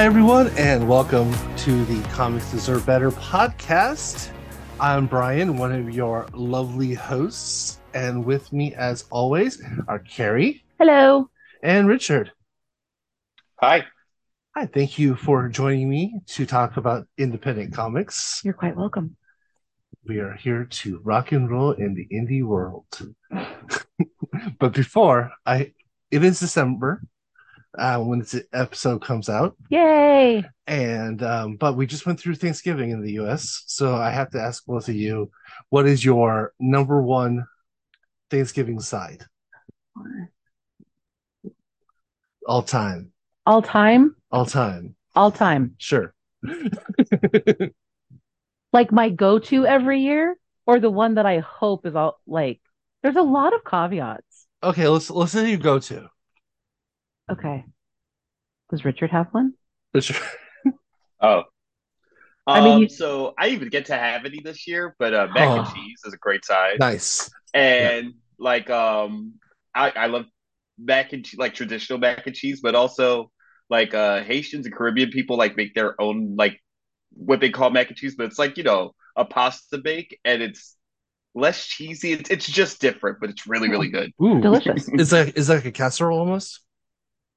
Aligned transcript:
Hi, 0.00 0.06
everyone, 0.06 0.48
and 0.56 0.88
welcome 0.88 1.30
to 1.58 1.84
the 1.84 2.00
Comics 2.08 2.50
Deserve 2.50 2.86
Better 2.86 3.10
podcast. 3.10 4.30
I'm 4.80 5.06
Brian, 5.06 5.58
one 5.58 5.72
of 5.72 5.90
your 5.90 6.26
lovely 6.32 6.94
hosts, 6.94 7.82
and 7.92 8.24
with 8.24 8.50
me, 8.50 8.74
as 8.74 9.04
always, 9.10 9.62
are 9.88 9.98
Carrie 9.98 10.64
Hello. 10.78 11.28
and 11.62 11.86
Richard. 11.86 12.32
Hi. 13.60 13.84
Hi, 14.56 14.64
thank 14.64 14.98
you 14.98 15.16
for 15.16 15.50
joining 15.50 15.90
me 15.90 16.18
to 16.28 16.46
talk 16.46 16.78
about 16.78 17.06
independent 17.18 17.74
comics. 17.74 18.40
You're 18.42 18.54
quite 18.54 18.76
welcome. 18.76 19.18
We 20.06 20.20
are 20.20 20.32
here 20.32 20.64
to 20.64 21.00
rock 21.04 21.32
and 21.32 21.50
roll 21.50 21.72
in 21.72 21.92
the 21.92 22.08
indie 22.10 22.42
world. 22.42 22.86
but 24.58 24.72
before 24.72 25.32
I, 25.44 25.74
it 26.10 26.24
is 26.24 26.40
December 26.40 27.02
uh, 27.80 27.98
when 27.98 28.20
this 28.20 28.36
episode 28.52 29.02
comes 29.02 29.28
out, 29.28 29.56
Yay. 29.70 30.44
and 30.66 31.22
um, 31.22 31.56
but 31.56 31.76
we 31.76 31.86
just 31.86 32.06
went 32.06 32.20
through 32.20 32.36
Thanksgiving 32.36 32.90
in 32.90 33.02
the 33.02 33.12
U.S., 33.14 33.64
so 33.66 33.94
I 33.96 34.10
have 34.10 34.30
to 34.30 34.40
ask 34.40 34.64
both 34.66 34.88
of 34.88 34.94
you, 34.94 35.30
what 35.70 35.86
is 35.86 36.04
your 36.04 36.52
number 36.60 37.02
one 37.02 37.46
Thanksgiving 38.30 38.78
side 38.80 39.24
all 42.46 42.62
time? 42.62 43.12
All 43.46 43.62
time. 43.62 44.14
All 44.30 44.46
time, 44.46 44.94
All 45.16 45.30
time. 45.32 45.74
sure. 45.78 46.14
Like 48.72 48.92
my 48.92 49.08
go 49.10 49.40
to 49.40 49.66
every 49.66 49.98
year, 50.02 50.36
or 50.64 50.78
the 50.78 50.90
one 50.90 51.14
that 51.16 51.26
I 51.26 51.40
hope 51.40 51.86
is 51.86 51.96
all 51.96 52.20
like, 52.24 52.60
there's 53.02 53.16
a 53.16 53.22
lot 53.22 53.52
of 53.52 53.64
caveats. 53.64 54.46
okay, 54.62 54.86
let's 54.86 55.10
let's 55.10 55.32
say 55.32 55.50
you 55.50 55.56
go 55.56 55.80
to. 55.80 56.08
Okay. 57.30 57.64
Does 58.70 58.84
Richard 58.84 59.10
have 59.10 59.28
one? 59.32 59.54
Richard. 59.94 60.16
Oh. 61.22 61.42
I 62.46 62.60
mean, 62.60 62.72
Um, 62.76 62.82
you- 62.82 62.88
so 62.88 63.34
I 63.38 63.48
even 63.48 63.68
get 63.68 63.86
to 63.86 63.94
have 63.96 64.24
any 64.24 64.40
this 64.42 64.66
year, 64.66 64.96
but 64.98 65.12
uh, 65.12 65.28
mac 65.34 65.48
and 65.50 65.66
Oh. 65.66 65.72
cheese 65.74 66.00
is 66.06 66.14
a 66.14 66.16
great 66.16 66.44
side, 66.46 66.78
Nice. 66.78 67.30
and 67.52 68.14
like 68.38 68.70
um, 68.70 69.34
I 69.74 69.90
I 69.90 70.06
love 70.06 70.24
mac 70.78 71.12
and 71.12 71.24
cheese, 71.24 71.38
like 71.38 71.52
traditional 71.54 71.98
mac 71.98 72.26
and 72.26 72.34
cheese, 72.34 72.60
but 72.62 72.74
also 72.74 73.30
like 73.68 73.92
uh 73.92 74.22
Haitians 74.22 74.64
and 74.66 74.74
Caribbean 74.74 75.10
people 75.10 75.36
like 75.36 75.56
make 75.58 75.74
their 75.74 76.00
own 76.00 76.36
like 76.36 76.58
what 77.12 77.40
they 77.40 77.50
call 77.50 77.68
mac 77.70 77.88
and 77.88 77.96
cheese, 77.98 78.14
but 78.16 78.24
it's 78.26 78.38
like 78.38 78.56
you 78.56 78.64
know 78.64 78.94
a 79.16 79.26
pasta 79.26 79.76
bake, 79.76 80.18
and 80.24 80.40
it's 80.42 80.74
less 81.34 81.66
cheesy. 81.66 82.12
It's 82.12 82.30
it's 82.30 82.46
just 82.46 82.80
different, 82.80 83.18
but 83.20 83.28
it's 83.28 83.46
really 83.46 83.68
really 83.68 83.88
good. 83.88 84.10
Ooh, 84.22 84.40
Delicious. 84.40 84.88
Is 84.88 85.10
that 85.10 85.36
is 85.36 85.48
that 85.48 85.56
like 85.56 85.64
a 85.66 85.72
casserole 85.72 86.18
almost? 86.18 86.60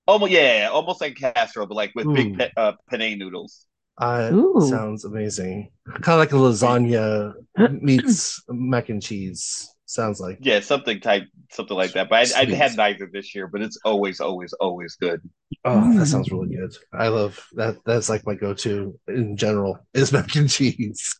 Almost 0.05 0.31
yeah, 0.31 0.69
almost 0.71 1.01
like 1.01 1.15
casserole, 1.15 1.67
but 1.67 1.75
like 1.75 1.91
with 1.95 2.07
Ooh. 2.07 2.13
big 2.13 2.37
pe- 2.37 2.51
uh, 2.57 2.73
penne 2.89 3.17
noodles. 3.17 3.65
Uh, 3.97 4.31
sounds 4.59 5.05
amazing. 5.05 5.71
Kind 6.01 6.07
of 6.07 6.19
like 6.19 6.31
a 6.31 6.35
lasagna 6.35 7.33
meets 7.81 8.43
mac 8.49 8.89
and 8.89 9.01
cheese. 9.01 9.69
Sounds 9.85 10.19
like. 10.19 10.39
Yeah, 10.41 10.59
something 10.59 10.99
type, 10.99 11.23
something 11.51 11.77
like 11.77 11.93
that. 11.93 12.09
But 12.09 12.35
I, 12.35 12.41
I 12.41 12.45
had 12.45 12.75
neither 12.75 13.07
this 13.13 13.35
year, 13.35 13.47
but 13.47 13.61
it's 13.61 13.77
always, 13.85 14.19
always, 14.19 14.51
always 14.53 14.95
good. 14.95 15.21
Oh, 15.65 15.69
Mm. 15.69 15.99
that 15.99 16.07
sounds 16.07 16.31
really 16.31 16.55
good. 16.55 16.75
I 16.91 17.09
love 17.09 17.39
that. 17.53 17.77
That's 17.85 18.09
like 18.09 18.25
my 18.25 18.33
go-to 18.33 18.99
in 19.07 19.37
general 19.37 19.77
is 19.93 20.11
mac 20.11 20.35
and 20.35 20.49
cheese. 20.49 21.15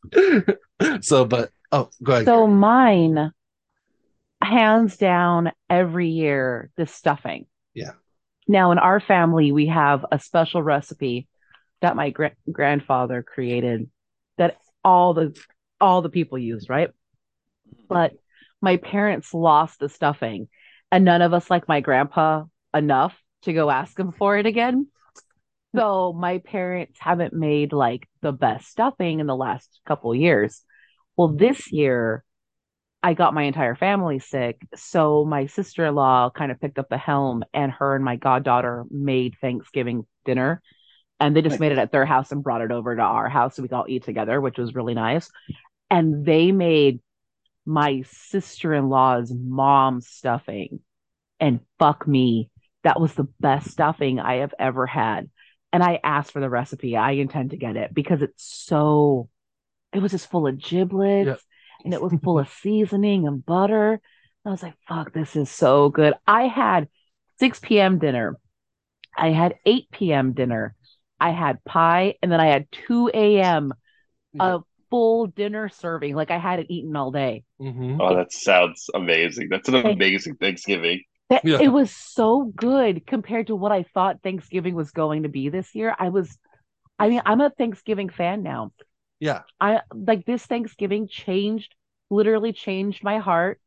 so, 1.01 1.23
but 1.25 1.51
oh, 1.71 1.89
go 2.01 2.13
ahead. 2.13 2.25
So 2.25 2.47
mine, 2.47 3.31
hands 4.41 4.97
down, 4.97 5.51
every 5.69 6.09
year, 6.09 6.71
the 6.75 6.87
stuffing. 6.87 7.45
Yeah. 7.75 7.91
Now, 8.47 8.71
in 8.71 8.77
our 8.77 8.99
family, 8.99 9.51
we 9.51 9.67
have 9.67 10.05
a 10.11 10.19
special 10.19 10.61
recipe 10.61 11.27
that 11.81 11.95
my 11.95 12.09
gra- 12.09 12.35
grandfather 12.51 13.23
created 13.23 13.89
that 14.37 14.57
all 14.83 15.13
the 15.13 15.37
all 15.79 16.01
the 16.01 16.09
people 16.09 16.37
use, 16.37 16.69
right? 16.69 16.89
But 17.87 18.13
my 18.61 18.77
parents 18.77 19.33
lost 19.33 19.79
the 19.79 19.89
stuffing, 19.89 20.47
and 20.91 21.05
none 21.05 21.21
of 21.21 21.33
us 21.33 21.49
like 21.49 21.67
my 21.67 21.81
grandpa 21.81 22.43
enough 22.73 23.17
to 23.43 23.53
go 23.53 23.69
ask 23.69 23.97
him 23.99 24.11
for 24.11 24.37
it 24.37 24.45
again. 24.45 24.87
So 25.75 26.13
my 26.13 26.37
parents 26.37 26.97
haven't 26.99 27.33
made 27.33 27.73
like 27.73 28.07
the 28.21 28.31
best 28.31 28.67
stuffing 28.67 29.19
in 29.19 29.27
the 29.27 29.35
last 29.35 29.79
couple 29.85 30.13
years. 30.13 30.63
Well, 31.17 31.29
this 31.29 31.71
year 31.71 32.23
I 33.05 33.13
got 33.13 33.33
my 33.33 33.43
entire 33.43 33.75
family 33.75 34.19
sick, 34.19 34.65
so 34.75 35.25
my 35.25 35.47
sister-in-law 35.47 36.29
kind 36.29 36.53
of 36.53 36.61
picked 36.61 36.79
up 36.79 36.87
the 36.87 36.97
helm 36.97 37.43
and 37.53 37.69
her 37.73 37.95
and 37.95 38.05
my 38.05 38.15
goddaughter 38.15 38.85
made 38.89 39.35
Thanksgiving 39.41 40.07
dinner. 40.23 40.61
And 41.19 41.35
they 41.35 41.41
just 41.41 41.53
Nice. 41.53 41.59
made 41.59 41.71
it 41.73 41.77
at 41.77 41.91
their 41.91 42.05
house 42.05 42.31
and 42.31 42.41
brought 42.41 42.61
it 42.61 42.71
over 42.71 42.95
to 42.95 43.01
our 43.01 43.27
house 43.27 43.55
so 43.55 43.61
we 43.61 43.67
could 43.67 43.75
all 43.75 43.85
eat 43.89 44.03
together, 44.03 44.39
which 44.39 44.57
was 44.57 44.73
really 44.73 44.93
nice. 44.93 45.29
And 45.89 46.25
they 46.25 46.53
made 46.53 47.01
my 47.65 48.03
sister-in-law's 48.09 49.33
mom 49.33 49.99
stuffing. 49.99 50.79
And 51.39 51.59
fuck 51.79 52.07
me, 52.07 52.49
that 52.83 53.01
was 53.01 53.13
the 53.13 53.27
best 53.41 53.69
stuffing 53.69 54.19
I 54.19 54.35
have 54.35 54.53
ever 54.57 54.85
had. 54.85 55.29
And 55.73 55.83
I 55.83 55.99
asked 56.03 56.31
for 56.31 56.39
the 56.39 56.49
recipe. 56.49 56.95
I 56.95 57.11
intend 57.11 57.51
to 57.51 57.57
get 57.57 57.75
it 57.75 57.93
because 57.93 58.21
it's 58.21 58.43
so 58.43 59.29
it 59.91 60.01
was 60.01 60.11
just 60.11 60.31
full 60.31 60.47
of 60.47 60.57
giblets 60.57 61.27
Yep. 61.27 61.39
And 61.83 61.93
it 61.93 62.01
was 62.01 62.13
full 62.23 62.39
of 62.39 62.49
seasoning 62.49 63.27
and 63.27 63.45
butter. 63.45 63.99
I 64.45 64.49
was 64.49 64.63
like, 64.63 64.75
fuck, 64.87 65.13
this 65.13 65.35
is 65.35 65.49
so 65.49 65.89
good. 65.89 66.13
I 66.27 66.47
had 66.47 66.87
6 67.39 67.59
p.m. 67.61 67.99
dinner. 67.99 68.37
I 69.17 69.29
had 69.29 69.55
8 69.65 69.89
p.m. 69.91 70.33
dinner. 70.33 70.75
I 71.19 71.29
had 71.31 71.63
pie, 71.63 72.15
and 72.21 72.31
then 72.31 72.41
I 72.41 72.47
had 72.47 72.67
2 72.87 73.11
a.m. 73.13 73.73
Yeah. 74.33 74.55
a 74.55 74.59
full 74.89 75.27
dinner 75.27 75.69
serving. 75.69 76.15
Like 76.15 76.29
I 76.31 76.37
hadn't 76.37 76.69
eaten 76.69 76.95
all 76.95 77.11
day. 77.11 77.43
Mhm. 77.61 77.97
Oh, 77.99 78.15
that 78.15 78.31
sounds 78.31 78.89
amazing. 78.93 79.47
That's 79.49 79.69
an 79.69 79.75
amazing 79.75 80.35
Thanksgiving. 80.35 81.03
That- 81.29 81.45
Yeah. 81.45 81.59
It 81.61 81.69
was 81.69 81.89
so 81.91 82.51
good 82.55 83.05
compared 83.07 83.47
to 83.47 83.55
what 83.55 83.71
I 83.71 83.83
thought 83.93 84.21
Thanksgiving 84.21 84.75
was 84.75 84.91
going 84.91 85.23
to 85.23 85.29
be 85.29 85.49
this 85.49 85.73
year. 85.73 85.95
I 85.97 86.09
was, 86.09 86.37
I 86.99 87.09
mean, 87.09 87.21
I'm 87.25 87.41
a 87.41 87.49
Thanksgiving 87.49 88.09
fan 88.09 88.43
now. 88.43 88.71
Yeah. 89.23 89.43
I 89.61 89.79
like 89.93 90.25
this 90.25 90.45
Thanksgiving 90.45 91.07
changed, 91.07 91.73
literally 92.09 92.51
changed 92.51 93.05
my 93.05 93.19
heart. 93.19 93.61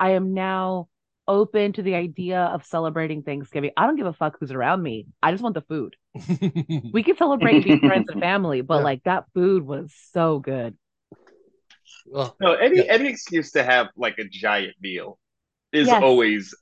I 0.00 0.12
am 0.12 0.32
now 0.32 0.88
open 1.28 1.74
to 1.74 1.82
the 1.82 1.94
idea 1.96 2.40
of 2.40 2.64
celebrating 2.64 3.22
Thanksgiving. 3.22 3.72
I 3.76 3.86
don't 3.86 3.96
give 3.96 4.06
a 4.06 4.14
fuck 4.14 4.38
who's 4.40 4.52
around 4.52 4.82
me. 4.82 5.06
I 5.22 5.30
just 5.30 5.42
want 5.42 5.54
the 5.54 5.60
food. 5.60 5.96
We 6.94 7.02
can 7.02 7.16
celebrate 7.18 7.56
and 7.56 7.64
be 7.64 7.76
friends 7.88 8.08
and 8.08 8.20
family, 8.22 8.62
but 8.62 8.78
Yeah. 8.78 8.84
like 8.84 9.02
that 9.04 9.24
food 9.34 9.64
was 9.64 9.92
so 10.12 10.38
good. 10.38 10.78
well, 12.06 12.34
No, 12.40 12.54
any 12.54 12.78
Yeah. 12.78 12.84
any 12.88 13.08
excuse 13.10 13.52
to 13.52 13.62
have 13.62 13.88
like 13.96 14.16
a 14.18 14.24
giant 14.24 14.76
meal 14.80 15.18
is 15.72 15.88
Yes. 15.88 16.02
always 16.02 16.54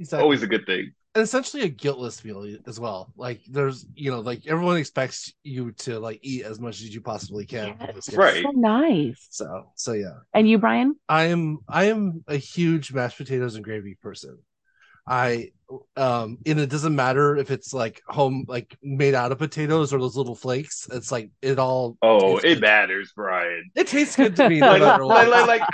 exactly. 0.00 0.22
always 0.24 0.42
a 0.42 0.48
good 0.48 0.66
thing. 0.66 0.92
And 1.14 1.22
essentially 1.22 1.62
a 1.62 1.68
guiltless 1.68 2.24
meal 2.24 2.46
as 2.66 2.80
well. 2.80 3.12
Like 3.16 3.40
there's, 3.48 3.86
you 3.94 4.10
know, 4.10 4.20
like 4.20 4.46
everyone 4.46 4.76
expects 4.76 5.32
you 5.42 5.72
to 5.72 6.00
like 6.00 6.18
eat 6.22 6.44
as 6.44 6.58
much 6.60 6.80
as 6.80 6.94
you 6.94 7.00
possibly 7.00 7.46
can. 7.46 7.74
for 7.78 7.86
Yes. 7.86 8.14
Right. 8.14 8.42
So 8.42 8.50
nice. 8.54 9.26
So, 9.30 9.72
so 9.76 9.92
yeah. 9.92 10.18
And 10.32 10.48
you, 10.48 10.58
Brian? 10.58 10.96
I 11.08 11.24
am 11.24 11.58
I 11.68 11.84
am 11.84 12.24
a 12.26 12.36
huge 12.36 12.92
mashed 12.92 13.18
potatoes 13.18 13.54
and 13.54 13.64
gravy 13.64 13.94
person. 13.94 14.38
I 15.06 15.50
um 15.96 16.38
and 16.46 16.58
it 16.58 16.70
doesn't 16.70 16.94
matter 16.96 17.36
if 17.36 17.50
it's 17.50 17.72
like 17.74 18.00
home 18.08 18.44
like 18.48 18.76
made 18.82 19.14
out 19.14 19.32
of 19.32 19.38
potatoes 19.38 19.92
or 19.92 20.00
those 20.00 20.16
little 20.16 20.34
flakes. 20.34 20.88
It's 20.90 21.12
like 21.12 21.30
it 21.42 21.58
all 21.58 21.96
Oh, 22.02 22.38
it 22.38 22.42
good. 22.42 22.60
matters, 22.60 23.12
Brian. 23.14 23.70
It 23.74 23.86
tastes 23.86 24.16
good 24.16 24.34
to 24.36 24.48
me 24.48 24.60
no 24.60 24.70
Like, 24.72 24.80
like, 24.82 25.28
like, 25.28 25.60
like, 25.60 25.68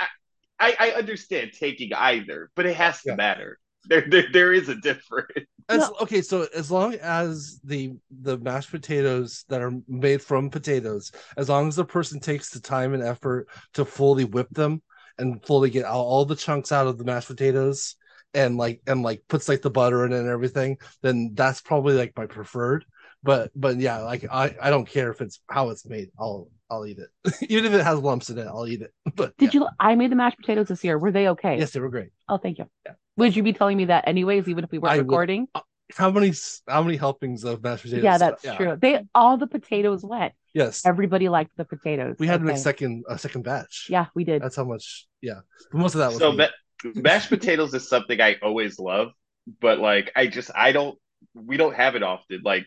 I, 0.59 0.75
I 0.79 0.91
understand 0.91 1.51
taking 1.57 1.93
either, 1.93 2.51
but 2.55 2.65
it 2.65 2.75
has 2.75 3.01
to 3.01 3.09
Yeah. 3.11 3.15
matter. 3.15 3.57
There, 3.89 4.05
there, 4.07 4.25
there 4.31 4.53
is 4.53 4.69
a 4.69 4.75
difference. 4.75 5.47
As, 5.67 5.89
okay, 6.01 6.21
so 6.21 6.47
as 6.55 6.69
long 6.69 6.95
as 6.95 7.59
the 7.63 7.93
the 8.21 8.37
mashed 8.37 8.69
potatoes 8.69 9.43
that 9.49 9.61
are 9.61 9.73
made 9.87 10.21
from 10.21 10.51
potatoes, 10.51 11.11
as 11.35 11.49
long 11.49 11.67
as 11.67 11.75
the 11.77 11.85
person 11.85 12.19
takes 12.19 12.51
the 12.51 12.59
time 12.59 12.93
and 12.93 13.01
effort 13.01 13.47
to 13.73 13.83
fully 13.83 14.23
whip 14.23 14.49
them 14.51 14.83
and 15.17 15.43
fully 15.45 15.71
get 15.71 15.85
all, 15.85 16.05
all 16.05 16.25
the 16.25 16.35
chunks 16.35 16.71
out 16.71 16.87
of 16.87 16.99
the 16.99 17.03
mashed 17.03 17.27
potatoes 17.27 17.95
and 18.33 18.57
like 18.57 18.81
and 18.87 19.03
like 19.03 19.23
puts 19.27 19.49
like 19.49 19.61
the 19.61 19.69
butter 19.69 20.05
in 20.05 20.13
it 20.13 20.19
and 20.19 20.29
everything, 20.29 20.77
then 21.01 21.31
that's 21.33 21.61
probably 21.61 21.95
like 21.95 22.13
my 22.15 22.25
preferred. 22.25 22.85
But 23.23 23.51
but 23.55 23.77
yeah, 23.77 23.99
like 23.99 24.25
I 24.31 24.55
I 24.61 24.69
don't 24.69 24.87
care 24.87 25.11
if 25.11 25.21
it's 25.21 25.41
how 25.49 25.69
it's 25.69 25.85
made. 25.85 26.09
I'll 26.19 26.49
I'll 26.71 26.85
eat 26.85 26.97
it. 26.97 27.09
Even 27.49 27.65
if 27.65 27.73
it 27.79 27.83
has 27.83 27.99
lumps 27.99 28.29
in 28.29 28.37
it, 28.39 28.47
I'll 28.47 28.65
eat 28.67 28.81
it. 28.81 28.93
But 29.15 29.37
Did 29.37 29.53
yeah. 29.53 29.59
you? 29.61 29.67
I 29.79 29.95
made 29.95 30.11
the 30.11 30.15
mashed 30.15 30.37
potatoes 30.37 30.69
this 30.69 30.83
year. 30.83 30.97
Were 30.97 31.11
they 31.11 31.27
okay? 31.29 31.59
Yes, 31.59 31.71
they 31.71 31.79
were 31.81 31.89
great. 31.89 32.09
Oh, 32.29 32.37
thank 32.37 32.57
you. 32.57 32.65
Yeah. 32.85 32.93
Would 33.17 33.35
you 33.35 33.43
be 33.43 33.53
telling 33.53 33.77
me 33.77 33.85
that 33.85 34.07
anyways, 34.07 34.47
even 34.47 34.63
if 34.63 34.71
we 34.71 34.79
weren't 34.79 34.93
I 34.93 34.97
would- 34.97 35.07
recording? 35.07 35.47
Uh, 35.53 35.61
how 35.97 36.09
many 36.09 36.31
how 36.69 36.81
many 36.81 36.95
helpings 36.95 37.43
of 37.43 37.61
mashed 37.61 37.83
potatoes? 37.83 38.03
Yeah, 38.05 38.17
that's 38.17 38.43
true. 38.55 38.77
They 38.79 39.01
all 39.13 39.35
the 39.37 39.47
potatoes 39.47 40.05
went. 40.05 40.31
Yes. 40.53 40.85
Everybody 40.85 41.27
liked 41.27 41.51
the 41.57 41.65
potatoes. 41.65 42.15
We 42.17 42.27
had 42.27 42.39
to 42.39 42.45
make 42.45 42.53
Okay. 42.53 42.61
second 42.61 43.03
a 43.09 43.17
second 43.17 43.43
batch. 43.43 43.87
Yeah, 43.89 44.05
we 44.15 44.23
did. 44.23 44.41
That's 44.41 44.55
how 44.55 44.63
much. 44.63 45.05
Yeah, 45.21 45.41
but 45.69 45.79
most 45.79 45.95
of 45.95 45.99
that 45.99 46.07
was. 46.11 46.19
So 46.19 46.31
me. 46.31 46.47
mashed 46.95 47.27
potatoes 47.27 47.73
is 47.73 47.89
something 47.89 48.21
I 48.21 48.37
always 48.41 48.79
love, 48.79 49.11
but 49.59 49.79
like 49.79 50.13
I 50.15 50.27
just 50.27 50.49
I 50.55 50.71
don't 50.71 50.97
we 51.35 51.57
don't 51.57 51.75
have 51.75 51.95
it 51.95 52.03
often. 52.03 52.39
Like 52.45 52.65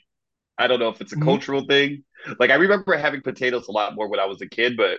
I 0.58 0.66
don't 0.66 0.78
know 0.78 0.88
if 0.88 1.00
it's 1.00 1.12
a 1.12 1.16
Mhm. 1.16 1.24
cultural 1.24 1.66
thing. 1.66 2.04
Like 2.38 2.50
I 2.50 2.54
remember 2.54 2.96
having 2.96 3.22
potatoes 3.22 3.68
a 3.68 3.72
lot 3.72 3.94
more 3.94 4.08
when 4.08 4.20
I 4.20 4.26
was 4.26 4.40
a 4.40 4.48
kid, 4.48 4.76
but 4.76 4.98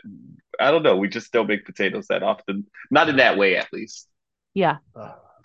I 0.59 0.71
don't 0.71 0.83
know. 0.83 0.97
We 0.97 1.07
just 1.09 1.31
don't 1.31 1.47
make 1.47 1.65
potatoes 1.65 2.07
that 2.07 2.23
often. 2.23 2.67
Not 2.91 3.09
in 3.09 3.17
that 3.17 3.37
way, 3.37 3.57
at 3.57 3.71
least. 3.73 4.07
Yeah. 4.53 4.77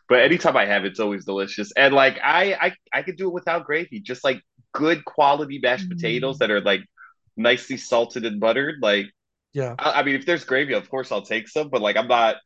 But 0.09 0.23
anytime 0.23 0.57
I 0.57 0.67
have, 0.67 0.85
it's 0.85 1.01
always 1.01 1.25
delicious. 1.25 1.73
And 1.77 1.95
like 1.95 2.19
I, 2.23 2.55
I, 2.55 2.73
I 2.93 3.03
could 3.03 3.17
do 3.17 3.29
it 3.29 3.33
without 3.35 3.65
gravy. 3.65 4.01
Just 4.01 4.25
like 4.25 4.43
good 4.73 5.05
quality 5.05 5.59
mashed 5.63 5.89
potatoes 5.89 6.39
that 6.39 6.51
are 6.51 6.61
like 6.61 6.83
nicely 7.37 7.77
salted 7.77 8.25
and 8.25 8.41
buttered. 8.41 8.77
Like 8.83 9.07
yeah. 9.53 9.77
I, 9.79 10.01
I 10.01 10.05
mean, 10.05 10.17
if 10.17 10.27
there's 10.27 10.45
gravy, 10.45 10.75
of 10.75 10.91
course 10.91 11.13
I'll 11.13 11.23
take 11.23 11.49
some. 11.49 11.71
But 11.71 11.83
like 11.83 11.97
I'm 11.97 12.09
not. 12.09 12.37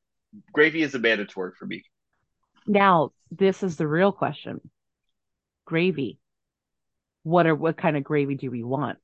Gravy 0.52 0.82
is 0.82 0.94
a 0.94 0.98
mandatory 0.98 1.52
for 1.58 1.66
me. 1.66 1.84
Now, 2.66 3.12
this 3.30 3.62
is 3.62 3.76
the 3.78 3.88
real 3.88 4.12
question. 4.12 4.70
Gravy. 5.66 6.18
What 7.24 7.46
are 7.46 7.54
what 7.54 7.76
kind 7.76 7.96
of 7.96 8.04
gravy 8.04 8.36
do 8.36 8.50
we 8.50 8.62
want? 8.62 8.98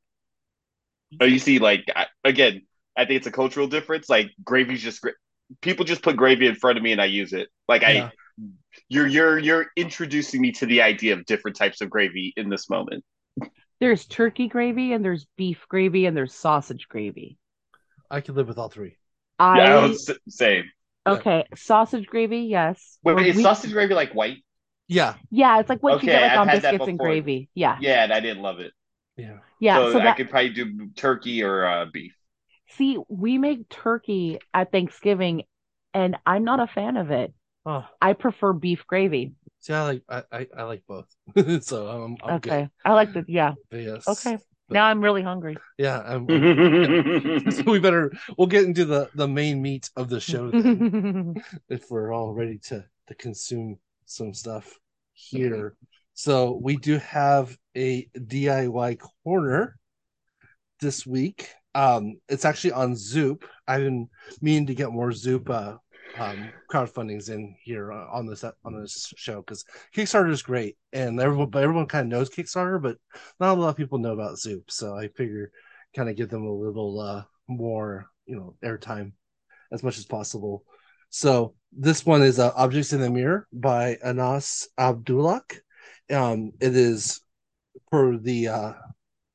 Oh, 1.20 1.24
you 1.24 1.40
see, 1.40 1.58
like 1.58 1.84
I, 1.94 2.06
again, 2.22 2.62
I 2.96 3.04
think 3.04 3.16
it's 3.18 3.26
a 3.26 3.32
cultural 3.32 3.66
difference. 3.66 4.08
Like 4.08 4.30
gravy's 4.44 4.82
just 4.82 5.00
gra- 5.02 5.12
people 5.60 5.84
just 5.84 6.02
put 6.02 6.16
gravy 6.16 6.46
in 6.46 6.54
front 6.54 6.78
of 6.78 6.84
me 6.84 6.92
and 6.92 7.00
I 7.00 7.06
use 7.06 7.32
it. 7.32 7.48
Like 7.68 7.82
I, 7.82 8.12
you're 8.88 9.06
you're 9.06 9.38
you're 9.38 9.66
introducing 9.76 10.40
me 10.40 10.52
to 10.52 10.66
the 10.66 10.82
idea 10.82 11.14
of 11.14 11.24
different 11.24 11.56
types 11.56 11.80
of 11.80 11.90
gravy 11.90 12.32
in 12.36 12.48
this 12.48 12.70
moment. 12.70 13.04
There's 13.80 14.06
turkey 14.06 14.48
gravy 14.48 14.92
and 14.92 15.04
there's 15.04 15.26
beef 15.36 15.64
gravy 15.68 16.06
and 16.06 16.16
there's 16.16 16.34
sausage 16.34 16.86
gravy. 16.88 17.38
I 18.10 18.20
can 18.20 18.34
live 18.34 18.46
with 18.48 18.58
all 18.58 18.68
three. 18.68 18.96
I 19.38 19.58
Yeah, 19.58 19.78
I 19.86 19.96
same. 20.28 20.64
okay, 21.06 21.44
sausage 21.56 22.06
gravy, 22.06 22.40
yes. 22.40 22.98
Wait, 23.02 23.16
wait, 23.16 23.28
is 23.28 23.36
we- 23.36 23.42
sausage 23.42 23.72
gravy 23.72 23.94
like 23.94 24.12
white? 24.12 24.44
Yeah. 24.90 25.14
Yeah, 25.30 25.60
it's 25.60 25.68
like 25.70 25.82
what 25.82 26.02
you 26.02 26.08
get 26.08 26.22
like 26.22 26.32
I've 26.32 26.38
on 26.40 26.46
biscuits 26.48 26.86
and 26.88 26.98
before. 26.98 27.06
gravy. 27.08 27.48
Yeah. 27.54 27.78
Yeah, 27.80 28.02
and 28.04 28.12
I 28.12 28.20
didn't 28.20 28.42
love 28.42 28.58
it. 28.58 28.72
Yeah. 29.16 29.38
Yeah. 29.60 29.76
so, 29.76 29.92
So 29.92 30.00
I 30.00 30.12
could 30.12 30.28
probably 30.30 30.50
do 30.50 30.88
turkey 30.96 31.42
or 31.44 31.64
uh, 31.64 31.86
beef. 31.92 32.14
see, 32.70 32.98
we 33.08 33.38
make 33.38 33.68
turkey 33.68 34.38
at 34.52 34.72
Thanksgiving 34.72 35.44
and 35.94 36.16
I'm 36.26 36.44
not 36.44 36.60
a 36.60 36.66
fan 36.66 36.96
of 36.96 37.10
it. 37.10 37.32
Oh, 37.66 37.84
I 38.02 38.14
prefer 38.14 38.52
beef 38.52 38.84
gravy. 38.86 39.34
see, 39.60 39.72
I 39.74 39.82
like 39.84 40.02
I, 40.08 40.22
I, 40.32 40.46
I 40.56 40.62
like 40.64 40.82
both. 40.88 41.06
so 41.62 41.86
I'm, 41.86 42.16
I'm 42.24 42.34
okay. 42.36 42.68
I 42.84 42.92
like 42.94 43.12
the 43.12 43.24
yeah. 43.28 43.52
good. 43.70 43.84
Yes. 43.84 44.08
Okay. 44.08 44.38
But- 44.68 44.74
Now 44.74 44.86
I'm 44.86 45.00
really 45.00 45.22
hungry. 45.22 45.56
Yeah. 45.78 46.00
I'm, 46.00 46.26
I'm- 46.30 47.50
so 47.50 47.62
we 47.70 47.78
better 47.78 48.12
we'll 48.36 48.48
get 48.48 48.64
into 48.64 48.84
the 48.84 49.08
the 49.14 49.28
main 49.28 49.62
meat 49.62 49.90
of 49.96 50.08
the 50.08 50.20
show 50.20 50.50
then, 50.50 51.34
if 51.68 51.90
we're 51.90 52.12
all 52.12 52.32
ready 52.32 52.58
to 52.68 52.84
to 53.08 53.14
consume 53.14 53.78
some 54.10 54.34
stuff 54.34 54.78
here. 55.12 55.74
So 56.14 56.58
we 56.62 56.76
do 56.76 56.98
have 56.98 57.56
a 57.76 58.06
DIY 58.16 58.98
corner 59.24 59.76
this 60.80 61.06
week. 61.06 61.48
Um, 61.74 62.16
it's 62.28 62.44
actually 62.44 62.72
on 62.72 62.96
Zoop. 62.96 63.44
I've 63.66 63.82
been 63.82 64.08
meaning 64.40 64.66
to 64.66 64.74
get 64.74 64.90
more 64.90 65.12
Zoop 65.12 65.48
uh, 65.48 65.76
um, 66.18 66.50
crowdfundings 66.70 67.30
in 67.30 67.54
here 67.62 67.92
on 67.92 68.26
this 68.26 68.44
on 68.44 68.80
this 68.80 69.12
show 69.16 69.40
because 69.40 69.64
Kickstarter 69.94 70.30
is 70.30 70.42
great, 70.42 70.76
and 70.92 71.20
everyone 71.20 71.50
everyone 71.54 71.86
kind 71.86 72.12
of 72.12 72.18
knows 72.18 72.30
Kickstarter, 72.30 72.82
but 72.82 72.96
not 73.38 73.56
a 73.56 73.60
lot 73.60 73.68
of 73.68 73.76
people 73.76 73.98
know 73.98 74.12
about 74.12 74.38
Zoop. 74.38 74.70
So 74.70 74.96
I 74.96 75.08
figure 75.08 75.52
kind 75.94 76.08
of 76.08 76.16
give 76.16 76.28
them 76.28 76.44
a 76.44 76.52
little 76.52 77.00
uh, 77.00 77.22
more, 77.48 78.06
you 78.26 78.36
know, 78.36 78.56
airtime 78.64 79.12
as 79.72 79.82
much 79.82 79.98
as 79.98 80.04
possible. 80.04 80.64
So 81.10 81.54
this 81.72 82.04
one 82.04 82.22
is 82.22 82.38
uh, 82.38 82.52
Objects 82.56 82.92
in 82.92 83.00
the 83.00 83.10
Mirror 83.10 83.46
by 83.52 83.96
Anas 84.04 84.68
Abdullah. 84.78 85.42
Um, 86.10 86.52
it 86.60 86.74
is 86.76 87.20
for 87.90 88.16
the 88.16 88.48
uh, 88.48 88.72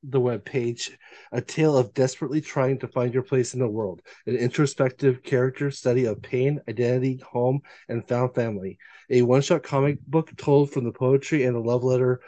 the 0.08 0.20
web 0.20 0.44
page, 0.44 0.96
a 1.32 1.40
tale 1.40 1.76
of 1.76 1.92
desperately 1.94 2.40
trying 2.40 2.78
to 2.78 2.88
find 2.88 3.12
your 3.12 3.22
place 3.22 3.54
in 3.54 3.60
the 3.60 3.68
world, 3.68 4.02
an 4.26 4.36
introspective 4.36 5.22
character 5.22 5.70
study 5.70 6.04
of 6.04 6.22
pain, 6.22 6.60
identity, 6.68 7.20
home, 7.28 7.60
and 7.88 8.06
found 8.06 8.34
family. 8.34 8.78
A 9.10 9.22
one-shot 9.22 9.62
comic 9.62 9.98
book 10.06 10.30
told 10.36 10.70
from 10.70 10.84
the 10.84 10.92
poetry 10.92 11.44
and 11.44 11.56
a 11.56 11.60
love 11.60 11.82
letter 11.82 12.20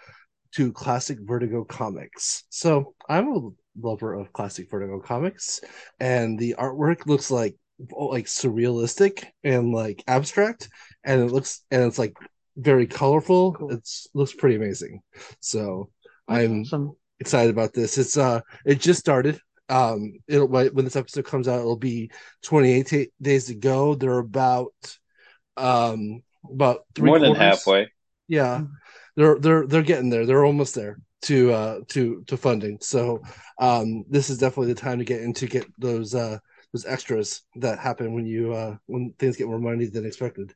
to 0.52 0.72
classic 0.72 1.18
Vertigo 1.20 1.64
comics. 1.64 2.44
So 2.48 2.94
I'm 3.08 3.28
a 3.28 3.50
lover 3.80 4.14
of 4.14 4.32
classic 4.32 4.70
Vertigo 4.70 5.00
comics, 5.00 5.60
and 6.00 6.38
the 6.38 6.56
artwork 6.58 7.06
looks 7.06 7.30
like 7.30 7.54
like 7.90 8.26
surrealistic 8.26 9.24
and 9.44 9.72
like 9.72 10.02
abstract, 10.06 10.68
and 11.04 11.20
it 11.22 11.32
looks 11.32 11.62
and 11.70 11.84
it's 11.84 11.98
like 11.98 12.16
very 12.56 12.86
colorful. 12.86 13.68
It's 13.70 14.08
looks 14.14 14.34
pretty 14.34 14.56
amazing. 14.56 15.00
So 15.40 15.90
I'm 16.26 16.62
Awesome. 16.62 16.96
excited 17.20 17.50
about 17.50 17.72
this. 17.72 17.98
It's 17.98 18.16
uh 18.16 18.40
it 18.64 18.80
just 18.80 19.00
started. 19.00 19.40
Um 19.68 20.14
it'll 20.26 20.48
when 20.48 20.84
this 20.84 20.96
episode 20.96 21.24
comes 21.24 21.46
out, 21.48 21.60
it'll 21.60 21.76
be 21.76 22.10
28 22.42 22.86
ta- 22.86 23.12
days 23.22 23.46
to 23.46 23.54
go. 23.54 23.94
They're 23.94 24.18
about 24.18 24.72
um 25.56 26.22
about 26.50 26.84
three 26.94 27.10
More 27.10 27.18
than 27.18 27.34
halfway. 27.34 27.90
Yeah. 28.28 28.62
They're 29.16 29.38
they're 29.38 29.66
they're 29.66 29.82
getting 29.82 30.10
there. 30.10 30.26
They're 30.26 30.44
almost 30.44 30.74
there 30.74 30.98
to 31.22 31.52
uh 31.52 31.80
to 31.88 32.22
to 32.26 32.36
funding. 32.36 32.78
So 32.80 33.22
um 33.58 34.04
this 34.08 34.30
is 34.30 34.38
definitely 34.38 34.72
the 34.72 34.80
time 34.80 34.98
to 34.98 35.04
get 35.04 35.22
into 35.22 35.46
get 35.46 35.66
those 35.78 36.14
uh 36.14 36.38
those 36.72 36.86
extras 36.86 37.42
that 37.56 37.78
happen 37.78 38.14
when 38.14 38.26
you 38.26 38.52
uh 38.54 38.76
when 38.86 39.12
things 39.18 39.36
get 39.36 39.48
more 39.48 39.58
money 39.58 39.86
than 39.86 40.06
expected. 40.06 40.54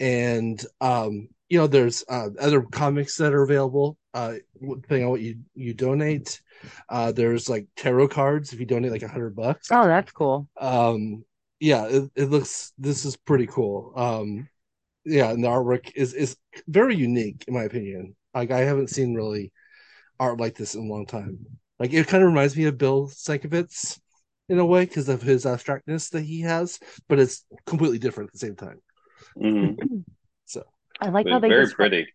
And 0.00 0.64
um 0.80 1.28
you 1.48 1.58
know 1.58 1.66
there's 1.66 2.04
uh 2.08 2.30
other 2.40 2.62
comics 2.62 3.16
that 3.18 3.34
are 3.34 3.42
available 3.42 3.98
uh 4.14 4.34
depending 4.60 5.04
on 5.06 5.10
what 5.12 5.20
you 5.20 5.38
you 5.54 5.74
donate. 5.74 6.40
Uh 6.88 7.12
there's 7.12 7.48
like 7.48 7.66
tarot 7.76 8.08
cards 8.08 8.52
if 8.52 8.60
you 8.60 8.66
donate 8.66 8.92
like 8.92 9.02
a 9.02 9.08
hundred 9.08 9.36
bucks 9.36 9.68
Oh, 9.70 9.86
that's 9.86 10.12
cool. 10.12 10.48
um 10.60 11.24
yeah 11.60 11.86
it, 11.86 12.10
it 12.14 12.30
looks 12.30 12.72
this 12.78 13.04
is 13.04 13.16
pretty 13.16 13.46
cool 13.46 13.92
um 13.96 14.48
yeah 15.04 15.30
and 15.30 15.44
the 15.44 15.48
artwork 15.48 15.92
is 15.96 16.14
is 16.14 16.36
very 16.68 16.96
unique 16.96 17.44
in 17.48 17.54
my 17.54 17.64
opinion 17.64 18.14
like 18.34 18.50
i 18.50 18.60
haven't 18.60 18.90
seen 18.90 19.14
really 19.14 19.52
art 20.20 20.40
like 20.40 20.56
this 20.56 20.74
in 20.74 20.82
a 20.82 20.92
long 20.92 21.06
time 21.06 21.38
like 21.78 21.92
it 21.92 22.08
kind 22.08 22.22
of 22.22 22.28
reminds 22.28 22.56
me 22.56 22.64
of 22.64 22.78
bill 22.78 23.08
Sienkiewicz 23.08 24.00
in 24.48 24.58
a 24.58 24.66
way 24.66 24.84
because 24.84 25.08
of 25.08 25.22
his 25.22 25.44
abstractness 25.44 26.10
that 26.10 26.22
he 26.22 26.40
has 26.40 26.78
but 27.08 27.18
it's 27.18 27.44
completely 27.66 27.98
different 27.98 28.28
at 28.28 28.32
the 28.32 28.38
same 28.38 28.56
time 28.56 28.80
Mhm. 29.36 30.04
I 31.00 31.08
like 31.10 31.28
how 31.28 31.38
they 31.40 31.48
very 31.48 31.66
descri- 31.66 31.74
pretty. 31.76 32.06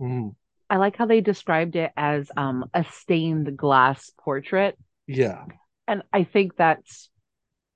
Mhm. 0.00 0.34
I 0.70 0.76
like 0.78 0.96
how 0.96 1.06
they 1.06 1.20
described 1.20 1.76
it 1.76 1.92
as 1.96 2.30
um 2.36 2.64
a 2.74 2.84
stained 2.84 3.56
glass 3.56 4.10
portrait. 4.18 4.78
yeah 5.06 5.44
And 5.86 6.02
I 6.12 6.24
think 6.24 6.56
that's 6.56 7.10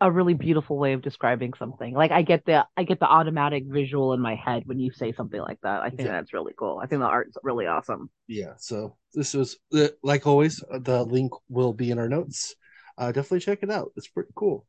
a 0.00 0.10
really 0.10 0.34
beautiful 0.34 0.78
way 0.78 0.92
of 0.92 1.02
describing 1.02 1.54
something. 1.54 1.92
Like 1.92 2.12
I 2.12 2.22
get 2.22 2.44
the 2.46 2.66
I 2.76 2.84
get 2.84 3.00
the 3.00 3.06
automatic 3.06 3.64
visual 3.66 4.12
in 4.12 4.20
my 4.20 4.36
head 4.36 4.62
when 4.64 4.78
you 4.78 4.92
say 4.92 5.12
something 5.12 5.40
like 5.40 5.60
that. 5.62 5.82
I 5.82 5.90
think 5.90 6.08
Yeah. 6.08 6.12
that's 6.12 6.32
really 6.32 6.54
cool. 6.56 6.78
I 6.82 6.86
think 6.86 7.00
the 7.00 7.06
art's 7.06 7.36
really 7.42 7.66
awesome. 7.66 8.10
yeah 8.28 8.54
so 8.58 8.96
this 9.14 9.34
was 9.34 9.58
like 10.02 10.26
always 10.26 10.62
the 10.70 11.02
link 11.04 11.32
will 11.48 11.72
be 11.72 11.90
in 11.90 11.98
our 11.98 12.08
notes 12.08 12.54
uh 12.98 13.12
definitely 13.12 13.40
check 13.40 13.60
it 13.62 13.70
out. 13.70 13.92
It's 13.96 14.08
pretty 14.08 14.30
cool. 14.34 14.66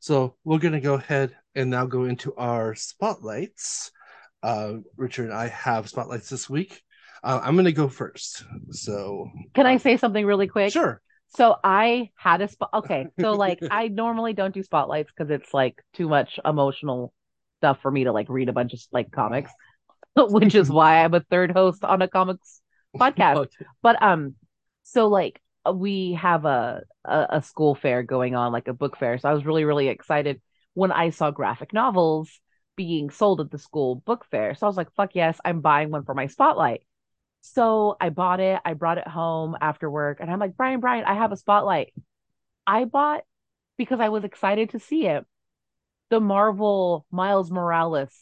So 0.00 0.36
we're 0.44 0.58
going 0.58 0.74
to 0.74 0.80
go 0.80 0.94
ahead 0.94 1.36
and 1.54 1.70
now 1.70 1.86
go 1.86 2.04
into 2.04 2.34
our 2.36 2.74
spotlights. 2.74 3.90
Uh 4.42 4.74
richard 4.96 5.26
and 5.26 5.34
i 5.34 5.48
have 5.48 5.88
spotlights 5.88 6.28
this 6.28 6.48
week. 6.48 6.82
Uh, 7.24 7.40
i'm 7.42 7.54
going 7.54 7.64
to 7.64 7.72
go 7.72 7.88
first. 7.88 8.44
So 8.70 9.30
Can 9.54 9.66
I 9.66 9.76
say 9.78 9.96
something 9.96 10.24
really 10.24 10.46
quick? 10.46 10.72
sure. 10.72 11.00
So 11.36 11.56
I 11.62 12.10
had 12.16 12.40
a 12.40 12.48
spot. 12.48 12.70
Okay, 12.72 13.06
so 13.20 13.32
like 13.32 13.62
I 13.70 13.88
normally 13.88 14.32
don't 14.32 14.54
do 14.54 14.62
spotlights 14.62 15.10
because 15.14 15.30
it's 15.30 15.52
like 15.52 15.82
too 15.94 16.08
much 16.08 16.40
emotional 16.44 17.12
stuff 17.58 17.80
for 17.82 17.90
me 17.90 18.04
to 18.04 18.12
like 18.12 18.28
read 18.28 18.48
a 18.48 18.52
bunch 18.52 18.72
of 18.72 18.80
like 18.92 19.10
comics, 19.10 19.50
which 20.16 20.54
is 20.54 20.70
why 20.70 21.04
I'm 21.04 21.14
a 21.14 21.20
third 21.20 21.50
host 21.50 21.84
on 21.84 22.00
a 22.00 22.08
comics 22.08 22.62
podcast. 22.96 23.48
But 23.82 24.02
um, 24.02 24.36
so 24.84 25.08
like 25.08 25.40
we 25.72 26.14
have 26.14 26.44
a, 26.44 26.82
a 27.04 27.26
a 27.30 27.42
school 27.42 27.74
fair 27.74 28.02
going 28.02 28.34
on, 28.34 28.52
like 28.52 28.68
a 28.68 28.72
book 28.74 28.96
fair. 28.96 29.18
So 29.18 29.28
I 29.28 29.34
was 29.34 29.44
really 29.46 29.64
really 29.64 29.88
excited 29.88 30.40
when 30.74 30.92
I 30.92 31.10
saw 31.10 31.30
graphic 31.30 31.72
novels 31.72 32.40
being 32.76 33.10
sold 33.10 33.40
at 33.40 33.50
the 33.50 33.58
school 33.58 33.96
book 33.96 34.24
fair. 34.30 34.54
So 34.54 34.66
I 34.66 34.68
was 34.68 34.76
like, 34.76 34.92
"Fuck 34.94 35.14
yes, 35.14 35.38
I'm 35.44 35.60
buying 35.60 35.90
one 35.90 36.04
for 36.04 36.14
my 36.14 36.26
spotlight." 36.26 36.82
So 37.42 37.96
I 38.00 38.10
bought 38.10 38.40
it. 38.40 38.60
I 38.64 38.74
brought 38.74 38.98
it 38.98 39.08
home 39.08 39.56
after 39.60 39.90
work, 39.90 40.18
and 40.20 40.30
I'm 40.30 40.38
like, 40.40 40.56
"Brian, 40.56 40.80
Brian, 40.80 41.04
I 41.04 41.14
have 41.14 41.32
a 41.32 41.36
spotlight." 41.36 41.92
I 42.66 42.84
bought 42.84 43.22
because 43.78 44.00
I 44.00 44.08
was 44.10 44.24
excited 44.24 44.70
to 44.70 44.78
see 44.80 45.06
it. 45.06 45.24
The 46.10 46.20
Marvel 46.20 47.06
Miles 47.10 47.50
Morales, 47.50 48.14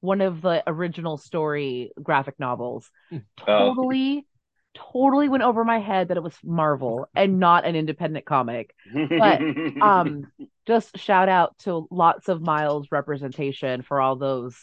one 0.00 0.20
of 0.20 0.42
the 0.42 0.62
original 0.66 1.16
story 1.18 1.92
graphic 2.02 2.38
novels, 2.38 2.90
hmm. 3.10 3.18
Oh. 3.46 3.74
totally, 3.74 4.26
totally 4.74 5.28
went 5.28 5.42
over 5.42 5.64
my 5.64 5.78
head 5.78 6.08
that 6.08 6.16
it 6.16 6.22
was 6.22 6.34
Marvel 6.44 7.08
and 7.14 7.38
not 7.38 7.64
an 7.64 7.76
independent 7.76 8.24
comic. 8.24 8.74
But, 8.92 9.40
Um, 9.80 10.26
just 10.66 10.96
shout 10.98 11.28
out 11.28 11.58
to 11.60 11.86
lots 11.90 12.28
of 12.28 12.40
Miles 12.40 12.88
representation 12.92 13.82
for 13.82 14.00
all 14.00 14.16
those 14.16 14.56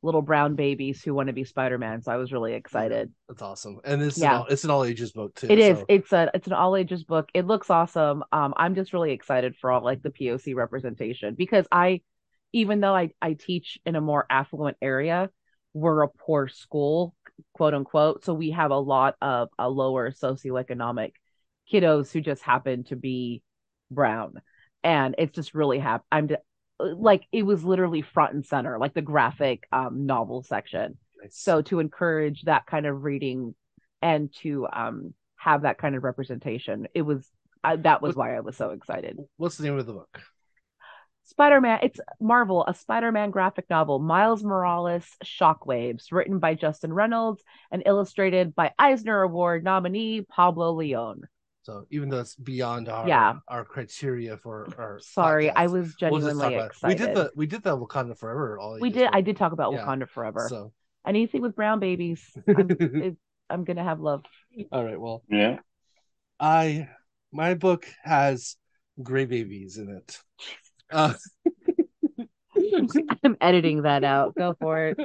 little 0.00 0.22
brown 0.22 0.54
babies 0.54 1.02
who 1.02 1.12
want 1.12 1.26
to 1.26 1.32
be 1.32 1.42
Spider-Man. 1.42 2.02
So 2.02 2.12
I 2.12 2.16
was 2.18 2.32
really 2.32 2.54
excited. 2.54 3.12
That's 3.28 3.42
awesome. 3.42 3.80
And 3.84 4.00
it's 4.00 4.16
Yeah. 4.16 4.30
an 4.34 4.36
all, 4.40 4.46
it's 4.46 4.62
an 4.64 4.70
all 4.70 4.84
ages 4.84 5.10
book 5.10 5.34
too. 5.34 5.48
It 5.50 5.58
is. 5.58 5.78
so- 5.78 5.84
It's 5.88 6.12
a 6.12 6.30
it's 6.34 6.46
an 6.46 6.52
all 6.52 6.76
ages 6.76 7.02
book. 7.02 7.28
It 7.34 7.46
looks 7.46 7.68
awesome. 7.68 8.22
Um, 8.30 8.54
I'm 8.56 8.76
just 8.76 8.92
really 8.92 9.10
excited 9.10 9.56
for 9.56 9.72
all 9.72 9.82
like 9.82 10.02
the 10.02 10.10
POC 10.10 10.54
representation 10.54 11.34
because 11.34 11.66
I, 11.72 12.02
even 12.52 12.80
though 12.80 12.94
I 12.94 13.10
I 13.20 13.32
teach 13.32 13.78
in 13.84 13.96
a 13.96 14.00
more 14.00 14.24
affluent 14.30 14.76
area, 14.80 15.30
we're 15.74 16.02
a 16.02 16.08
poor 16.08 16.46
school, 16.46 17.14
quote 17.54 17.74
unquote. 17.74 18.24
So 18.24 18.34
we 18.34 18.50
have 18.50 18.70
a 18.70 18.78
lot 18.78 19.16
of 19.20 19.48
a 19.58 19.68
lower 19.68 20.10
socioeconomic 20.10 21.12
kiddos 21.72 22.12
who 22.12 22.20
just 22.20 22.42
happen 22.42 22.84
to 22.84 22.96
be 22.96 23.42
brown, 23.90 24.34
and 24.82 25.14
it's 25.18 25.34
just 25.34 25.54
really 25.54 25.78
happy. 25.78 26.04
I'm 26.12 26.28
like 26.80 27.24
it 27.32 27.42
was 27.44 27.64
literally 27.64 28.02
front 28.02 28.34
and 28.34 28.44
center, 28.46 28.78
like 28.78 28.94
the 28.94 29.02
graphic 29.02 29.64
um 29.72 30.06
novel 30.06 30.42
section 30.42 30.96
Nice. 31.22 31.36
so 31.36 31.62
to 31.62 31.80
encourage 31.80 32.42
that 32.42 32.66
kind 32.66 32.86
of 32.86 33.02
reading 33.02 33.54
and 34.02 34.32
to 34.42 34.68
um 34.72 35.14
have 35.36 35.62
that 35.62 35.78
kind 35.78 35.96
of 35.96 36.04
representation 36.04 36.86
it 36.94 37.02
was 37.02 37.28
I, 37.64 37.76
that 37.76 38.02
was 38.02 38.14
why 38.14 38.36
i 38.36 38.40
was 38.40 38.56
so 38.56 38.70
excited 38.70 39.18
what's 39.36 39.56
the 39.56 39.64
name 39.64 39.76
of 39.78 39.86
the 39.86 39.92
book? 39.92 40.20
Spider-man 41.28 41.78
it's 41.82 42.00
marvel 42.20 42.64
a 42.66 42.74
spider-man 42.74 43.30
graphic 43.30 43.68
novel 43.68 43.98
miles 43.98 44.42
morales 44.42 45.04
shockwaves 45.22 46.10
written 46.10 46.38
by 46.38 46.54
justin 46.54 46.90
reynolds 46.92 47.42
and 47.70 47.82
illustrated 47.84 48.54
by 48.54 48.72
eisner 48.78 49.22
award 49.22 49.62
nominee 49.62 50.22
pablo 50.22 50.72
leon 50.72 51.20
So 51.64 51.84
even 51.90 52.08
though 52.08 52.20
it's 52.20 52.34
beyond 52.34 52.88
our 52.88 53.06
Yeah. 53.06 53.34
our 53.46 53.64
criteria 53.64 54.38
for 54.38 54.66
our 54.78 55.00
sorry 55.00 55.50
i 55.50 55.66
podcast, 55.66 55.70
was 55.70 55.72
we'll 55.72 55.84
just 55.84 55.98
genuinely 56.00 56.54
about 56.54 56.66
excited 56.70 57.00
We 57.00 57.06
did 57.06 57.14
the 57.14 57.32
we 57.36 57.46
did 57.46 57.62
the 57.62 57.76
Wakanda 57.76 58.16
Forever. 58.18 58.58
All 58.58 58.78
we 58.80 58.88
did 58.90 59.04
book. 59.06 59.14
i 59.14 59.20
did 59.20 59.36
talk 59.36 59.52
about 59.52 59.72
Yeah. 59.72 59.84
wakanda 59.84 60.08
forever 60.08 60.46
So 60.48 60.72
anything 61.06 61.42
with 61.42 61.54
brown 61.54 61.78
babies 61.78 62.22
i'm, 62.48 62.68
it, 62.80 63.16
I'm 63.50 63.64
gonna 63.64 63.84
have 63.84 64.00
love 64.00 64.22
all 64.72 64.82
right. 64.84 64.98
Well, 64.98 65.22
Yeah. 65.28 65.58
I 66.40 66.88
my 67.32 67.52
book 67.54 67.86
has 68.02 68.56
gray 69.02 69.26
babies 69.26 69.76
in 69.76 69.90
it. 69.90 70.18
Uh, 70.90 71.14
i'm 73.22 73.36
editing 73.40 73.82
that 73.82 74.04
out 74.04 74.34
go 74.34 74.54
for 74.60 74.88
it 74.88 74.98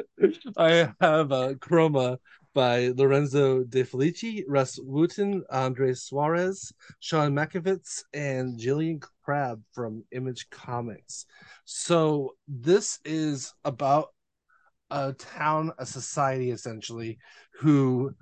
I 0.58 0.92
have 1.02 1.32
uh, 1.32 1.54
Kroma 1.56 2.18
by 2.54 2.90
Lorenzo 2.96 3.64
De 3.64 3.84
Felici, 3.84 4.44
Russ 4.48 4.80
Wooton, 4.80 5.42
Andres 5.52 6.08
Juarez, 6.12 6.72
Sean 7.00 7.34
Mackiewicz, 7.34 8.04
and 8.14 8.60
Jillian 8.60 9.04
Crabb 9.24 9.62
from 9.74 10.04
Image 10.12 10.50
Comics. 10.50 11.26
So 11.66 12.36
this 12.48 13.00
is 13.06 13.54
about 13.66 14.10
a 14.92 15.14
town, 15.14 15.72
a 15.80 15.86
society 15.86 16.52
essentially, 16.52 17.18
who 17.60 18.14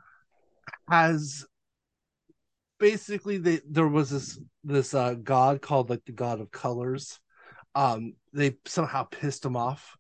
has 0.90 1.46
basically 2.80 3.38
they 3.38 3.60
there 3.70 3.88
was 3.88 4.10
this 4.10 4.40
this 4.64 4.94
uh 4.94 5.14
god 5.14 5.62
called 5.62 5.90
like 5.90 6.04
the 6.06 6.12
god 6.12 6.40
of 6.40 6.52
colors. 6.52 7.20
Um 7.76 8.14
they 8.34 8.58
somehow 8.66 9.04
pissed 9.04 9.46
him 9.46 9.56
off. 9.56 9.98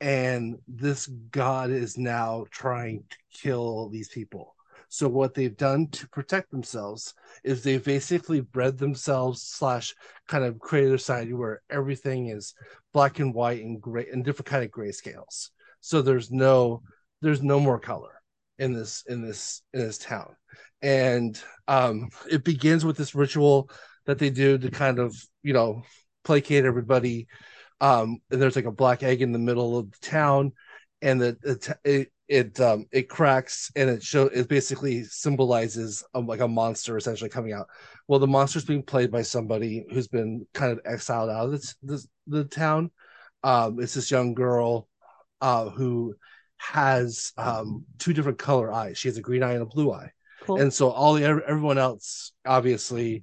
And 0.00 0.58
this 0.66 1.06
god 1.06 1.70
is 1.70 1.96
now 1.96 2.46
trying 2.50 3.04
to 3.10 3.16
kill 3.32 3.88
these 3.88 4.08
people. 4.08 4.54
So 4.88 5.08
what 5.08 5.34
they've 5.34 5.56
done 5.56 5.88
to 5.88 6.08
protect 6.10 6.50
themselves 6.50 7.14
is 7.42 7.62
they've 7.62 7.82
basically 7.82 8.40
bred 8.40 8.78
themselves 8.78 9.42
slash 9.42 9.94
kind 10.28 10.44
of 10.44 10.60
created 10.60 10.92
a 10.92 10.98
society 10.98 11.32
where 11.32 11.62
everything 11.70 12.28
is 12.28 12.54
black 12.92 13.18
and 13.18 13.34
white 13.34 13.64
and 13.64 13.80
gray 13.80 14.06
and 14.12 14.24
different 14.24 14.46
kind 14.46 14.64
of 14.64 14.70
gray 14.70 14.92
scales 14.92 15.50
so 15.84 16.00
there's 16.00 16.30
no 16.30 16.80
there's 17.20 17.42
no 17.42 17.60
more 17.60 17.78
color 17.78 18.22
in 18.58 18.72
this 18.72 19.04
in 19.06 19.20
this 19.20 19.60
in 19.74 19.80
this 19.80 19.98
town. 19.98 20.34
And 20.80 21.38
um 21.68 22.08
it 22.30 22.42
begins 22.42 22.86
with 22.86 22.96
this 22.96 23.14
ritual 23.14 23.68
that 24.06 24.18
they 24.18 24.30
do 24.30 24.56
to 24.56 24.70
kind 24.70 24.98
of 24.98 25.14
you 25.42 25.52
know 25.52 25.82
placate 26.24 26.64
everybody 26.64 27.28
um 27.80 28.18
and 28.30 28.40
there's 28.40 28.56
like 28.56 28.64
a 28.64 28.72
black 28.72 29.02
egg 29.02 29.22
in 29.22 29.32
the 29.32 29.38
middle 29.38 29.78
of 29.78 29.90
the 29.90 29.98
town 29.98 30.52
and 31.02 31.20
the 31.20 31.36
it 31.44 31.78
it, 31.84 32.12
it 32.28 32.60
um 32.60 32.86
it 32.92 33.08
cracks 33.08 33.70
and 33.76 33.90
it 33.90 34.02
show 34.02 34.24
it 34.26 34.48
basically 34.48 35.04
symbolizes 35.04 36.02
um, 36.14 36.26
like 36.26 36.40
a 36.40 36.48
monster 36.48 36.96
essentially 36.96 37.30
coming 37.30 37.52
out. 37.52 37.66
Well 38.08 38.18
the 38.18 38.26
monster's 38.26 38.64
being 38.64 38.82
played 38.82 39.10
by 39.10 39.22
somebody 39.22 39.84
who's 39.90 40.08
been 40.08 40.46
kind 40.54 40.72
of 40.72 40.80
exiled 40.84 41.30
out 41.30 41.46
of 41.46 41.52
this, 41.52 41.74
this 41.82 42.08
the 42.26 42.44
town. 42.44 42.90
Um 43.42 43.80
it's 43.80 43.94
this 43.94 44.10
young 44.10 44.34
girl 44.34 44.88
uh 45.40 45.68
who 45.68 46.14
has 46.56 47.32
um 47.36 47.84
two 47.98 48.14
different 48.14 48.38
color 48.38 48.72
eyes. 48.72 48.96
She 48.96 49.08
has 49.08 49.18
a 49.18 49.22
green 49.22 49.42
eye 49.42 49.52
and 49.52 49.62
a 49.62 49.66
blue 49.66 49.92
eye. 49.92 50.10
Cool. 50.40 50.60
And 50.60 50.72
so 50.72 50.90
all 50.90 51.14
the 51.14 51.24
everyone 51.24 51.78
else 51.78 52.32
obviously 52.46 53.22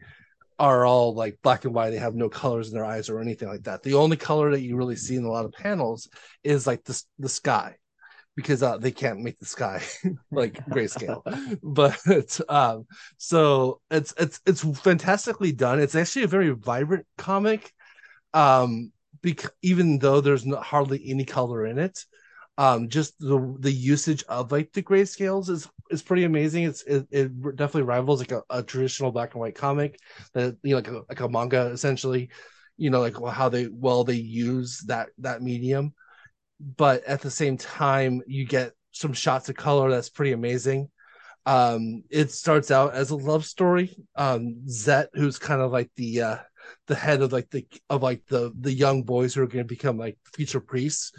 are 0.61 0.85
all 0.85 1.15
like 1.15 1.39
black 1.41 1.65
and 1.65 1.73
white 1.73 1.89
they 1.89 1.97
have 1.97 2.13
no 2.13 2.29
colors 2.29 2.67
in 2.67 2.75
their 2.75 2.85
eyes 2.85 3.09
or 3.09 3.19
anything 3.19 3.47
like 3.47 3.63
that. 3.63 3.81
The 3.81 3.95
only 3.95 4.15
color 4.15 4.51
that 4.51 4.61
you 4.61 4.75
really 4.77 4.95
see 4.95 5.15
in 5.15 5.23
a 5.23 5.31
lot 5.31 5.43
of 5.43 5.51
panels 5.53 6.07
is 6.43 6.67
like 6.67 6.83
the, 6.83 7.03
the 7.17 7.29
sky 7.29 7.77
because 8.35 8.61
uh, 8.61 8.77
they 8.77 8.91
can't 8.91 9.21
make 9.21 9.39
the 9.39 9.45
sky 9.47 9.81
like 10.31 10.63
grayscale. 10.67 11.23
But 11.63 12.39
um 12.47 12.85
so 13.17 13.81
it's 13.89 14.13
it's 14.19 14.39
it's 14.45 14.61
fantastically 14.79 15.51
done. 15.51 15.79
It's 15.79 15.95
actually 15.95 16.25
a 16.25 16.27
very 16.27 16.51
vibrant 16.51 17.07
comic 17.17 17.73
um 18.35 18.91
bec- 19.23 19.55
even 19.63 19.97
though 19.97 20.21
there's 20.21 20.45
not 20.45 20.63
hardly 20.63 21.01
any 21.09 21.25
color 21.25 21.65
in 21.65 21.79
it 21.79 22.05
um 22.61 22.89
just 22.89 23.17
the 23.17 23.55
the 23.59 23.71
usage 23.71 24.23
of 24.29 24.51
like 24.51 24.71
the 24.71 24.83
grayscales 24.83 25.49
is 25.49 25.67
is 25.89 26.03
pretty 26.03 26.25
amazing. 26.25 26.65
It's 26.65 26.83
it, 26.83 27.07
it 27.09 27.41
definitely 27.55 27.83
rivals 27.83 28.19
like 28.19 28.31
a, 28.31 28.43
a 28.51 28.61
traditional 28.61 29.11
black 29.11 29.33
and 29.33 29.41
white 29.41 29.55
comic 29.55 29.99
that 30.35 30.57
you 30.61 30.69
know 30.71 30.75
like 30.75 30.87
a, 30.87 31.01
like 31.09 31.19
a 31.21 31.27
manga 31.27 31.71
essentially 31.73 32.29
you 32.77 32.91
know 32.91 33.01
like 33.01 33.15
how 33.33 33.49
they 33.49 33.67
well 33.67 34.03
they 34.03 34.13
use 34.13 34.79
that 34.85 35.09
that 35.17 35.41
medium. 35.41 35.95
But 36.77 37.03
at 37.05 37.21
the 37.21 37.31
same 37.31 37.57
time 37.57 38.21
you 38.27 38.45
get 38.45 38.73
some 38.91 39.13
shots 39.13 39.49
of 39.49 39.55
color 39.55 39.89
that's 39.89 40.09
pretty 40.09 40.33
amazing. 40.33 40.91
Um 41.47 42.03
it 42.11 42.31
starts 42.31 42.69
out 42.69 42.93
as 42.93 43.09
a 43.09 43.15
love 43.15 43.43
story. 43.43 43.97
Um 44.15 44.67
zet 44.69 45.09
who's 45.15 45.39
kind 45.39 45.61
of 45.61 45.71
like 45.71 45.89
the 45.95 46.21
uh 46.21 46.37
the 46.87 46.95
head 46.95 47.21
of 47.21 47.31
like 47.31 47.49
the 47.49 47.65
of 47.89 48.03
like 48.03 48.21
the 48.27 48.51
the 48.59 48.73
young 48.73 49.03
boys 49.03 49.33
who 49.33 49.41
are 49.41 49.47
going 49.47 49.63
to 49.63 49.67
become 49.67 49.97
like 49.97 50.17
future 50.33 50.59
priests 50.59 51.11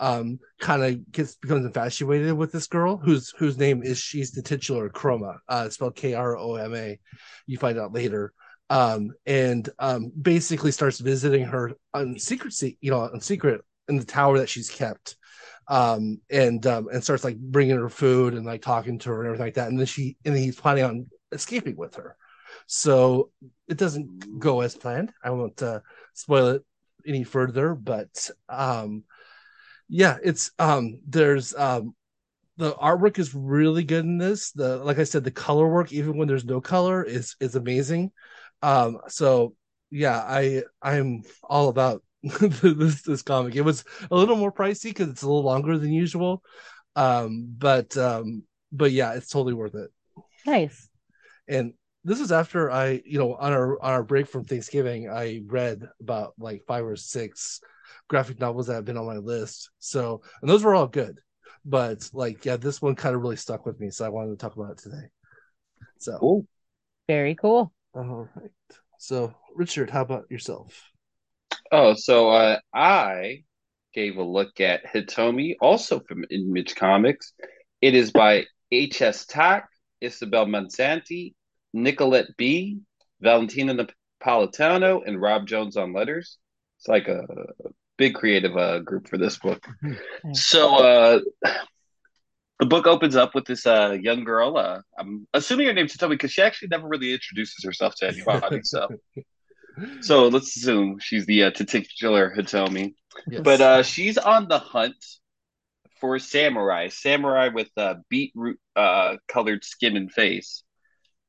um 0.00 0.38
kind 0.60 0.82
of 0.82 1.12
gets 1.12 1.36
becomes 1.36 1.64
infatuated 1.64 2.32
with 2.32 2.52
this 2.52 2.66
girl 2.66 2.96
whose 2.96 3.30
whose 3.38 3.58
name 3.58 3.82
is 3.82 3.98
she's 3.98 4.30
the 4.32 4.42
titular 4.42 4.88
kroma 4.88 5.38
uh 5.48 5.68
spelled 5.68 5.96
k-r-o-m-a 5.96 6.98
you 7.46 7.58
find 7.58 7.78
out 7.78 7.92
later. 7.92 8.32
Um 8.70 9.12
and 9.26 9.68
um 9.78 10.12
basically 10.20 10.70
starts 10.70 11.00
visiting 11.00 11.44
her 11.44 11.72
on 11.94 12.18
secret 12.18 12.54
you 12.80 12.90
know 12.90 13.00
on 13.00 13.20
secret 13.20 13.62
in 13.88 13.96
the 13.96 14.04
tower 14.04 14.38
that 14.38 14.48
she's 14.48 14.70
kept. 14.70 15.16
Um 15.66 16.20
and 16.30 16.64
um 16.66 16.88
and 16.92 17.02
starts 17.02 17.24
like 17.24 17.38
bringing 17.38 17.78
her 17.78 17.88
food 17.88 18.34
and 18.34 18.44
like 18.44 18.62
talking 18.62 18.98
to 19.00 19.10
her 19.10 19.20
and 19.20 19.26
everything 19.26 19.46
like 19.46 19.54
that. 19.54 19.68
And 19.68 19.78
then 19.78 19.86
she 19.86 20.16
and 20.24 20.34
then 20.34 20.42
he's 20.42 20.60
planning 20.60 20.84
on 20.84 21.06
escaping 21.32 21.76
with 21.76 21.96
her. 21.96 22.16
So 22.66 23.30
it 23.68 23.76
doesn't 23.76 24.38
go 24.38 24.60
as 24.60 24.74
planned. 24.74 25.12
I 25.22 25.30
won't 25.30 25.62
uh, 25.62 25.80
spoil 26.14 26.48
it 26.48 26.64
any 27.06 27.24
further 27.24 27.74
but 27.74 28.30
um 28.48 29.04
yeah 29.88 30.18
it's 30.22 30.50
um 30.58 30.98
there's 31.08 31.54
um 31.54 31.94
the 32.56 32.74
artwork 32.74 33.20
is 33.20 33.34
really 33.36 33.84
good 33.84 34.04
in 34.04 34.18
this. 34.18 34.50
The 34.50 34.78
like 34.78 34.98
i 34.98 35.04
said 35.04 35.22
the 35.22 35.30
color 35.30 35.68
work 35.68 35.92
even 35.92 36.16
when 36.16 36.26
there's 36.26 36.44
no 36.44 36.60
color 36.60 37.04
is 37.04 37.36
is 37.40 37.54
amazing. 37.54 38.12
Um 38.62 38.98
so 39.08 39.54
yeah 39.90 40.18
i 40.18 40.62
i'm 40.82 41.22
all 41.42 41.68
about 41.68 42.02
this 42.22 43.02
this 43.02 43.22
comic. 43.22 43.54
It 43.54 43.62
was 43.62 43.84
a 44.10 44.16
little 44.16 44.36
more 44.36 44.52
pricey 44.52 44.90
because 44.90 45.08
it's 45.08 45.22
a 45.22 45.26
little 45.26 45.44
longer 45.44 45.78
than 45.78 45.92
usual. 45.92 46.42
Um 46.96 47.54
but 47.56 47.96
um 47.96 48.42
but 48.72 48.90
yeah 48.90 49.14
it's 49.14 49.28
totally 49.28 49.54
worth 49.54 49.74
it. 49.76 49.90
Nice. 50.44 50.88
And 51.46 51.74
this 52.08 52.20
is 52.20 52.32
after 52.32 52.70
I, 52.70 53.02
you 53.04 53.18
know, 53.18 53.34
on 53.34 53.52
our 53.52 53.82
on 53.82 53.92
our 53.92 54.02
break 54.02 54.28
from 54.28 54.44
Thanksgiving, 54.44 55.08
I 55.10 55.42
read 55.46 55.88
about 56.00 56.34
like 56.38 56.64
five 56.66 56.84
or 56.84 56.96
six 56.96 57.60
graphic 58.08 58.40
novels 58.40 58.66
that 58.66 58.74
have 58.74 58.84
been 58.84 58.96
on 58.96 59.06
my 59.06 59.16
list. 59.16 59.70
So, 59.78 60.22
and 60.40 60.48
those 60.48 60.64
were 60.64 60.74
all 60.74 60.86
good, 60.86 61.20
but 61.64 62.08
like, 62.12 62.44
yeah, 62.44 62.56
this 62.56 62.80
one 62.82 62.94
kind 62.94 63.14
of 63.14 63.22
really 63.22 63.36
stuck 63.36 63.66
with 63.66 63.78
me, 63.80 63.90
so 63.90 64.04
I 64.04 64.08
wanted 64.08 64.30
to 64.30 64.36
talk 64.36 64.56
about 64.56 64.72
it 64.72 64.78
today. 64.78 65.08
So, 65.98 66.18
Cool. 66.18 66.46
very 67.08 67.34
cool 67.34 67.72
all 67.94 68.28
right. 68.34 68.50
So, 68.98 69.34
Richard, 69.54 69.90
how 69.90 70.02
about 70.02 70.30
yourself? 70.30 70.90
Oh, 71.70 71.94
so 71.94 72.30
uh, 72.30 72.58
I 72.74 73.44
gave 73.94 74.16
a 74.16 74.22
look 74.22 74.60
at 74.60 74.86
Hitomi, 74.86 75.56
also 75.60 76.00
from 76.00 76.24
Image 76.30 76.74
Comics. 76.74 77.32
It 77.80 77.94
is 77.94 78.10
by 78.10 78.44
H.S. 78.72 79.26
Tak, 79.26 79.68
Isabel 80.00 80.46
Mazzanti, 80.46 81.34
Nicolette 81.72 82.36
B, 82.36 82.78
Valentina 83.20 83.74
Napolitano, 83.74 85.06
and 85.06 85.20
Rob 85.20 85.46
Jones 85.46 85.76
on 85.76 85.92
letters. 85.92 86.38
It's 86.78 86.88
like 86.88 87.08
a 87.08 87.24
big 87.96 88.14
creative 88.14 88.56
uh, 88.56 88.78
group 88.78 89.08
for 89.08 89.18
this 89.18 89.38
book. 89.38 89.66
Mm-hmm. 89.82 90.32
So 90.34 90.76
uh, 90.76 91.20
the 92.60 92.66
book 92.66 92.86
opens 92.86 93.16
up 93.16 93.34
with 93.34 93.44
this 93.44 93.66
uh, 93.66 93.96
young 94.00 94.24
girl. 94.24 94.56
Uh, 94.56 94.80
I'm 94.98 95.26
assuming 95.34 95.66
her 95.66 95.72
name's 95.72 95.96
Hitomi 95.96 96.10
because 96.10 96.32
she 96.32 96.42
actually 96.42 96.68
never 96.68 96.88
really 96.88 97.12
introduces 97.12 97.64
herself 97.64 97.94
to 97.96 98.08
anybody. 98.08 98.62
so, 98.62 98.88
so 100.00 100.28
let's 100.28 100.56
assume 100.56 100.98
she's 101.00 101.26
the 101.26 101.44
uh, 101.44 101.50
titular 101.50 102.32
Hitomi. 102.36 102.94
Yes. 103.28 103.40
But 103.42 103.60
uh, 103.60 103.82
she's 103.82 104.18
on 104.18 104.48
the 104.48 104.58
hunt 104.58 105.04
for 106.00 106.18
samurai, 106.18 106.88
samurai 106.88 107.48
with 107.48 107.70
uh, 107.76 107.96
beetroot 108.08 108.58
uh, 108.76 109.16
colored 109.28 109.64
skin 109.64 109.96
and 109.96 110.10
face. 110.10 110.62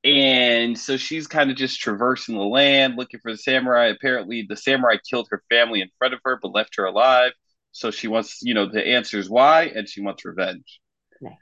And 0.04 0.78
so 0.78 0.96
she's 0.96 1.28
kind 1.28 1.52
of 1.52 1.58
just 1.58 1.80
traversing 1.80 2.36
the 2.36 2.42
land 2.42 2.96
looking 2.96 3.20
for 3.20 3.32
the 3.32 3.38
samurai. 3.38 3.88
Apparently, 3.88 4.46
the 4.48 4.56
samurai 4.56 4.96
killed 5.10 5.28
her 5.32 5.44
family 5.50 5.82
in 5.82 5.90
front 5.98 6.14
of 6.14 6.22
her 6.24 6.40
but 6.42 6.54
left 6.54 6.78
her 6.78 6.86
alive. 6.86 7.32
So 7.72 7.92
she 7.92 8.08
wants, 8.08 8.42
you 8.42 8.54
know, 8.54 8.66
the 8.66 8.86
answer 8.86 9.20
is 9.20 9.30
why, 9.30 9.64
and 9.66 9.88
she 9.88 10.02
wants 10.02 10.26
revenge. 10.26 10.80
Nice. 11.22 11.34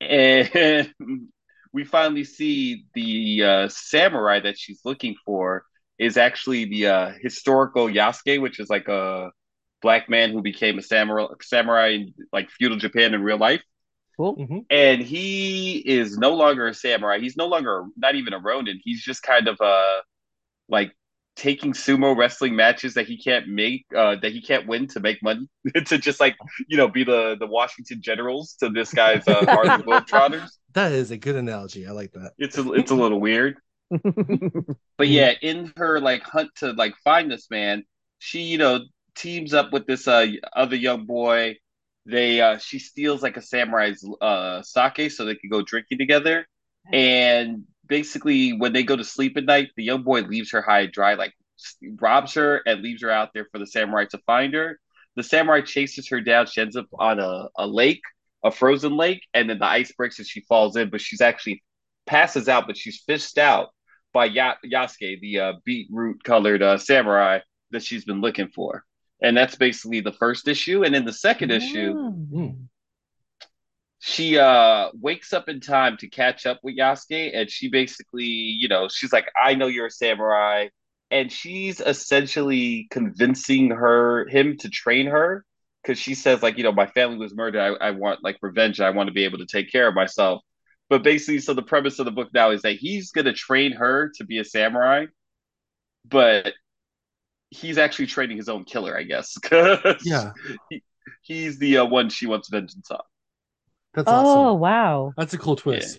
And 0.00 0.92
we 1.72 1.84
finally 1.84 2.24
see 2.24 2.84
the 2.94 3.42
uh, 3.44 3.68
samurai 3.68 4.40
that 4.40 4.58
she's 4.58 4.80
looking 4.84 5.16
for 5.24 5.64
is 5.98 6.16
actually 6.16 6.66
the 6.66 6.86
uh, 6.86 7.12
historical 7.20 7.88
Yasuke, 7.88 8.40
which 8.40 8.60
is 8.60 8.70
like 8.70 8.86
a 8.86 9.30
black 9.82 10.08
man 10.08 10.30
who 10.30 10.40
became 10.40 10.78
a 10.78 10.82
samurai, 10.82 11.26
samurai 11.42 11.88
in 11.88 12.14
like 12.32 12.48
feudal 12.50 12.78
Japan 12.78 13.12
in 13.12 13.22
real 13.22 13.38
life 13.38 13.62
Cool. 14.18 14.36
Mhm. 14.36 14.66
and 14.70 15.00
he 15.02 15.78
is 15.78 16.18
no 16.18 16.34
longer 16.34 16.66
a 16.68 16.74
samurai. 16.74 17.20
He's 17.20 17.36
no 17.36 17.46
longer 17.46 17.86
not 17.96 18.16
even 18.16 18.34
a 18.34 18.38
Ronin. 18.40 18.80
He's 18.84 19.02
just 19.02 19.22
kind 19.22 19.48
of 19.48 19.60
uh 19.60 20.02
like 20.68 20.92
taking 21.36 21.72
sumo 21.72 22.16
wrestling 22.16 22.56
matches 22.56 22.94
that 22.94 23.06
he 23.06 23.16
can't 23.16 23.48
make 23.48 23.86
uh 23.96 24.16
that 24.22 24.32
he 24.32 24.42
can't 24.42 24.66
win 24.66 24.88
to 24.88 25.00
make 25.00 25.22
money 25.22 25.48
to 25.86 25.98
just 25.98 26.20
like 26.20 26.36
you 26.68 26.76
know 26.76 26.88
be 26.88 27.04
the 27.04 27.36
the 27.38 27.46
Washington 27.46 28.02
Generals 28.02 28.54
to 28.60 28.70
this 28.70 28.92
guy's 28.92 29.28
uh 29.28 29.44
Harlem 29.50 29.82
Globetrotters. 29.82 30.50
That 30.74 30.92
is 30.92 31.10
a 31.10 31.16
good 31.16 31.36
analogy. 31.36 31.86
I 31.86 31.92
like 31.92 32.12
that. 32.12 32.32
It's 32.38 32.58
a 32.58 32.72
it's 32.72 32.90
a 32.90 32.96
little 32.96 33.20
weird. 33.20 33.58
But 34.96 35.08
yeah, 35.08 35.32
in 35.42 35.72
her 35.76 36.00
like 36.00 36.22
hunt 36.24 36.50
to 36.56 36.72
like 36.72 36.94
find 37.04 37.30
this 37.30 37.50
man, 37.50 37.84
she 38.18 38.42
you 38.42 38.58
know 38.58 38.80
teams 39.16 39.54
up 39.54 39.72
with 39.72 39.86
this 39.86 40.08
uh 40.08 40.26
other 40.54 40.76
young 40.76 41.06
boy. 41.06 41.56
They 42.08 42.40
uh 42.40 42.58
she 42.58 42.78
steals 42.78 43.22
like 43.22 43.36
a 43.36 43.42
samurai's 43.42 44.04
uh 44.20 44.62
sake 44.62 45.10
so 45.10 45.24
they 45.24 45.34
can 45.34 45.50
go 45.50 45.62
drinking 45.62 45.98
together. 45.98 46.46
And 46.92 47.64
basically 47.86 48.52
when 48.52 48.72
they 48.72 48.82
go 48.82 48.96
to 48.96 49.04
sleep 49.04 49.36
at 49.36 49.44
night, 49.44 49.70
the 49.76 49.84
young 49.84 50.02
boy 50.02 50.22
leaves 50.22 50.52
her 50.52 50.62
high 50.62 50.80
and 50.80 50.92
dry, 50.92 51.14
like 51.14 51.34
robs 52.00 52.34
her 52.34 52.62
and 52.66 52.82
leaves 52.82 53.02
her 53.02 53.10
out 53.10 53.30
there 53.34 53.46
for 53.52 53.58
the 53.58 53.66
samurai 53.66 54.06
to 54.06 54.18
find 54.26 54.54
her. 54.54 54.78
The 55.16 55.22
samurai 55.22 55.60
chases 55.60 56.08
her 56.08 56.20
down. 56.20 56.46
She 56.46 56.60
ends 56.60 56.76
up 56.76 56.86
on 56.98 57.18
a, 57.18 57.48
a 57.56 57.66
lake, 57.66 58.02
a 58.44 58.50
frozen 58.50 58.96
lake, 58.96 59.22
and 59.34 59.50
then 59.50 59.58
the 59.58 59.66
ice 59.66 59.92
breaks 59.92 60.18
and 60.18 60.26
she 60.26 60.40
falls 60.42 60.76
in, 60.76 60.90
but 60.90 61.00
she's 61.00 61.20
actually 61.20 61.62
passes 62.06 62.48
out, 62.48 62.66
but 62.66 62.76
she's 62.76 63.02
fished 63.06 63.36
out 63.36 63.68
by 64.12 64.26
ya- 64.26 64.54
Yasuke, 64.64 65.20
the 65.20 65.40
uh, 65.40 65.52
beetroot 65.64 66.22
colored 66.24 66.62
uh, 66.62 66.78
samurai 66.78 67.40
that 67.72 67.82
she's 67.82 68.04
been 68.04 68.20
looking 68.20 68.48
for. 68.48 68.84
And 69.20 69.36
that's 69.36 69.56
basically 69.56 70.00
the 70.00 70.12
first 70.12 70.46
issue. 70.48 70.84
And 70.84 70.94
in 70.94 71.04
the 71.04 71.12
second 71.12 71.50
issue, 71.50 71.94
Mm. 71.94 72.68
she 74.00 74.38
uh 74.38 74.90
wakes 74.94 75.32
up 75.32 75.48
in 75.48 75.60
time 75.60 75.96
to 75.98 76.08
catch 76.08 76.46
up 76.46 76.60
with 76.62 76.76
Yasuke 76.76 77.32
and 77.34 77.50
she 77.50 77.68
basically, 77.68 78.26
you 78.26 78.68
know, 78.68 78.88
she's 78.88 79.12
like, 79.12 79.26
I 79.40 79.54
know 79.54 79.66
you're 79.66 79.86
a 79.86 79.90
samurai. 79.90 80.68
And 81.10 81.32
she's 81.32 81.80
essentially 81.80 82.86
convincing 82.90 83.70
her 83.70 84.26
him 84.28 84.56
to 84.58 84.68
train 84.68 85.06
her 85.06 85.44
because 85.82 85.98
she 85.98 86.14
says, 86.14 86.42
like, 86.42 86.58
you 86.58 86.64
know, 86.64 86.72
my 86.72 86.86
family 86.86 87.16
was 87.16 87.34
murdered. 87.34 87.60
I, 87.60 87.88
I 87.88 87.90
want 87.92 88.22
like 88.22 88.36
revenge. 88.42 88.78
I 88.80 88.90
want 88.90 89.08
to 89.08 89.14
be 89.14 89.24
able 89.24 89.38
to 89.38 89.46
take 89.46 89.72
care 89.72 89.88
of 89.88 89.94
myself. 89.94 90.42
But 90.90 91.02
basically, 91.02 91.40
so 91.40 91.54
the 91.54 91.62
premise 91.62 91.98
of 91.98 92.04
the 92.04 92.10
book 92.12 92.28
now 92.34 92.50
is 92.50 92.62
that 92.62 92.76
he's 92.76 93.10
gonna 93.10 93.32
train 93.32 93.72
her 93.72 94.12
to 94.16 94.24
be 94.24 94.38
a 94.38 94.44
samurai, 94.44 95.06
but 96.06 96.52
he's 97.50 97.78
actually 97.78 98.06
training 98.06 98.36
his 98.36 98.48
own 98.48 98.64
killer, 98.64 98.96
I 98.96 99.02
guess. 99.04 99.36
Yeah, 100.04 100.32
he's 101.22 101.58
the 101.58 101.78
uh, 101.78 101.84
one 101.86 102.08
she 102.10 102.26
wants 102.26 102.48
vengeance 102.48 102.90
on. 102.90 103.00
that's 103.94 104.08
Oh 104.08 104.48
awesome. 104.50 104.60
wow. 104.60 105.12
That's 105.16 105.34
a 105.34 105.38
cool 105.38 105.56
twist. 105.56 105.98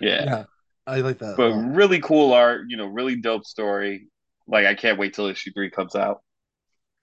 Yeah. 0.00 0.24
Yeah, 0.24 0.44
I 0.86 1.00
like 1.00 1.18
that. 1.18 1.36
but 1.36 1.52
really 1.52 2.00
cool 2.00 2.32
art, 2.32 2.62
you 2.68 2.76
know, 2.76 2.86
really 2.86 3.16
dope 3.16 3.44
story. 3.44 4.08
Like 4.46 4.66
I 4.66 4.74
can't 4.74 4.98
wait 4.98 5.14
till 5.14 5.26
issue 5.26 5.52
three 5.52 5.70
comes 5.70 5.94
out. 5.94 6.22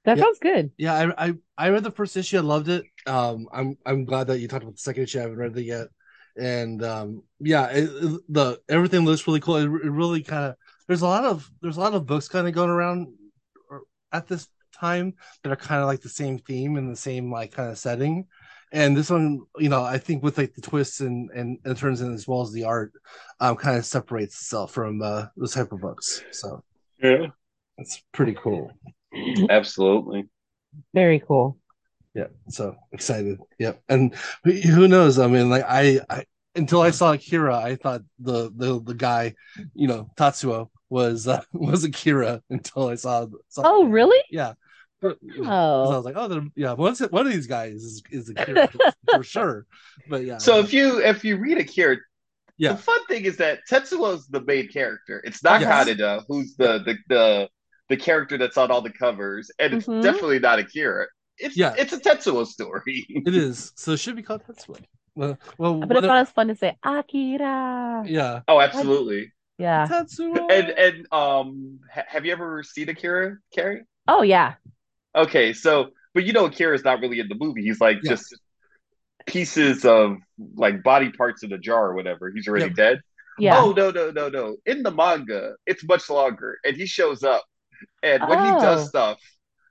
That 0.06 0.18
Yeah. 0.18 0.24
sounds 0.24 0.40
good. 0.40 0.72
Yeah, 0.78 0.94
I, 1.18 1.28
I 1.28 1.34
I 1.58 1.70
read 1.70 1.84
the 1.84 1.92
first 1.92 2.16
issue. 2.18 2.38
I 2.38 2.42
loved 2.42 2.70
it. 2.70 2.86
Um, 3.06 3.48
I'm 3.52 3.78
I'm 3.86 4.06
glad 4.06 4.28
that 4.28 4.40
you 4.40 4.48
talked 4.48 4.64
about 4.64 4.76
the 4.76 4.82
second 4.82 5.04
issue. 5.04 5.20
I 5.20 5.24
haven't 5.24 5.38
read 5.38 5.58
it 5.58 5.64
yet, 5.64 5.88
and 6.38 6.84
um, 6.84 7.24
yeah, 7.40 7.68
it, 7.70 7.84
it- 7.90 8.22
the 8.30 8.60
everything 8.70 9.06
looks 9.06 9.28
really 9.28 9.40
cool. 9.42 9.58
It, 9.58 9.64
it 9.66 9.92
really 9.92 10.24
kind 10.24 10.46
of 10.46 10.56
there's 10.88 11.02
a 11.02 11.08
lot 11.08 11.26
of 11.26 11.50
there's 11.62 11.78
a 11.78 11.82
lot 11.82 11.94
of 11.94 12.06
books 12.06 12.30
kind 12.30 12.48
of 12.48 12.54
going 12.54 12.70
around 12.70 13.08
or- 13.08 13.14
at 14.12 14.28
this 14.28 14.48
time 14.74 15.14
that 15.44 15.52
are 15.52 15.56
kind 15.56 15.82
of 15.82 15.88
like 15.88 16.02
the 16.02 16.10
same 16.10 16.40
theme 16.40 16.78
and 16.78 16.92
the 16.92 16.96
same 16.96 17.32
like 17.32 17.52
kind 17.52 17.70
of 17.72 17.78
setting. 17.78 18.26
And 18.72 18.98
this 18.98 19.10
one, 19.10 19.42
you 19.58 19.70
know, 19.70 19.84
I 19.84 19.98
think 19.98 20.24
with 20.24 20.38
like 20.38 20.54
the 20.54 20.62
twists 20.62 21.00
and 21.00 21.30
and, 21.32 21.58
and 21.64 21.78
turns 21.78 22.02
in 22.02 22.14
as 22.14 22.28
well 22.28 22.42
as 22.42 22.52
the 22.52 22.66
art, 22.66 22.92
um, 23.40 23.56
kind 23.56 23.78
of 23.78 23.86
separates 23.86 24.36
itself 24.36 24.74
from 24.74 25.02
uh, 25.02 25.28
those 25.38 25.54
type 25.54 25.72
of 25.72 25.82
books. 25.82 26.22
So 26.32 26.64
Yeah, 27.02 27.28
it's 27.78 28.04
pretty 28.14 28.34
cool. 28.34 28.72
absolutely. 29.50 30.28
Very 30.94 31.20
cool. 31.20 31.58
Yeah, 32.14 32.28
so 32.50 32.76
excited. 32.92 33.40
Yep, 33.60 33.82
and 33.90 34.16
who 34.44 34.52
who 34.52 34.88
knows? 34.88 35.20
I 35.20 35.28
mean, 35.28 35.50
like 35.50 35.64
I, 35.68 36.00
I 36.10 36.26
until 36.56 36.82
I 36.82 36.92
saw 36.92 37.14
Akira, 37.14 37.56
I 37.58 37.76
thought 37.76 38.02
the 38.20 38.52
the 38.56 38.82
the 38.82 38.96
guy, 38.96 39.36
you 39.76 39.88
know, 39.88 40.10
Tetsuo 40.18 40.70
was 40.90 41.28
uh, 41.28 41.42
was 41.54 41.84
Akira 41.84 42.42
until 42.50 42.88
I 42.90 42.96
saw. 42.96 43.28
saw 43.50 43.62
Oh 43.66 43.86
really? 43.86 44.22
Yeah. 44.30 44.54
But, 45.00 45.18
you 45.22 45.44
know, 45.44 45.44
'cause 45.44 45.92
I 45.92 45.94
Oh. 45.94 45.96
was 45.98 46.06
like, 46.06 46.16
oh, 46.18 46.48
yeah, 46.56 46.74
one's 46.74 47.00
one 47.00 47.28
of 47.28 47.32
these 47.32 47.46
guys 47.48 47.84
is 47.84 48.02
is 48.10 48.30
Akira 48.30 48.68
for, 48.68 48.80
for 49.18 49.24
sure. 49.36 49.66
But 50.10 50.24
yeah, 50.26 50.38
So 50.40 50.58
if 50.60 50.74
you 50.74 51.00
if 51.04 51.24
you 51.24 51.38
read 51.38 51.60
Akira, 51.60 51.98
Yeah. 52.58 52.74
the 52.74 52.80
fun 52.80 53.06
thing 53.06 53.26
is 53.26 53.38
that 53.38 53.60
Tetsuo's 53.70 54.28
the 54.28 54.42
main 54.42 54.68
character. 54.70 55.22
It's 55.24 55.44
not 55.44 55.62
Yes. 55.62 55.88
Kaneda, 55.88 56.24
who's 56.28 56.56
the 56.56 56.80
the 56.80 56.96
the 57.10 57.50
the 57.90 57.98
character 57.98 58.38
that's 58.40 58.58
on 58.58 58.72
all 58.72 58.82
the 58.82 58.90
covers, 58.92 59.52
and 59.60 59.76
it's 59.76 59.86
Mhm. 59.86 60.02
definitely 60.02 60.40
not 60.40 60.58
Akira. 60.60 61.06
It's 61.38 61.56
Yeah. 61.56 61.76
it's 61.78 61.94
a 61.94 62.00
Tetsuo 62.00 62.48
story. 62.48 63.06
it 63.10 63.36
is, 63.36 63.74
so 63.76 63.92
it 63.92 63.98
should 64.00 64.16
be 64.16 64.24
called 64.24 64.42
Tetsuo. 64.46 64.84
Well, 65.14 65.38
well, 65.60 65.80
But 65.80 65.92
it's 65.98 66.02
what- 66.02 66.08
not 66.08 66.18
as 66.22 66.32
fun 66.32 66.48
to 66.48 66.56
say 66.56 66.76
Akira. 66.84 68.04
yeah, 68.08 68.42
oh, 68.48 68.60
absolutely. 68.60 69.32
Yeah. 69.58 69.88
Tetsuo. 69.88 70.52
And 70.52 70.70
and 70.70 71.08
um, 71.12 71.80
ha- 71.94 72.06
have 72.08 72.26
you 72.26 72.32
ever 72.32 72.64
seen 72.64 72.90
Akira, 72.90 73.38
Carrie? 73.54 73.84
Oh 74.08 74.22
yeah. 74.22 74.54
Okay, 75.16 75.54
so 75.54 75.90
but 76.14 76.26
you 76.26 76.34
know 76.34 76.46
Akira's 76.46 76.84
not 76.84 77.00
really 77.02 77.20
in 77.20 77.28
the 77.28 77.36
movie. 77.36 77.64
He's 77.64 77.82
like 77.82 77.98
Yeah. 78.04 78.12
just 78.12 78.36
pieces 79.26 79.84
of 79.86 80.18
like 80.56 80.84
body 80.84 81.10
parts 81.12 81.44
in 81.44 81.52
a 81.54 81.58
jar 81.58 81.88
or 81.90 81.96
whatever. 81.96 82.30
He's 82.30 82.48
already 82.48 82.66
Yep. 82.68 82.76
dead. 82.76 83.02
Yeah. 83.40 83.60
Oh 83.62 83.72
no 83.72 83.92
no 83.92 84.12
no 84.12 84.30
no! 84.30 84.58
In 84.66 84.84
the 84.84 84.92
manga, 84.92 85.54
it's 85.66 85.84
much 85.84 86.10
longer, 86.10 86.58
and 86.64 86.76
he 86.76 86.86
shows 86.88 87.24
up, 87.24 87.44
and 88.02 88.28
when 88.28 88.40
he 88.40 88.52
Oh. 88.52 88.60
does 88.60 88.88
stuff, 88.90 89.20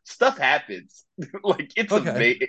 stuff 0.05 0.39
happens. 0.39 1.05
like 1.43 1.73
it's 1.77 1.93
Okay. 1.93 2.11
amazing. 2.11 2.49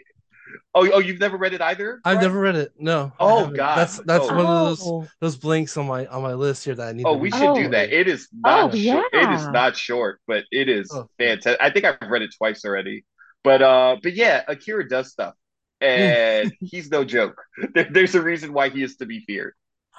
Oh 0.76 0.90
oh, 0.94 1.00
you've 1.00 1.20
never 1.20 1.38
read 1.38 1.54
it 1.54 1.62
either? 1.62 2.00
I've 2.06 2.18
Brian? 2.18 2.22
never 2.22 2.40
read 2.40 2.56
it. 2.56 2.72
No. 2.78 3.12
Oh. 3.20 3.48
God. 3.50 3.78
that's 3.78 3.98
that's 4.00 4.26
Oh. 4.30 4.36
one 4.36 4.46
of 4.46 4.66
those 4.68 4.82
Oh. 4.84 5.08
those 5.22 5.36
blanks 5.38 5.76
on 5.78 5.88
my 5.88 6.06
on 6.08 6.22
my 6.22 6.34
list 6.34 6.66
here 6.66 6.76
that 6.76 6.88
I 6.88 6.92
need. 6.94 7.06
Oh, 7.06 7.14
to 7.14 7.20
we 7.20 7.30
read. 7.32 7.38
should 7.40 7.56
do 7.56 7.66
Oh. 7.68 7.70
that. 7.70 7.92
It 7.92 8.08
is 8.08 8.28
not. 8.34 8.74
Oh, 8.74 8.78
short. 8.78 9.06
It 9.14 9.30
is 9.34 9.48
not 9.48 9.76
short, 9.78 10.22
but 10.28 10.44
it 10.52 10.70
is 10.70 10.92
Oh. 10.94 11.10
fantastic. 11.18 11.58
I 11.62 11.70
think 11.70 11.86
I've 11.86 12.10
read 12.10 12.22
it 12.22 12.34
twice 12.38 12.64
already. 12.66 13.06
But 13.44 13.62
uh, 13.62 13.98
but 14.04 14.14
yeah, 14.14 14.44
Akira 14.48 14.88
does 14.90 15.10
stuff, 15.12 15.34
and 15.82 16.52
he's 16.60 16.90
no 16.92 17.04
joke. 17.04 17.42
There, 17.74 17.88
there's 17.90 18.16
a 18.16 18.22
reason 18.22 18.54
why 18.54 18.70
he 18.70 18.84
is 18.84 18.98
to 18.98 19.06
be 19.06 19.22
feared. 19.22 19.54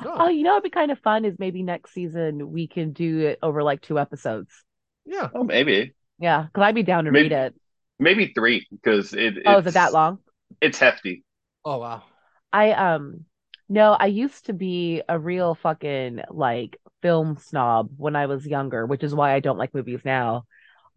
Oh, 0.05 0.29
you 0.29 0.43
know 0.45 0.53
it'd 0.53 0.63
be 0.63 0.71
kind 0.71 0.93
of 0.93 0.99
fun 1.01 1.25
is 1.25 1.39
maybe 1.41 1.63
next 1.65 1.93
season 1.93 2.53
we 2.53 2.69
can 2.69 2.93
do 2.93 3.21
it 3.21 3.39
over 3.43 3.63
like 3.65 3.81
two 3.81 3.99
episodes. 3.99 4.51
yeah. 5.05 5.29
Oh, 5.35 5.43
maybe 5.43 5.93
Yeah, 6.21 6.43
because 6.45 6.63
I'd 6.63 6.75
be 6.75 6.83
down 6.85 7.05
to 7.07 7.11
Maybe- 7.11 7.31
read 7.35 7.47
it. 7.47 7.55
maybe 7.99 8.27
three 8.35 8.67
because 8.71 9.13
it. 9.13 9.39
Oh, 9.47 9.59
is 9.59 9.67
it 9.67 9.69
it's- 9.71 9.75
that 9.75 9.93
long? 9.93 10.19
It's 10.61 10.79
hefty. 10.79 11.25
Oh 11.65 11.79
wow. 11.79 12.03
I 12.53 12.73
um 12.73 13.25
no, 13.69 13.93
I 13.93 14.07
used 14.07 14.47
to 14.47 14.55
be 14.55 15.03
a 15.09 15.19
real 15.19 15.55
fucking 15.55 16.23
like 16.31 16.79
film 17.03 17.37
snob 17.37 17.91
when 17.97 18.17
I 18.17 18.27
was 18.27 18.47
younger, 18.47 18.87
which 18.87 19.03
is 19.03 19.15
why 19.15 19.35
I 19.35 19.41
don't 19.41 19.59
like 19.59 19.75
movies 19.75 20.01
now, 20.05 20.45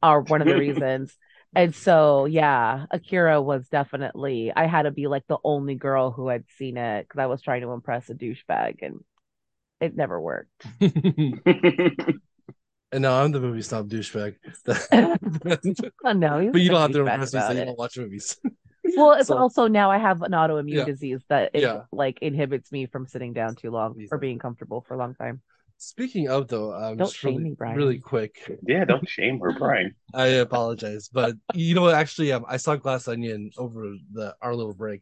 are 0.04 0.22
one 0.22 0.42
of 0.42 0.48
the 0.48 0.56
reasons. 0.60 1.18
And 1.56 1.76
so 1.76 2.26
yeah, 2.26 2.86
Akira 2.92 3.42
was 3.42 3.68
definitely 3.70 4.52
I 4.56 4.68
had 4.68 4.84
to 4.84 4.92
be 4.92 5.08
like 5.08 5.28
the 5.28 5.40
only 5.44 5.76
girl 5.76 6.12
who 6.12 6.30
had 6.30 6.46
seen 6.58 6.78
it 6.78 7.04
because 7.08 7.20
I 7.20 7.28
was 7.28 7.42
trying 7.42 7.62
to 7.62 7.72
impress 7.72 8.10
a 8.10 8.16
douchebag 8.16 8.78
and 8.84 9.04
it 9.82 9.96
never 9.96 10.20
worked. 10.22 10.68
And 12.92 13.04
now 13.04 13.22
I'm 13.22 13.32
the 13.32 13.40
movie 13.40 13.62
snob 13.62 13.90
douchebag. 13.90 14.36
Oh, 16.04 16.14
no, 16.14 16.40
but 16.52 16.62
you 16.62 16.70
don't 16.70 16.82
have 16.82 16.92
to 16.92 17.02
impress 17.02 17.34
me 17.34 17.42
so 17.42 17.54
you 17.54 17.66
don't 17.66 17.78
watch 17.78 17.98
movies. 17.98 18.38
Well, 18.98 19.12
it's 19.14 19.28
So- 19.28 19.38
also 19.38 19.68
now 19.68 19.90
I 19.92 19.98
have 19.98 20.22
an 20.22 20.32
autoimmune 20.32 20.70
Yeah. 20.74 20.86
disease 20.86 21.22
that 21.30 21.52
it, 21.54 21.62
Yeah. 21.62 21.84
like 21.92 22.20
inhibits 22.22 22.72
me 22.72 22.86
from 22.86 23.06
sitting 23.08 23.34
down 23.34 23.56
too 23.56 23.72
long 23.72 23.96
Easy. 24.00 24.10
or 24.12 24.18
being 24.18 24.40
comfortable 24.40 24.82
for 24.82 24.94
a 24.94 24.98
long 24.98 25.16
time. 25.16 25.42
Speaking 25.78 26.30
of 26.30 26.48
though, 26.48 26.74
um, 26.74 26.98
Don't 26.98 27.12
shame 27.12 27.38
really, 27.38 27.44
me, 27.50 27.56
Brian. 27.58 27.76
really 27.76 28.00
quick. 28.00 28.60
Yeah, 28.68 28.86
don't 28.86 29.08
shame 29.10 29.40
her, 29.40 29.52
Brian. 29.54 29.96
I 30.14 30.28
apologize, 30.28 31.10
but 31.12 31.36
you 31.56 31.74
know 31.74 31.82
what? 31.82 31.96
Actually, 31.96 32.32
um, 32.34 32.46
I 32.48 32.58
saw 32.58 32.76
Glass 32.76 33.08
Onion 33.08 33.50
over 33.58 33.96
the 34.14 34.36
our 34.42 34.56
little 34.56 34.76
break, 34.76 35.02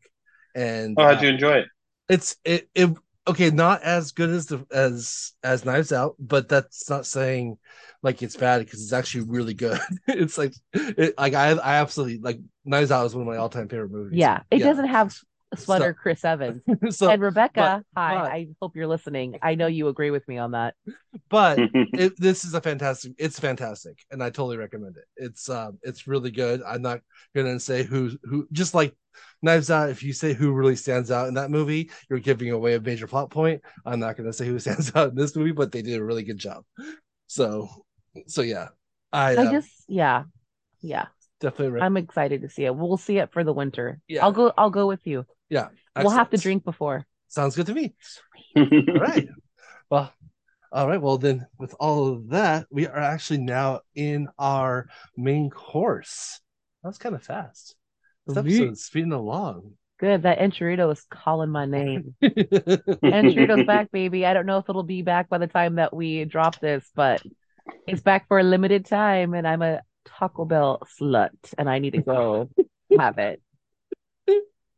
and 0.55 0.95
Oh, 0.97 1.03
how'd 1.03 1.17
uh, 1.17 1.21
you 1.21 1.29
enjoy 1.29 1.55
it? 1.57 1.67
it's 2.07 2.37
it, 2.45 2.69
it 2.73 2.89
okay 3.27 3.49
not 3.49 3.81
as 3.83 4.11
good 4.11 4.29
as 4.29 4.47
the 4.47 4.65
as 4.71 5.33
as 5.43 5.65
knives 5.65 5.91
out 5.91 6.15
but 6.19 6.49
that's 6.49 6.89
not 6.89 7.05
saying 7.05 7.57
like 8.01 8.21
it's 8.23 8.35
bad 8.35 8.59
because 8.59 8.81
it's 8.81 8.93
actually 8.93 9.25
really 9.25 9.53
good. 9.53 9.79
It's 10.07 10.37
like 10.37 10.53
it, 10.73 11.15
like 11.17 11.33
i 11.33 11.49
i 11.51 11.75
absolutely 11.75 12.19
like 12.19 12.39
knives 12.65 12.91
out 12.91 13.05
is 13.05 13.13
one 13.13 13.21
of 13.21 13.27
my 13.27 13.37
all-time 13.37 13.67
favorite 13.67 13.91
movies. 13.91 14.17
Yeah, 14.17 14.41
it 14.51 14.59
doesn't 14.59 14.87
have 14.87 15.17
sweater 15.55 15.93
Chris 15.93 16.23
Evans 16.23 16.61
so 16.97 17.09
and 17.09 17.21
Rebecca. 17.21 17.83
hi, 17.95 18.15
but- 18.15 18.31
I 18.31 18.47
hope 18.61 18.75
you're 18.75 18.87
listening. 18.87 19.37
I 19.41 19.55
know 19.55 19.67
you 19.67 19.87
agree 19.87 20.11
with 20.11 20.27
me 20.27 20.37
on 20.37 20.51
that. 20.51 20.75
but 21.29 21.59
it, 21.73 22.13
this 22.19 22.45
is 22.45 22.53
a 22.53 22.61
fantastic 22.61 23.13
it's 23.17 23.39
fantastic 23.39 23.97
and 24.11 24.21
i 24.23 24.29
totally 24.29 24.57
recommend 24.57 24.95
it 24.97 25.05
it's 25.15 25.49
um 25.49 25.79
it's 25.81 26.07
really 26.07 26.31
good 26.31 26.61
i'm 26.67 26.81
not 26.81 27.01
gonna 27.35 27.59
say 27.59 27.83
who 27.83 28.11
who 28.23 28.47
just 28.51 28.73
like 28.73 28.95
knives 29.41 29.71
out 29.71 29.89
if 29.89 30.03
you 30.03 30.13
say 30.13 30.33
who 30.33 30.51
really 30.51 30.75
stands 30.75 31.09
out 31.11 31.27
in 31.27 31.33
that 31.33 31.49
movie 31.51 31.89
you're 32.09 32.19
giving 32.19 32.51
away 32.51 32.75
a 32.75 32.79
major 32.79 33.07
plot 33.07 33.29
point 33.31 33.61
i'm 33.85 33.99
not 33.99 34.15
gonna 34.15 34.33
say 34.33 34.45
who 34.45 34.59
stands 34.59 34.95
out 34.95 35.09
in 35.09 35.15
this 35.15 35.35
movie 35.35 35.51
but 35.51 35.71
they 35.71 35.81
did 35.81 35.99
a 35.99 36.03
really 36.03 36.23
good 36.23 36.37
job 36.37 36.63
so 37.27 37.67
so 38.27 38.41
yeah 38.41 38.69
i, 39.11 39.31
I 39.31 39.35
uh, 39.35 39.51
just, 39.51 39.69
yeah, 39.87 40.23
yeah. 40.81 41.07
definitely 41.39 41.69
re- 41.73 41.81
I'm 41.81 41.97
excited 41.97 42.41
to 42.41 42.49
see 42.49 42.65
it. 42.65 42.75
We'll 42.75 42.97
see 42.97 43.17
it 43.17 43.31
for 43.31 43.43
the 43.43 43.53
winter. 43.53 43.99
Yeah. 44.07 44.23
I'll 44.23 44.31
go. 44.31 44.53
I'll 44.57 44.69
go 44.69 44.87
with 44.87 45.05
you. 45.05 45.25
Yeah 45.49 45.69
We'll 45.97 46.11
have 46.11 46.29
to 46.29 46.37
drink 46.37 46.63
before. 46.63 47.05
sounds 47.27 47.55
good 47.55 47.65
to 47.67 47.73
me 47.73 47.93
all 48.55 48.65
right 48.99 49.27
well 49.89 50.13
all 50.71 50.87
right 50.87 51.01
well 51.01 51.17
then 51.17 51.45
with 51.57 51.75
all 51.79 52.07
of 52.13 52.29
that 52.29 52.67
we 52.71 52.87
are 52.87 52.99
actually 52.99 53.39
now 53.39 53.81
in 53.95 54.27
our 54.37 54.87
main 55.17 55.49
course 55.49 56.39
that 56.83 56.89
was 56.89 56.97
kind 56.97 57.15
of 57.15 57.23
fast 57.23 57.75
this 58.27 58.35
Sweet. 58.35 58.45
episode's 58.55 58.83
speeding 58.83 59.11
along 59.13 59.73
Good. 59.99 60.23
That 60.23 60.39
enchilada 60.39 60.89
is 60.93 61.05
calling 61.11 61.49
my 61.49 61.65
name. 61.65 62.15
Enchilada's 62.23 63.67
back, 63.67 63.91
baby. 63.91 64.25
I 64.25 64.33
don't 64.33 64.45
know 64.45 64.57
if 64.57 64.69
it'll 64.69 64.81
be 64.83 65.01
back 65.01 65.27
by 65.27 65.39
the 65.39 65.45
time 65.47 65.75
that 65.75 65.93
we 65.93 66.23
drop 66.23 66.57
this, 66.61 66.89
but 66.95 67.21
it's 67.85 68.01
back 68.01 68.29
for 68.29 68.39
a 68.39 68.43
limited 68.43 68.85
time, 68.85 69.33
and 69.33 69.45
I'm 69.45 69.61
a 69.61 69.81
Taco 70.05 70.45
Bell 70.45 70.81
slut, 70.97 71.31
and 71.57 71.69
I 71.69 71.79
need 71.79 71.95
to 71.95 72.01
go 72.01 72.49
have 72.97 73.17
it. 73.17 73.41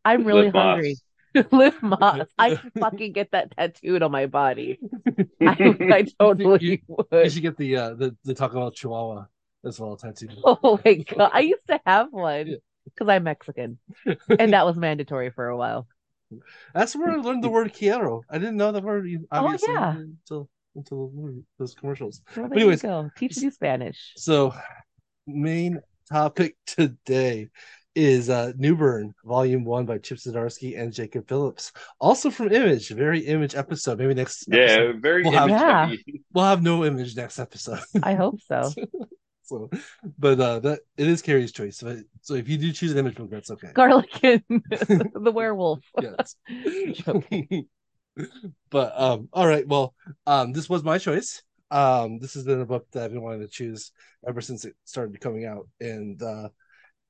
I'm 0.05 0.23
really 0.25 0.45
Live 0.45 0.53
hungry. 0.53 0.97
Live 1.51 1.79
Más. 1.81 2.27
I 2.37 2.55
should 2.55 2.73
fucking 2.79 3.13
get 3.13 3.31
that 3.31 3.51
tattooed 3.55 4.01
on 4.03 4.11
my 4.11 4.25
body. 4.25 4.79
I, 5.41 5.75
I 5.93 6.05
totally 6.19 6.65
you, 6.65 6.71
you 6.71 6.79
would. 7.11 7.31
should 7.31 7.41
get 7.41 7.57
the 7.57 7.75
uh 7.77 7.93
the, 7.93 8.15
the 8.25 8.33
Taco 8.33 8.55
Bell 8.55 8.71
Chihuahua 8.71 9.25
as 9.65 9.79
well 9.79 9.95
tattooed. 9.97 10.35
Oh 10.43 10.79
my 10.83 10.95
god, 10.95 11.31
I 11.33 11.39
used 11.41 11.65
to 11.67 11.79
have 11.85 12.07
one 12.11 12.47
Yeah. 12.47 12.55
because 12.85 13.07
I'm 13.07 13.23
Mexican, 13.23 13.79
and 14.39 14.53
that 14.53 14.65
was 14.65 14.75
mandatory 14.75 15.29
for 15.29 15.47
a 15.47 15.57
while. 15.57 15.87
That's 16.73 16.95
where 16.95 17.11
I 17.11 17.15
learned 17.17 17.43
the 17.43 17.49
word 17.49 17.73
quiero. 17.73 18.23
I 18.29 18.37
didn't 18.37 18.57
know 18.57 18.71
the 18.71 18.81
word 18.81 19.07
obviously 19.31 19.73
Oh, 19.73 19.79
yeah. 19.79 19.91
until 19.97 20.49
until 20.75 21.07
the 21.09 21.13
movie- 21.21 21.43
those 21.59 21.75
commercials. 21.75 22.21
Well, 22.35 22.47
But 22.47 22.57
anyways, 22.57 22.81
you 22.83 22.89
go. 22.89 23.09
Teach 23.17 23.37
you 23.37 23.51
Spanish. 23.51 24.13
So, 24.15 24.53
main 25.27 25.79
topic 26.09 26.55
today 26.65 27.49
is 27.95 28.29
uh 28.29 28.53
Newburn, 28.57 29.13
Volume 29.25 29.65
One 29.65 29.85
by 29.85 29.97
Chip 29.97 30.17
Zdarsky 30.17 30.79
and 30.79 30.93
Jacob 30.93 31.27
Phillips. 31.27 31.71
Also 31.99 32.29
from 32.29 32.51
Image, 32.51 32.89
very 32.89 33.19
Image 33.19 33.55
episode. 33.55 33.99
Maybe 33.99 34.13
next 34.13 34.45
yeah, 34.47 34.59
episode. 34.61 35.01
very 35.01 35.23
We'll 35.23 35.31
have- 35.33 35.49
Yeah. 35.49 35.93
we'll 36.33 36.45
have 36.45 36.63
no 36.63 36.85
Image 36.85 37.15
next 37.15 37.39
episode. 37.39 37.79
I 38.03 38.13
hope 38.13 38.39
so. 38.47 38.71
so, 39.43 39.69
but 40.17 40.39
uh 40.39 40.59
that 40.59 40.79
it 40.97 41.07
is 41.07 41.21
Carrie's 41.21 41.51
choice. 41.51 41.77
So, 41.77 41.97
so 42.21 42.35
if 42.35 42.47
you 42.47 42.57
do 42.57 42.71
choose 42.71 42.91
an 42.93 42.99
Image 42.99 43.15
book, 43.15 43.29
that's 43.29 43.51
okay. 43.51 43.71
Garlic 43.73 44.23
and 44.23 44.41
the 44.49 45.31
werewolf. 45.33 45.79
yes. 46.01 46.35
but 48.69 48.93
um 48.99 49.29
all 49.33 49.47
right 49.47 49.67
well 49.67 49.93
um 50.27 50.51
this 50.51 50.69
was 50.69 50.83
my 50.83 50.97
choice 50.97 51.43
um 51.71 52.19
this 52.19 52.33
has 52.33 52.43
been 52.43 52.59
a 52.59 52.65
book 52.65 52.85
that 52.91 53.03
i've 53.03 53.11
been 53.11 53.21
wanting 53.21 53.39
to 53.41 53.47
choose 53.47 53.91
ever 54.27 54.41
since 54.41 54.65
it 54.65 54.75
started 54.83 55.19
coming 55.21 55.45
out 55.45 55.67
and 55.79 56.21
uh 56.21 56.49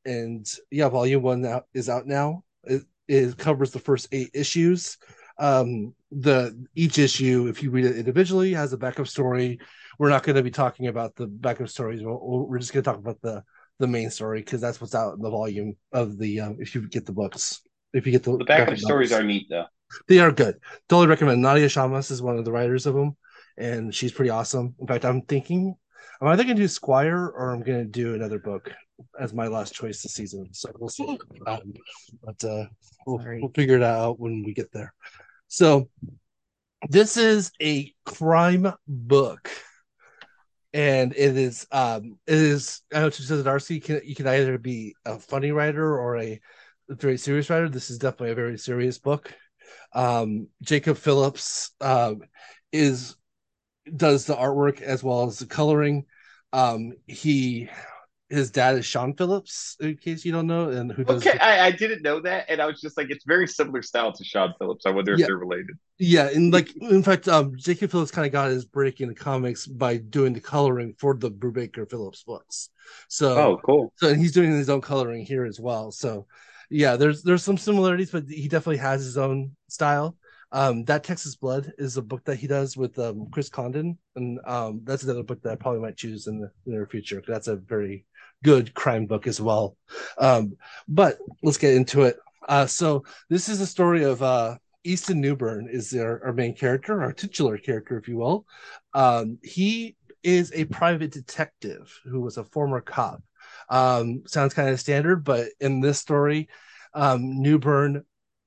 and 0.05 0.45
yeah 0.71 0.87
volume 0.89 1.21
one 1.21 1.41
now 1.41 1.63
is 1.73 1.89
out 1.89 2.07
now 2.07 2.43
it, 2.63 2.83
it 3.07 3.37
covers 3.37 3.71
the 3.71 3.79
first 3.79 4.07
eight 4.11 4.29
issues 4.33 4.97
um 5.39 5.93
the 6.11 6.55
each 6.75 6.99
issue 6.99 7.47
if 7.47 7.63
you 7.63 7.71
read 7.71 7.85
it 7.85 7.97
individually 7.97 8.53
has 8.53 8.73
a 8.73 8.77
backup 8.77 9.07
story 9.07 9.59
we're 9.99 10.09
not 10.09 10.23
going 10.23 10.35
to 10.35 10.43
be 10.43 10.51
talking 10.51 10.87
about 10.87 11.15
the 11.15 11.27
backup 11.27 11.69
stories 11.69 12.01
we're, 12.03 12.15
we're 12.15 12.59
just 12.59 12.73
going 12.73 12.83
to 12.83 12.89
talk 12.89 12.99
about 12.99 13.21
the 13.21 13.43
the 13.79 13.87
main 13.87 14.09
story 14.09 14.39
because 14.41 14.61
that's 14.61 14.79
what's 14.79 14.93
out 14.95 15.15
in 15.15 15.21
the 15.21 15.29
volume 15.29 15.75
of 15.91 16.17
the 16.17 16.39
um 16.39 16.57
if 16.59 16.75
you 16.75 16.87
get 16.87 17.05
the 17.05 17.11
books 17.11 17.61
if 17.93 18.05
you 18.05 18.11
get 18.11 18.23
the 18.23 18.37
The 18.37 18.45
backup 18.45 18.67
graphic 18.67 18.79
stories 18.79 19.11
novels. 19.11 19.11
are 19.11 19.23
neat 19.23 19.47
though. 19.49 19.65
They 20.07 20.19
are 20.19 20.31
good. 20.31 20.55
Totally 20.87 21.07
recommend. 21.07 21.41
Nadia 21.41 21.67
Shammas 21.67 22.11
is 22.11 22.21
one 22.21 22.37
of 22.37 22.45
the 22.45 22.51
writers 22.51 22.85
of 22.85 22.93
them, 22.95 23.17
and 23.57 23.93
she's 23.93 24.11
pretty 24.13 24.29
awesome. 24.29 24.75
In 24.79 24.87
fact, 24.87 25.03
I'm 25.03 25.21
thinking 25.23 25.75
I'm 26.21 26.27
either 26.29 26.43
gonna 26.43 26.55
do 26.55 26.67
Squire 26.67 27.27
or 27.27 27.51
I'm 27.51 27.61
gonna 27.61 27.83
do 27.85 28.13
another 28.15 28.39
book 28.39 28.71
as 29.19 29.33
my 29.33 29.47
last 29.47 29.73
choice 29.73 30.01
this 30.01 30.13
season. 30.13 30.53
So 30.53 30.71
we'll 30.77 30.89
see. 30.89 31.19
Um, 31.47 31.73
but 32.23 32.43
uh, 32.43 32.65
we'll, 33.05 33.23
we'll 33.41 33.51
figure 33.53 33.75
it 33.75 33.83
out 33.83 34.19
when 34.19 34.43
we 34.43 34.53
get 34.53 34.71
there. 34.71 34.93
So 35.47 35.89
this 36.89 37.17
is 37.17 37.51
a 37.61 37.93
crime 38.05 38.71
book. 38.87 39.49
And 40.73 41.11
it 41.17 41.35
is 41.35 41.67
um 41.73 42.17
it 42.25 42.35
is 42.35 42.81
I 42.93 42.99
know 42.99 43.07
it 43.07 43.13
says 43.15 43.43
Darcy 43.43 43.75
you 43.75 43.81
can 43.81 44.01
you 44.05 44.15
can 44.15 44.25
either 44.25 44.57
be 44.57 44.95
a 45.03 45.19
funny 45.19 45.51
writer 45.51 45.99
or 45.99 46.17
a 46.17 46.39
very 46.87 47.17
serious 47.17 47.49
writer. 47.49 47.67
This 47.67 47.89
is 47.89 47.97
definitely 47.97 48.31
a 48.31 48.35
very 48.35 48.57
serious 48.57 48.97
book 48.97 49.33
um 49.93 50.47
jacob 50.61 50.97
phillips 50.97 51.71
um 51.81 52.21
is 52.71 53.15
does 53.95 54.25
the 54.25 54.35
artwork 54.35 54.81
as 54.81 55.03
well 55.03 55.27
as 55.27 55.39
the 55.39 55.45
coloring 55.45 56.05
um 56.53 56.93
he 57.07 57.69
his 58.31 58.51
dad 58.51 58.77
is 58.77 58.85
sean 58.85 59.15
phillips 59.15 59.77
in 59.81 59.97
case 59.97 60.25
you 60.25 60.31
don't 60.31 60.47
know 60.47 60.69
and 60.69 60.91
who 60.91 61.03
does 61.03 61.23
Okay, 61.23 61.37
I, 61.39 61.67
I 61.67 61.71
didn't 61.71 62.03
know 62.03 62.19
that, 62.21 62.45
and 62.47 62.61
I 62.61 62.67
was 62.67 62.79
just 62.79 62.95
like, 62.95 63.09
it's 63.09 63.25
very 63.25 63.47
similar 63.47 63.81
style 63.81 64.13
to 64.13 64.23
Sean 64.23 64.53
Phillips. 64.59 64.85
I 64.85 64.91
wonder 64.91 65.15
if 65.15 65.19
Yeah. 65.19 65.25
they're 65.25 65.37
related. 65.37 65.77
yeah 65.99 66.29
and 66.29 66.53
like 66.53 66.75
in 66.77 67.03
fact 67.03 67.27
um 67.27 67.53
jacob 67.57 67.91
phillips 67.91 68.11
kind 68.11 68.25
of 68.25 68.31
got 68.33 68.49
his 68.51 68.65
break 68.65 69.01
in 69.01 69.09
the 69.09 69.15
comics 69.15 69.67
by 69.67 69.97
doing 69.97 70.33
the 70.33 70.41
coloring 70.41 70.95
for 70.99 71.15
the 71.15 71.31
brubaker 71.31 71.89
phillips 71.89 72.23
books 72.23 72.69
so 73.09 73.29
Oh, 73.35 73.57
cool. 73.65 73.93
so 73.97 74.13
he's 74.15 74.31
doing 74.33 74.51
his 74.51 74.69
own 74.69 74.81
coloring 74.81 75.25
here 75.25 75.45
as 75.45 75.59
well 75.59 75.91
so 75.91 76.27
yeah 76.71 76.95
there's 76.97 77.23
there's 77.23 77.43
some 77.43 77.57
similarities 77.57 78.11
but 78.11 78.25
he 78.29 78.47
definitely 78.47 78.77
has 78.77 79.03
his 79.03 79.17
own 79.17 79.55
style 79.69 80.17
um 80.51 80.83
that 80.85 81.03
texas 81.03 81.35
blood 81.35 81.71
is 81.77 81.97
a 81.97 82.01
book 82.01 82.23
that 82.25 82.37
he 82.37 82.47
does 82.47 82.77
with 82.77 82.97
um 82.99 83.27
chris 83.31 83.49
condon 83.49 83.97
and 84.15 84.39
um 84.45 84.81
that's 84.85 85.03
another 85.03 85.23
book 85.23 85.41
that 85.43 85.53
i 85.53 85.55
probably 85.55 85.81
might 85.81 85.97
choose 85.97 86.27
in 86.27 86.39
the 86.41 86.51
near 86.65 86.87
future 86.87 87.21
that's 87.27 87.47
a 87.47 87.55
very 87.57 88.05
good 88.43 88.73
crime 88.73 89.05
book 89.05 89.27
as 89.27 89.39
well 89.39 89.77
um 90.17 90.55
but 90.87 91.17
let's 91.43 91.57
get 91.57 91.73
into 91.75 92.03
it 92.03 92.17
uh 92.49 92.65
so 92.65 93.03
this 93.29 93.49
is 93.49 93.61
a 93.61 93.67
story 93.67 94.03
of 94.03 94.21
uh 94.23 94.55
easton 94.83 95.21
newburn 95.21 95.67
is 95.69 95.93
our, 95.93 96.23
our 96.25 96.33
main 96.33 96.55
character 96.55 97.03
our 97.03 97.13
titular 97.13 97.57
character 97.57 97.97
if 97.97 98.07
you 98.07 98.17
will 98.17 98.45
um 98.93 99.37
he 99.43 99.95
is 100.23 100.51
a 100.53 100.65
private 100.65 101.11
detective 101.11 101.99
who 102.05 102.21
was 102.21 102.37
a 102.37 102.43
former 102.43 102.81
cop 102.81 103.21
um, 103.69 104.23
sounds 104.27 104.53
kind 104.53 104.69
of 104.69 104.79
standard, 104.79 105.23
but 105.23 105.47
in 105.59 105.79
this 105.79 105.99
story, 105.99 106.49
um, 106.93 107.41
Newburn 107.41 108.03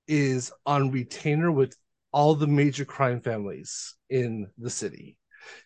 is 0.07 0.53
on 0.67 0.91
retainer 0.91 1.51
with 1.51 1.75
all 2.13 2.35
the 2.35 2.47
major 2.47 2.85
crime 2.85 3.21
families 3.21 3.95
in 4.11 4.49
the 4.59 4.71
city. 4.71 5.17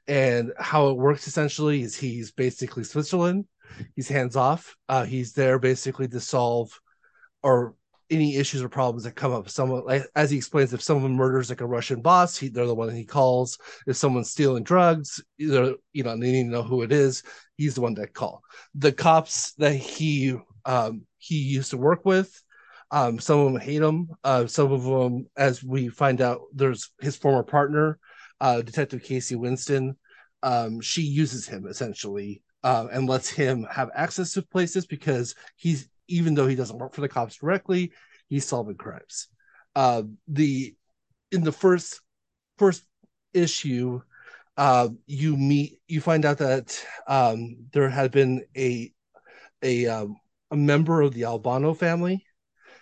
And 0.07 0.53
how 0.59 0.89
it 0.89 0.97
works 0.97 1.27
essentially 1.27 1.83
is 1.83 1.97
he's 1.97 2.33
basically 2.33 2.85
Switzerland. 2.85 3.47
He's 3.95 4.09
hands 4.09 4.37
off. 4.37 4.77
Uh, 4.89 5.05
he's 5.05 5.33
there 5.33 5.59
basically 5.59 6.09
to 6.09 6.21
solve 6.21 6.79
or 7.43 7.75
any 8.11 8.37
issues 8.37 8.63
or 8.63 8.69
problems 8.69 9.05
that 9.05 9.15
come 9.15 9.33
up. 9.33 9.49
Someone, 9.49 9.85
like 9.85 10.05
as 10.17 10.31
he 10.31 10.37
explains, 10.37 10.73
if 10.73 10.83
someone 10.83 11.15
murders 11.15 11.51
like 11.51 11.61
a 11.61 11.67
Russian 11.67 12.01
boss, 12.01 12.37
he, 12.37 12.49
they're 12.49 12.67
the 12.67 12.75
one 12.75 12.89
that 12.89 12.97
he 12.97 13.05
calls. 13.05 13.59
If 13.87 13.97
someone's 13.97 14.31
stealing 14.31 14.65
drugs, 14.65 15.23
either 15.39 15.75
you 15.93 16.05
know 16.05 16.17
they 16.17 16.33
need 16.33 16.45
to 16.45 16.51
know 16.51 16.63
who 16.63 16.83
it 16.83 16.93
is. 16.93 17.23
He's 17.57 17.75
the 17.75 17.81
one 17.81 17.95
that 17.95 18.15
call. 18.15 18.43
The 18.75 18.93
cops 18.93 19.53
that 19.55 19.75
he 19.75 20.37
um, 20.65 21.03
he 21.19 21.37
used 21.37 21.71
to 21.71 21.77
work 21.77 22.05
with, 22.05 22.43
um, 22.91 23.19
some 23.19 23.41
of 23.41 23.53
them 23.53 23.61
hate 23.61 23.83
him. 23.83 24.09
Uh, 24.25 24.47
some 24.47 24.73
of 24.73 24.85
them, 24.85 25.27
as 25.37 25.63
we 25.63 25.89
find 25.89 26.21
out, 26.21 26.41
there's 26.55 26.91
his 27.01 27.17
former 27.17 27.43
partner, 27.43 27.99
uh, 28.41 28.63
Detective 28.63 29.03
Casey 29.03 29.35
Winston, 29.35 29.97
um, 30.43 30.81
she 30.81 31.03
uses 31.03 31.47
him 31.47 31.67
essentially 31.67 32.43
uh, 32.65 32.87
and 32.93 33.09
lets 33.09 33.29
him 33.29 33.67
have 33.71 33.91
access 33.95 34.33
to 34.33 34.43
places 34.43 34.87
because 34.87 35.35
he's 35.57 35.89
even 36.09 36.35
though 36.35 36.47
he 36.47 36.57
doesn't 36.57 36.79
work 36.79 36.95
for 36.95 37.03
the 37.03 37.09
cops 37.09 37.37
directly, 37.37 37.93
he's 38.29 38.47
solving 38.47 38.77
crimes. 38.77 39.29
Uh, 39.77 40.03
the 40.27 40.75
in 41.31 41.45
the 41.45 41.53
first 41.53 42.01
first 42.57 42.85
issue, 43.35 44.01
uh, 44.57 44.89
you 45.07 45.37
meet 45.37 45.79
you 45.87 46.01
find 46.01 46.25
out 46.25 46.39
that 46.39 46.85
um, 47.07 47.57
there 47.73 47.89
had 47.89 48.11
been 48.11 48.45
a 48.57 48.93
a 49.63 49.87
um, 49.87 50.17
a 50.51 50.57
member 50.57 51.03
of 51.03 51.15
the 51.15 51.25
Albano 51.25 51.75
family 51.75 52.25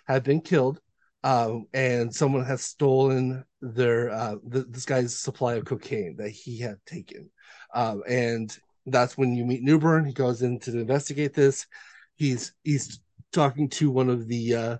had 0.05 0.23
been 0.23 0.41
killed, 0.41 0.79
um, 1.23 1.65
and 1.73 2.13
someone 2.13 2.45
has 2.45 2.63
stolen 2.63 3.43
their 3.61 4.09
uh, 4.09 4.35
this 4.43 4.85
guy's 4.85 5.15
supply 5.15 5.55
of 5.55 5.65
cocaine 5.65 6.15
that 6.17 6.29
he 6.29 6.57
had 6.59 6.77
taken, 6.85 7.29
um, 7.73 8.03
and 8.07 8.57
that's 8.87 9.17
when 9.17 9.35
you 9.35 9.45
meet 9.45 9.63
Newburn. 9.63 10.05
He 10.05 10.13
goes 10.13 10.41
in 10.41 10.59
to 10.61 10.71
investigate 10.71 11.33
this. 11.33 11.67
He's 12.15 12.53
he's 12.63 12.99
talking 13.31 13.69
to 13.69 13.91
one 13.91 14.09
of 14.09 14.27
the 14.27 14.55
uh, 14.55 14.77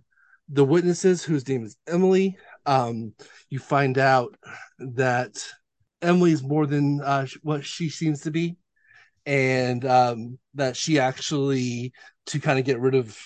the 0.49 0.65
witnesses 0.65 1.23
whose 1.23 1.47
name 1.47 1.65
is 1.65 1.75
Emily. 1.87 2.37
Um, 2.65 3.13
you 3.49 3.59
find 3.59 3.97
out 3.97 4.35
that 4.79 5.37
Emily's 6.01 6.43
more 6.43 6.65
than 6.65 7.01
uh, 7.01 7.27
what 7.43 7.65
she 7.65 7.89
seems 7.89 8.21
to 8.21 8.31
be, 8.31 8.57
and 9.25 9.85
um, 9.85 10.39
that 10.55 10.75
she 10.75 10.99
actually 10.99 11.91
to 12.27 12.39
kind 12.39 12.59
of 12.59 12.65
get 12.65 12.79
rid 12.79 12.95
of 12.95 13.17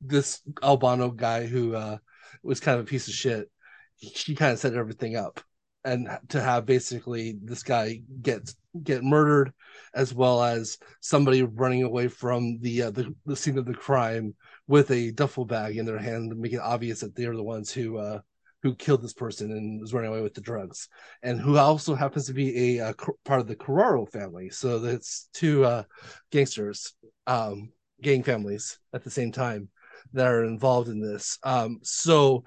this 0.00 0.40
Albano 0.62 1.10
guy 1.10 1.46
who 1.46 1.74
uh, 1.74 1.98
was 2.42 2.60
kind 2.60 2.78
of 2.78 2.84
a 2.84 2.88
piece 2.88 3.08
of 3.08 3.14
shit. 3.14 3.50
She 3.96 4.34
kind 4.34 4.52
of 4.52 4.58
set 4.58 4.74
everything 4.74 5.16
up, 5.16 5.40
and 5.88 6.08
to 6.28 6.40
have 6.40 6.66
basically 6.66 7.36
this 7.42 7.62
guy 7.62 8.00
get 8.22 8.50
get 8.82 9.02
murdered, 9.02 9.52
as 9.94 10.14
well 10.14 10.42
as 10.42 10.78
somebody 11.00 11.42
running 11.42 11.82
away 11.82 12.08
from 12.08 12.58
the 12.60 12.82
uh, 12.82 12.90
the, 12.90 13.14
the 13.26 13.36
scene 13.36 13.58
of 13.58 13.66
the 13.66 13.74
crime 13.74 14.34
with 14.66 14.90
a 14.90 15.10
duffel 15.12 15.44
bag 15.44 15.76
in 15.76 15.86
their 15.86 15.98
hand 15.98 16.30
to 16.30 16.36
make 16.36 16.52
it 16.52 16.60
obvious 16.60 17.00
that 17.00 17.14
they're 17.14 17.36
the 17.36 17.42
ones 17.42 17.72
who 17.72 17.98
uh, 17.98 18.20
who 18.62 18.74
killed 18.74 19.02
this 19.02 19.14
person 19.14 19.52
and 19.52 19.80
was 19.80 19.94
running 19.94 20.10
away 20.10 20.20
with 20.20 20.34
the 20.34 20.40
drugs, 20.40 20.88
and 21.22 21.40
who 21.40 21.56
also 21.56 21.94
happens 21.94 22.26
to 22.26 22.34
be 22.34 22.78
a, 22.78 22.90
a 22.90 22.94
part 23.24 23.40
of 23.40 23.46
the 23.46 23.56
Carraro 23.56 24.10
family. 24.10 24.50
So 24.50 24.78
that's 24.78 25.28
two 25.32 25.64
uh, 25.64 25.84
gangsters, 26.30 26.94
um, 27.26 27.70
gang 28.02 28.22
families 28.22 28.78
at 28.92 29.04
the 29.04 29.10
same 29.10 29.32
time 29.32 29.68
that 30.12 30.26
are 30.26 30.44
involved 30.44 30.88
in 30.88 31.00
this. 31.00 31.38
Um, 31.42 31.78
so 31.82 32.44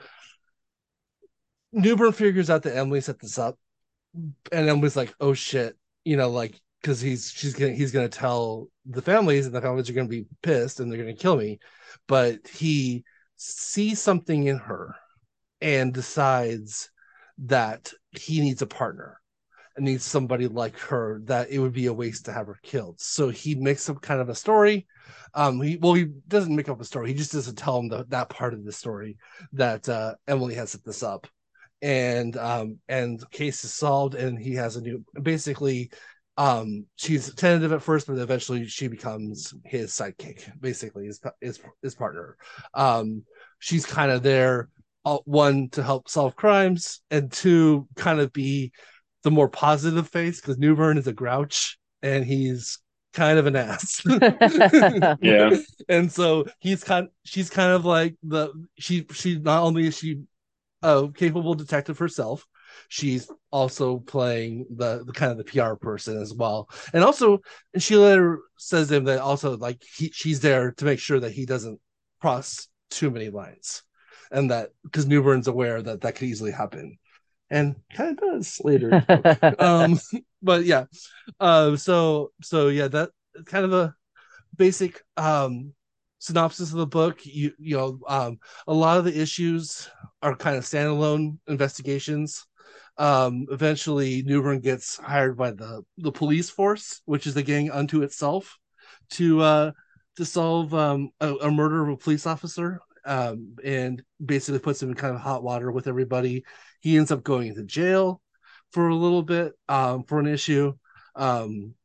Newburn 1.71 2.11
figures 2.11 2.49
out 2.49 2.63
that 2.63 2.75
Emily 2.75 3.01
set 3.01 3.19
this 3.19 3.37
up, 3.39 3.57
and 4.13 4.69
Emily's 4.69 4.95
like, 4.95 5.13
"Oh 5.19 5.33
shit," 5.33 5.77
you 6.03 6.17
know, 6.17 6.29
like 6.29 6.59
because 6.81 6.99
he's 6.99 7.31
she's 7.31 7.53
gonna 7.53 7.73
he's 7.73 7.91
gonna 7.91 8.09
tell 8.09 8.67
the 8.85 9.01
families, 9.01 9.45
and 9.45 9.55
the 9.55 9.61
families 9.61 9.89
are 9.89 9.93
gonna 9.93 10.07
be 10.07 10.27
pissed, 10.41 10.79
and 10.79 10.91
they're 10.91 10.99
gonna 10.99 11.13
kill 11.15 11.37
me. 11.37 11.59
But 12.07 12.47
he 12.47 13.03
sees 13.35 13.99
something 14.01 14.45
in 14.45 14.57
her 14.57 14.95
and 15.61 15.93
decides 15.93 16.89
that 17.39 17.91
he 18.11 18.41
needs 18.41 18.61
a 18.61 18.67
partner 18.67 19.19
and 19.75 19.85
needs 19.85 20.03
somebody 20.03 20.47
like 20.47 20.77
her 20.77 21.21
that 21.25 21.49
it 21.49 21.59
would 21.59 21.73
be 21.73 21.85
a 21.87 21.93
waste 21.93 22.25
to 22.25 22.33
have 22.33 22.47
her 22.47 22.59
killed. 22.61 22.99
So 22.99 23.29
he 23.29 23.55
makes 23.55 23.89
up 23.89 24.01
kind 24.01 24.19
of 24.21 24.29
a 24.29 24.35
story. 24.35 24.87
Um, 25.33 25.61
he 25.61 25.77
well, 25.77 25.93
he 25.93 26.05
doesn't 26.27 26.55
make 26.55 26.69
up 26.69 26.81
a 26.81 26.85
story. 26.85 27.07
He 27.07 27.13
just 27.13 27.31
doesn't 27.31 27.57
tell 27.57 27.79
him 27.79 27.87
the, 27.89 28.05
that 28.09 28.29
part 28.29 28.53
of 28.53 28.65
the 28.65 28.71
story 28.71 29.17
that 29.53 29.87
uh, 29.87 30.15
Emily 30.27 30.55
has 30.55 30.71
set 30.71 30.83
this 30.83 31.03
up, 31.03 31.27
and 31.81 32.37
um, 32.37 32.79
and 32.87 33.23
case 33.31 33.63
is 33.63 33.73
solved, 33.73 34.15
and 34.15 34.37
he 34.37 34.55
has 34.55 34.75
a 34.75 34.81
new. 34.81 35.03
Basically, 35.21 35.91
um, 36.37 36.85
she's 36.95 37.33
tentative 37.33 37.73
at 37.73 37.81
first, 37.81 38.07
but 38.07 38.17
eventually 38.17 38.67
she 38.67 38.87
becomes 38.87 39.53
his 39.65 39.91
sidekick, 39.91 40.49
basically 40.59 41.05
his 41.05 41.19
his, 41.39 41.59
his 41.81 41.95
partner. 41.95 42.37
Um, 42.73 43.23
she's 43.59 43.85
kind 43.85 44.11
of 44.11 44.23
there 44.23 44.69
uh, 45.05 45.17
one 45.25 45.69
to 45.69 45.83
help 45.83 46.09
solve 46.09 46.35
crimes 46.35 47.01
and 47.09 47.31
two 47.31 47.87
kind 47.95 48.19
of 48.19 48.31
be 48.31 48.71
the 49.23 49.31
more 49.31 49.49
positive 49.49 50.07
face 50.07 50.41
because 50.41 50.57
Newburn 50.57 50.97
is 50.97 51.07
a 51.07 51.13
grouch 51.13 51.77
and 52.01 52.25
he's 52.25 52.79
kind 53.13 53.37
of 53.37 53.45
an 53.45 53.55
ass. 53.55 54.01
yeah. 55.21 55.55
And 55.89 56.11
so 56.11 56.45
he's 56.59 56.83
kind 56.83 57.09
she's 57.23 57.49
kind 57.49 57.71
of 57.71 57.85
like 57.85 58.15
the 58.23 58.51
she 58.79 59.05
she 59.11 59.37
not 59.39 59.63
only 59.63 59.87
is 59.87 59.97
she 59.97 60.21
a 60.81 61.09
capable 61.15 61.53
detective 61.53 61.97
herself, 61.97 62.45
she's 62.87 63.29
also 63.51 63.99
playing 63.99 64.65
the, 64.75 65.03
the 65.05 65.13
kind 65.13 65.31
of 65.31 65.37
the 65.37 65.43
PR 65.43 65.75
person 65.75 66.19
as 66.21 66.33
well. 66.33 66.69
And 66.93 67.03
also 67.03 67.39
and 67.73 67.81
she 67.81 67.95
later 67.95 68.39
says 68.57 68.87
to 68.89 68.95
him 68.95 69.03
that 69.05 69.19
also 69.19 69.57
like 69.57 69.83
he 69.83 70.11
she's 70.13 70.39
there 70.39 70.71
to 70.73 70.85
make 70.85 70.99
sure 70.99 71.19
that 71.19 71.31
he 71.31 71.45
doesn't 71.45 71.79
cross 72.19 72.67
too 72.89 73.09
many 73.09 73.29
lines 73.29 73.83
and 74.31 74.49
that 74.51 74.69
because 74.83 75.05
Newburn's 75.05 75.47
aware 75.47 75.81
that 75.81 76.01
that 76.01 76.15
could 76.15 76.27
easily 76.27 76.51
happen, 76.51 76.97
and 77.49 77.75
kind 77.93 78.11
of 78.11 78.17
does 78.17 78.59
later. 78.63 79.05
um, 79.59 79.99
but 80.41 80.65
yeah, 80.65 80.85
uh, 81.39 81.75
so 81.75 82.31
so 82.41 82.69
yeah, 82.69 82.87
that 82.87 83.11
kind 83.45 83.65
of 83.65 83.73
a 83.73 83.93
basic 84.55 85.01
um 85.17 85.73
synopsis 86.21 86.71
of 86.71 86.77
the 86.77 86.87
book. 86.87 87.25
You 87.25 87.51
you 87.59 87.75
know, 87.75 87.99
um, 88.07 88.39
a 88.67 88.73
lot 88.73 88.97
of 88.97 89.05
the 89.05 89.19
issues 89.19 89.89
are 90.21 90.35
kind 90.35 90.55
of 90.55 90.63
standalone 90.63 91.37
investigations. 91.47 92.45
Um, 92.97 93.47
eventually, 93.51 94.23
Newburn 94.23 94.61
gets 94.61 94.97
hired 94.97 95.37
by 95.37 95.51
the 95.51 95.83
the 95.97 96.11
police 96.11 96.49
force, 96.49 97.01
which 97.05 97.27
is 97.27 97.35
a 97.35 97.43
gang 97.43 97.71
unto 97.71 98.03
itself, 98.03 98.57
to 99.11 99.41
uh 99.41 99.71
to 100.17 100.25
solve 100.25 100.73
um, 100.73 101.09
a, 101.21 101.33
a, 101.35 101.49
murder 101.49 101.81
of 101.81 101.89
a 101.89 101.97
police 101.97 102.27
officer 102.27 102.81
um, 103.05 103.55
and 103.63 104.03
basically 104.23 104.59
puts 104.59 104.83
him 104.83 104.89
in 104.89 104.95
kind 104.95 105.15
of 105.15 105.21
hot 105.21 105.41
water 105.41 105.71
with 105.71 105.87
everybody. 105.87 106.43
He 106.81 106.97
ends 106.97 107.11
up 107.11 107.23
going 107.23 107.47
into 107.47 107.63
jail 107.63 108.21
for 108.71 108.89
a 108.89 108.95
little 108.95 109.23
bit 109.23 109.53
um, 109.69 110.03
for 110.03 110.19
an 110.19 110.27
issue. 110.27 110.73
Um, 111.15 111.75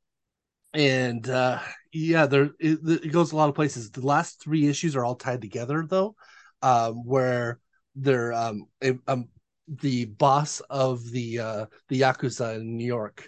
and 0.76 1.26
uh, 1.30 1.58
yeah, 1.90 2.26
there 2.26 2.50
it, 2.60 2.78
it, 2.84 3.10
goes 3.10 3.32
a 3.32 3.36
lot 3.36 3.48
of 3.48 3.54
places. 3.54 3.90
The 3.90 4.06
last 4.06 4.42
three 4.42 4.66
issues 4.66 4.94
are 4.94 5.04
all 5.04 5.14
tied 5.14 5.40
together 5.40 5.86
though, 5.88 6.14
um, 6.60 7.06
where 7.06 7.60
they're 7.94 8.34
um, 8.34 8.66
um, 9.08 9.28
the 9.66 10.04
boss 10.04 10.60
of 10.68 11.10
the 11.10 11.38
uh, 11.38 11.66
the 11.88 12.02
yakuza 12.02 12.56
in 12.56 12.76
New 12.76 12.84
York 12.84 13.26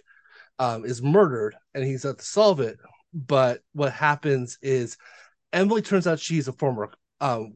um, 0.59 0.85
is 0.85 1.01
murdered, 1.01 1.57
and 1.75 1.85
he's 1.85 2.05
got 2.05 2.19
to 2.19 2.25
solve 2.25 2.61
it. 2.61 2.79
But 3.15 3.63
what 3.73 3.95
happens 3.95 4.59
is 4.61 4.99
Emily 5.55 5.81
turns 5.81 6.07
out 6.07 6.21
she's 6.21 6.49
a 6.49 6.53
former 6.53 6.91
um, 7.23 7.55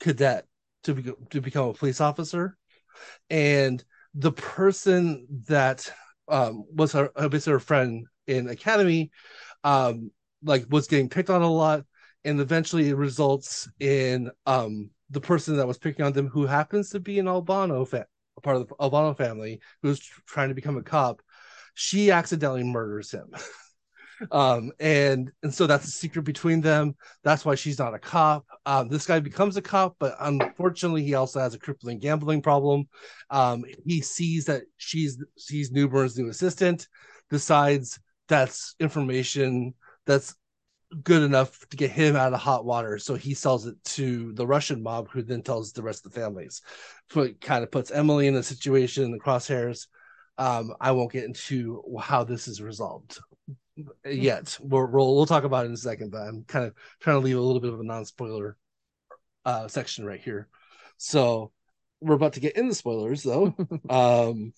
cadet 0.00 0.46
to 0.82 0.94
be, 0.94 1.12
to 1.30 1.40
become 1.40 1.68
a 1.68 1.74
police 1.74 2.00
officer, 2.00 2.56
and 3.30 3.84
the 4.14 4.32
person 4.32 5.28
that 5.46 5.88
um, 6.26 6.64
was 6.74 6.90
her 6.90 7.12
basically 7.28 7.52
her 7.52 7.60
friend 7.60 8.04
in 8.28 8.48
academy, 8.48 9.10
um, 9.64 10.10
like 10.42 10.66
was 10.70 10.86
getting 10.86 11.08
picked 11.08 11.30
on 11.30 11.42
a 11.42 11.50
lot, 11.50 11.84
and 12.24 12.40
eventually 12.40 12.88
it 12.88 12.96
results 12.96 13.68
in 13.80 14.30
um 14.46 14.90
the 15.10 15.20
person 15.20 15.56
that 15.56 15.66
was 15.66 15.78
picking 15.78 16.04
on 16.04 16.12
them, 16.12 16.28
who 16.28 16.46
happens 16.46 16.90
to 16.90 17.00
be 17.00 17.18
an 17.18 17.28
Albano 17.28 17.84
fa- 17.84 18.06
part 18.42 18.56
of 18.56 18.68
the 18.68 18.74
Albano 18.80 19.14
family, 19.14 19.60
who's 19.82 20.00
trying 20.26 20.48
to 20.48 20.54
become 20.54 20.76
a 20.76 20.82
cop. 20.82 21.22
She 21.74 22.10
accidentally 22.10 22.64
murders 22.64 23.10
him. 23.10 23.30
um 24.32 24.72
and 24.80 25.30
and 25.42 25.54
so 25.54 25.66
that's 25.66 25.86
a 25.86 25.90
secret 25.90 26.22
between 26.22 26.60
them 26.60 26.94
that's 27.22 27.44
why 27.44 27.54
she's 27.54 27.78
not 27.78 27.94
a 27.94 27.98
cop 27.98 28.44
um 28.66 28.88
this 28.88 29.06
guy 29.06 29.20
becomes 29.20 29.56
a 29.56 29.62
cop 29.62 29.94
but 29.98 30.16
unfortunately 30.20 31.04
he 31.04 31.14
also 31.14 31.38
has 31.38 31.54
a 31.54 31.58
crippling 31.58 31.98
gambling 31.98 32.42
problem 32.42 32.88
um 33.30 33.64
he 33.86 34.00
sees 34.00 34.44
that 34.44 34.62
she's 34.76 35.22
she's 35.38 35.70
newburn's 35.70 36.18
new 36.18 36.28
assistant 36.28 36.88
decides 37.30 38.00
that's 38.28 38.74
information 38.80 39.74
that's 40.06 40.34
good 41.02 41.22
enough 41.22 41.66
to 41.68 41.76
get 41.76 41.90
him 41.90 42.16
out 42.16 42.32
of 42.32 42.40
hot 42.40 42.64
water 42.64 42.98
so 42.98 43.14
he 43.14 43.34
sells 43.34 43.66
it 43.66 43.76
to 43.84 44.32
the 44.34 44.46
russian 44.46 44.82
mob 44.82 45.08
who 45.10 45.22
then 45.22 45.42
tells 45.42 45.72
the 45.72 45.82
rest 45.82 46.06
of 46.06 46.12
the 46.12 46.20
families 46.20 46.62
so 47.10 47.20
it 47.20 47.40
kind 47.40 47.62
of 47.62 47.70
puts 47.70 47.90
emily 47.90 48.26
in 48.26 48.34
a 48.36 48.42
situation 48.42 49.04
in 49.04 49.10
the 49.10 49.18
crosshairs 49.18 49.86
um, 50.38 50.72
I 50.80 50.92
won't 50.92 51.12
get 51.12 51.24
into 51.24 51.82
how 52.00 52.24
this 52.24 52.46
is 52.46 52.62
resolved 52.62 53.18
yet. 54.06 54.56
We'll, 54.60 54.86
we'll, 54.86 55.16
we'll 55.16 55.26
talk 55.26 55.44
about 55.44 55.64
it 55.64 55.68
in 55.68 55.74
a 55.74 55.76
second, 55.76 56.12
but 56.12 56.22
I'm 56.22 56.44
kind 56.44 56.64
of 56.64 56.74
trying 57.00 57.16
to 57.16 57.24
leave 57.24 57.36
a 57.36 57.40
little 57.40 57.60
bit 57.60 57.72
of 57.72 57.80
a 57.80 57.84
non 57.84 58.04
spoiler 58.04 58.56
uh, 59.44 59.66
section 59.66 60.04
right 60.04 60.20
here. 60.20 60.48
So 60.96 61.50
we're 62.00 62.14
about 62.14 62.34
to 62.34 62.40
get 62.40 62.56
in 62.56 62.68
the 62.68 62.74
spoilers 62.74 63.24
though. 63.24 63.54
um, 63.90 64.52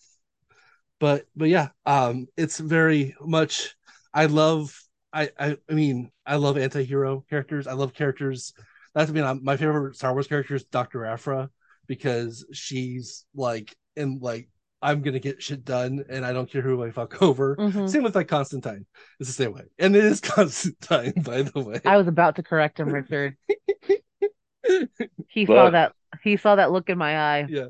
but 1.00 1.24
but 1.34 1.48
yeah, 1.48 1.68
um, 1.86 2.28
it's 2.36 2.58
very 2.58 3.16
much. 3.20 3.74
I 4.14 4.26
love. 4.26 4.78
I, 5.12 5.30
I 5.38 5.56
I 5.68 5.72
mean 5.72 6.12
I 6.24 6.36
love 6.36 6.56
anti-hero 6.56 7.24
characters. 7.28 7.66
I 7.66 7.72
love 7.72 7.92
characters. 7.94 8.52
That's 8.94 9.10
I 9.10 9.12
mean 9.14 9.40
my 9.42 9.56
favorite 9.56 9.96
Star 9.96 10.12
Wars 10.12 10.28
character 10.28 10.54
is 10.54 10.64
Doctor 10.64 11.04
Aphra 11.04 11.50
because 11.88 12.46
she's 12.52 13.24
like 13.34 13.74
and 13.96 14.22
like 14.22 14.48
I'm 14.82 15.02
gonna 15.02 15.18
get 15.18 15.42
shit 15.42 15.64
done, 15.64 16.04
and 16.08 16.24
I 16.24 16.32
don't 16.32 16.50
care 16.50 16.62
who 16.62 16.82
I 16.84 16.90
fuck 16.90 17.20
over. 17.22 17.56
Mhm. 17.56 17.88
Same 17.88 18.02
with 18.04 18.14
like 18.14 18.28
Constantine. 18.28 18.86
It's 19.18 19.28
the 19.28 19.44
same 19.44 19.52
way, 19.52 19.64
and 19.78 19.96
it 19.96 20.04
is 20.04 20.20
Constantine, 20.20 21.22
by 21.22 21.42
the 21.42 21.60
way. 21.60 21.80
I 21.84 21.96
was 21.96 22.06
about 22.06 22.36
to 22.36 22.42
correct 22.42 22.78
him, 22.78 22.88
Richard. 22.90 23.36
He 25.28 25.46
saw 25.46 25.70
that. 25.70 25.92
He 26.22 26.36
saw 26.36 26.56
that 26.56 26.72
look 26.72 26.88
in 26.88 26.98
my 26.98 27.18
eye. 27.18 27.46
yeah. 27.48 27.66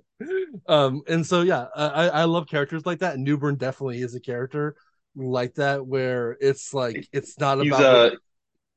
Um, 0.68 1.03
and 1.09 1.26
so 1.26 1.42
yeah, 1.42 1.66
I 1.74 2.09
I 2.09 2.24
love 2.24 2.46
characters 2.48 2.85
like 2.87 3.00
that. 3.00 3.18
Newburn 3.18 3.57
definitely 3.57 4.00
is 4.00 4.14
a 4.14 4.20
character 4.20 4.76
like 5.16 5.55
that, 5.55 5.87
where 5.87 6.37
it's 6.40 6.72
like 6.74 7.09
it's 7.12 7.38
not 7.38 7.59
He's 7.59 7.79
about. 7.79 8.12
uh 8.12 8.16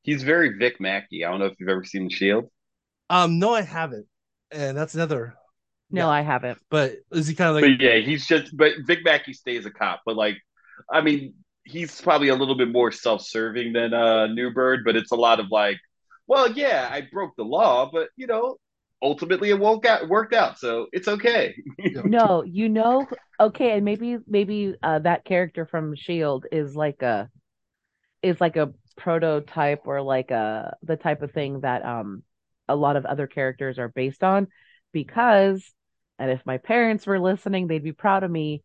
he's 0.04 0.24
very 0.24 0.58
Vic 0.58 0.80
Mackey. 0.80 1.26
I 1.26 1.32
don't 1.32 1.40
know 1.40 1.46
if 1.48 1.56
you've 1.60 1.70
ever 1.70 1.84
seen 1.84 2.06
The 2.06 2.10
Shield. 2.14 2.50
um, 3.10 3.40
no, 3.40 3.54
I 3.54 3.62
haven't, 3.62 4.08
and 4.52 4.78
that's 4.78 4.96
another. 4.96 5.36
No, 5.90 6.08
Yeah. 6.08 6.10
I 6.10 6.22
haven't. 6.22 6.60
But 6.70 6.96
is 7.12 7.28
he 7.28 7.36
kind 7.36 7.50
of 7.50 7.56
like? 7.56 7.72
But 7.78 7.82
yeah, 7.84 7.98
he's 7.98 8.26
just 8.26 8.56
but 8.56 8.74
Vic 8.86 9.00
Mackey 9.04 9.34
stays 9.34 9.66
a 9.66 9.72
cop. 9.72 10.02
But 10.06 10.16
like, 10.16 10.38
I 10.92 11.02
mean, 11.02 11.36
he's 11.64 12.02
probably 12.02 12.30
a 12.30 12.36
little 12.36 12.56
bit 12.56 12.70
more 12.70 12.92
self-serving 12.92 13.74
than 13.74 13.94
uh 13.94 14.28
Newburn, 14.28 14.82
but 14.86 14.96
it's 14.96 15.12
a 15.12 15.16
lot 15.16 15.40
of 15.40 15.52
like, 15.52 15.80
well, 16.28 16.52
yeah, 16.52 16.90
I 16.92 17.02
broke 17.12 17.36
the 17.38 17.44
law, 17.46 17.90
but 17.92 18.10
you 18.16 18.28
know, 18.28 18.58
ultimately 19.04 19.50
it 19.50 19.60
won't 19.60 19.84
get 19.84 20.08
worked 20.08 20.34
out, 20.34 20.58
so 20.58 20.88
it's 20.92 21.08
okay. 21.08 21.56
No, 22.06 22.44
you 22.44 22.70
know, 22.70 23.08
okay, 23.40 23.72
and 23.72 23.86
maybe 23.86 24.18
maybe 24.28 24.76
uh 24.82 25.00
that 25.00 25.26
character 25.26 25.66
from 25.66 25.96
Shield 25.96 26.46
is 26.52 26.76
like 26.76 27.02
a 27.02 27.30
is 28.24 28.40
like 28.42 28.56
a 28.56 28.74
prototype 28.96 29.82
or 29.86 30.02
like 30.02 30.32
a 30.32 30.76
the 30.82 30.96
type 30.96 31.22
of 31.22 31.32
thing 31.32 31.62
that 31.62 31.86
um 31.86 32.24
a 32.68 32.76
lot 32.76 32.96
of 32.96 33.06
other 33.06 33.28
characters 33.28 33.78
are 33.78 33.90
based 33.90 34.24
on 34.24 34.48
because 34.92 35.74
and 36.20 36.32
if 36.32 36.46
my 36.46 36.58
parents 36.58 37.06
were 37.06 37.20
listening, 37.20 37.68
they'd 37.68 37.84
be 37.84 37.92
proud 37.92 38.24
of 38.24 38.32
me. 38.32 38.64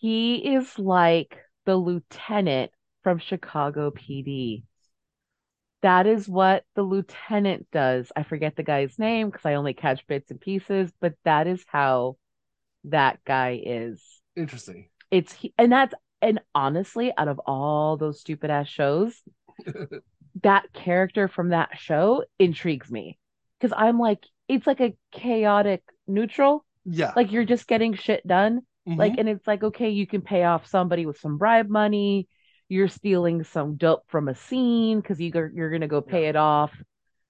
He 0.00 0.54
is 0.54 0.78
like 0.78 1.36
the 1.66 1.76
lieutenant 1.76 2.70
from 3.02 3.18
Chicago 3.18 3.90
PD. 3.90 4.62
That 5.82 6.06
is 6.06 6.28
what 6.28 6.64
the 6.74 6.82
lieutenant 6.82 7.66
does. 7.72 8.12
I 8.14 8.22
forget 8.22 8.56
the 8.56 8.62
guy's 8.62 8.98
name 8.98 9.30
because 9.30 9.46
I 9.46 9.54
only 9.54 9.72
catch 9.72 10.06
bits 10.06 10.30
and 10.30 10.40
pieces, 10.40 10.92
but 11.00 11.14
that 11.24 11.46
is 11.46 11.64
how 11.66 12.16
that 12.84 13.20
guy 13.24 13.60
is. 13.64 14.02
Interesting. 14.36 14.88
It's 15.10 15.32
he, 15.32 15.54
and 15.58 15.72
that's 15.72 15.94
and 16.22 16.40
honestly, 16.54 17.12
out 17.16 17.28
of 17.28 17.40
all 17.46 17.96
those 17.96 18.20
stupid 18.20 18.50
ass 18.50 18.68
shows, 18.68 19.22
that 20.42 20.72
character 20.72 21.28
from 21.28 21.50
that 21.50 21.70
show 21.78 22.24
intrigues 22.38 22.90
me 22.90 23.18
because 23.58 23.74
I'm 23.76 23.98
like, 23.98 24.24
it's 24.48 24.66
like 24.66 24.80
a 24.80 24.94
chaotic 25.12 25.82
neutral. 26.06 26.64
Yeah. 26.84 27.12
Like 27.16 27.32
you're 27.32 27.44
just 27.44 27.66
getting 27.66 27.94
shit 27.94 28.26
done. 28.26 28.60
Mhm. 28.88 28.98
Like, 28.98 29.14
and 29.18 29.28
it's 29.28 29.46
like, 29.46 29.62
okay, 29.62 29.90
you 29.90 30.06
can 30.06 30.22
pay 30.22 30.44
off 30.44 30.66
somebody 30.66 31.06
with 31.06 31.18
some 31.18 31.38
bribe 31.38 31.68
money. 31.68 32.28
You're 32.70 32.88
stealing 32.88 33.44
some 33.44 33.76
dope 33.76 34.04
from 34.08 34.28
a 34.28 34.34
scene 34.34 35.00
because 35.00 35.20
you 35.20 35.30
go, 35.30 35.46
you're 35.52 35.70
gonna 35.70 35.88
go 35.88 36.00
pay 36.00 36.28
it 36.28 36.36
off. 36.36 36.72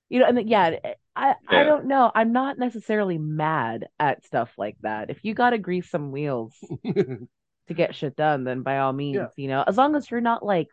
You 0.08 0.20
know, 0.20 0.26
and 0.26 0.48
yeah, 0.48 0.78
I 1.16 1.34
I 1.48 1.64
don't 1.64 1.86
know. 1.86 2.12
I'm 2.14 2.32
not 2.32 2.58
necessarily 2.58 3.18
mad 3.18 3.88
at 3.98 4.24
stuff 4.24 4.52
like 4.58 4.76
that. 4.82 5.10
If 5.10 5.24
you 5.24 5.34
gotta 5.34 5.58
grease 5.58 5.90
some 5.90 6.12
wheels 6.12 6.54
to 6.84 7.74
get 7.74 7.94
shit 7.94 8.16
done, 8.16 8.44
then 8.44 8.62
by 8.62 8.78
all 8.78 8.92
means, 8.92 9.16
Yeah. 9.16 9.26
you 9.36 9.48
know, 9.48 9.64
as 9.66 9.76
long 9.76 9.96
as 9.96 10.10
you're 10.10 10.20
not 10.20 10.44
like 10.44 10.68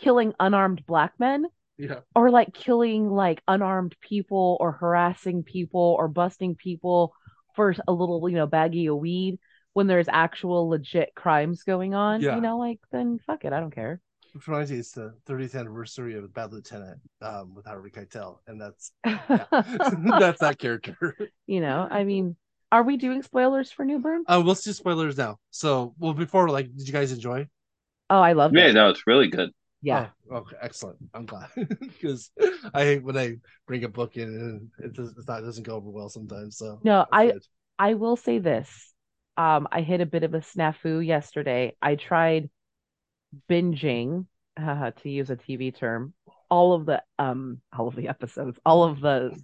killing 0.00 0.34
unarmed 0.40 0.84
black 0.86 1.12
men 1.18 1.46
yeah. 1.78 2.00
or 2.14 2.30
like 2.30 2.54
killing 2.54 3.10
like 3.10 3.42
unarmed 3.48 3.96
people 4.00 4.56
or 4.60 4.72
harassing 4.72 5.42
people 5.42 5.96
or 5.98 6.08
busting 6.08 6.54
people 6.54 7.14
for 7.54 7.74
a 7.88 7.92
little, 7.92 8.28
you 8.28 8.36
know, 8.36 8.46
baggie 8.46 8.90
of 8.90 8.98
weed 8.98 9.38
when 9.72 9.86
there's 9.86 10.08
actual 10.08 10.68
legit 10.68 11.14
crimes 11.14 11.62
going 11.62 11.94
on, 11.94 12.20
Yeah. 12.20 12.34
you 12.36 12.40
know, 12.40 12.58
like 12.58 12.80
then 12.90 13.18
fuck 13.26 13.44
it, 13.44 13.52
I 13.52 13.60
don't 13.60 13.74
care. 13.74 14.00
Which 14.32 14.46
reminds 14.46 14.70
me, 14.70 14.78
it's 14.78 14.92
the 14.92 15.14
30th 15.26 15.56
anniversary 15.58 16.16
of 16.16 16.32
Bad 16.32 16.52
Lieutenant 16.52 17.00
um, 17.20 17.52
with 17.54 17.66
Harvey 17.66 17.90
Keitel, 17.90 18.38
and 18.46 18.60
that's 18.60 18.92
that's 19.04 20.38
that 20.40 20.56
character. 20.58 21.16
you 21.46 21.60
know, 21.60 21.86
I 21.90 22.04
mean, 22.04 22.36
are 22.70 22.84
we 22.84 22.96
doing 22.96 23.22
spoilers 23.22 23.72
for 23.72 23.84
Newburn? 23.84 24.22
Uh, 24.28 24.38
let's 24.38 24.62
do 24.62 24.72
spoilers 24.72 25.18
now. 25.18 25.38
So, 25.50 25.94
well, 25.98 26.14
before, 26.14 26.48
like, 26.48 26.66
did 26.76 26.86
you 26.86 26.92
guys 26.92 27.10
enjoy? 27.10 27.48
Oh, 28.08 28.20
I 28.20 28.32
love 28.34 28.54
it. 28.54 28.58
Yeah, 28.58 28.66
it. 28.68 28.72
no, 28.74 28.90
it's 28.90 29.06
really 29.06 29.26
good. 29.28 29.50
Yeah. 29.82 30.08
Oh, 30.30 30.36
okay, 30.36 30.56
excellent. 30.60 30.98
I'm 31.14 31.26
glad 31.26 31.48
because 31.80 32.30
I 32.74 32.82
hate 32.84 33.02
when 33.02 33.16
I 33.16 33.36
bring 33.66 33.82
a 33.84 33.88
book 33.88 34.16
in 34.16 34.28
and 34.28 34.68
it, 34.78 34.92
does, 34.94 35.14
not, 35.26 35.42
it 35.42 35.46
doesn't 35.46 35.62
go 35.66 35.74
over 35.76 35.88
well 35.90 36.08
sometimes. 36.08 36.58
So 36.58 36.78
No, 36.84 37.06
I- 37.10 37.32
good. 37.32 37.42
I 37.78 37.94
will 37.94 38.16
say 38.16 38.38
this. 38.38 38.92
Um, 39.36 39.68
I 39.70 39.80
hit 39.82 40.00
a 40.00 40.06
bit 40.06 40.22
of 40.22 40.34
a 40.34 40.38
snafu 40.40 41.04
yesterday. 41.04 41.76
I 41.80 41.94
tried 41.94 42.50
binging, 43.48 44.26
uh, 44.56 44.90
to 45.02 45.10
use 45.10 45.30
a 45.30 45.36
TV 45.36 45.74
term, 45.74 46.12
all 46.50 46.74
of 46.74 46.86
the 46.86 47.02
um 47.18 47.60
all 47.76 47.88
of 47.88 47.96
the 47.96 48.08
episodes, 48.08 48.58
all 48.64 48.84
of 48.84 49.00
the 49.00 49.40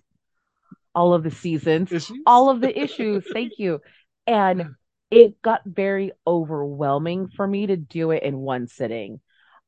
all 0.94 1.14
of 1.14 1.22
the 1.22 1.30
seasons, 1.30 1.92
Issues? 1.92 2.18
all 2.26 2.50
of 2.50 2.60
the 2.60 2.78
issues. 2.78 3.24
Thank 3.32 3.58
you. 3.58 3.80
And 4.26 4.74
it 5.10 5.40
got 5.40 5.60
very 5.64 6.12
overwhelming 6.26 7.28
for 7.28 7.46
me 7.46 7.66
to 7.68 7.76
do 7.76 8.10
it 8.10 8.22
in 8.22 8.36
one 8.38 8.66
sitting. 8.66 9.20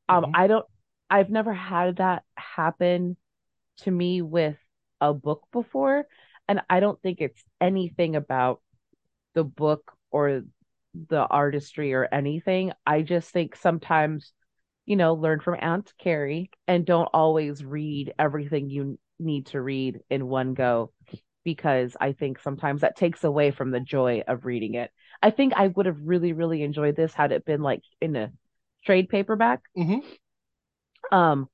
Um, 0.09 0.25
Mhm. 0.25 0.33
I 0.35 0.47
don't 0.47 0.67
I've 1.11 1.31
never 1.31 1.55
had 1.55 1.97
that 1.97 2.25
happen 2.37 3.17
to 3.79 3.91
me 3.91 4.21
with 4.21 4.59
a 5.01 5.15
book 5.15 5.45
before, 5.53 6.07
and 6.49 6.61
I 6.69 6.81
don't 6.81 7.01
think 7.01 7.21
it's 7.21 7.43
anything 7.61 8.17
about 8.17 8.61
the 9.35 9.45
book 9.45 9.93
or 10.11 10.43
the 11.09 11.27
artistry 11.27 11.95
or 11.95 12.09
anything. 12.11 12.73
I 12.87 13.03
just 13.03 13.31
think 13.31 13.57
sometimes, 13.57 14.33
you 14.87 14.97
know, 14.97 15.15
learn 15.15 15.41
from 15.41 15.59
Aunt 15.61 15.93
Carrie 15.99 16.51
and 16.67 16.85
don't 16.85 17.09
always 17.13 17.65
read 17.65 18.15
everything 18.19 18.71
you 18.71 18.99
need 19.19 19.47
to 19.47 19.61
read 19.61 20.01
in 20.11 20.27
one 20.27 20.55
go 20.55 20.93
because 21.45 21.97
I 22.01 22.13
think 22.13 22.39
sometimes 22.41 22.83
that 22.83 22.97
takes 22.97 23.25
away 23.25 23.51
from 23.51 23.71
the 23.71 23.81
joy 23.81 24.23
of 24.27 24.45
reading 24.45 24.75
it. 24.75 24.91
I 25.23 25.31
think 25.31 25.55
I 25.57 25.69
would 25.69 25.87
have 25.87 25.99
really, 26.03 26.33
really 26.33 26.63
enjoyed 26.63 26.97
this 26.97 27.15
had 27.15 27.33
it 27.33 27.45
been 27.45 27.63
like 27.63 27.83
in 28.01 28.17
a 28.17 28.33
trade 28.85 29.09
paperback. 29.09 29.61
Mhm. 29.77 30.03
Um, 31.11 31.49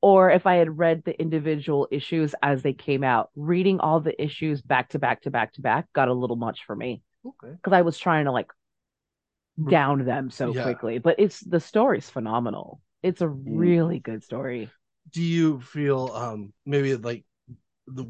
or 0.00 0.30
if 0.30 0.46
I 0.46 0.56
had 0.56 0.78
read 0.78 1.04
the 1.04 1.18
individual 1.20 1.88
issues 1.90 2.34
as 2.42 2.62
they 2.62 2.72
came 2.74 3.04
out, 3.04 3.30
reading 3.36 3.80
all 3.80 4.00
the 4.00 4.20
issues 4.22 4.62
back 4.62 4.90
to 4.90 4.98
back 4.98 5.22
to 5.22 5.30
back 5.30 5.54
to 5.54 5.62
back 5.62 5.86
got 5.92 6.08
a 6.08 6.14
little 6.14 6.36
much 6.36 6.64
for 6.66 6.76
me 6.76 7.02
Okay. 7.24 7.56
because 7.62 7.72
I 7.76 7.82
was 7.82 7.98
trying 7.98 8.26
to 8.26 8.32
like 8.32 8.50
down 9.68 10.04
them 10.04 10.30
so 10.30 10.52
Yeah. 10.52 10.62
quickly. 10.62 10.98
But 10.98 11.16
it's 11.18 11.40
the 11.40 11.60
story's 11.60 12.10
phenomenal. 12.10 12.80
It's 13.02 13.20
a 13.20 13.28
really 13.28 13.98
good 13.98 14.22
story. 14.24 14.70
Do 15.10 15.22
you 15.22 15.60
feel 15.60 16.10
um 16.14 16.52
maybe 16.66 16.96
like 16.96 17.24
the 17.86 18.06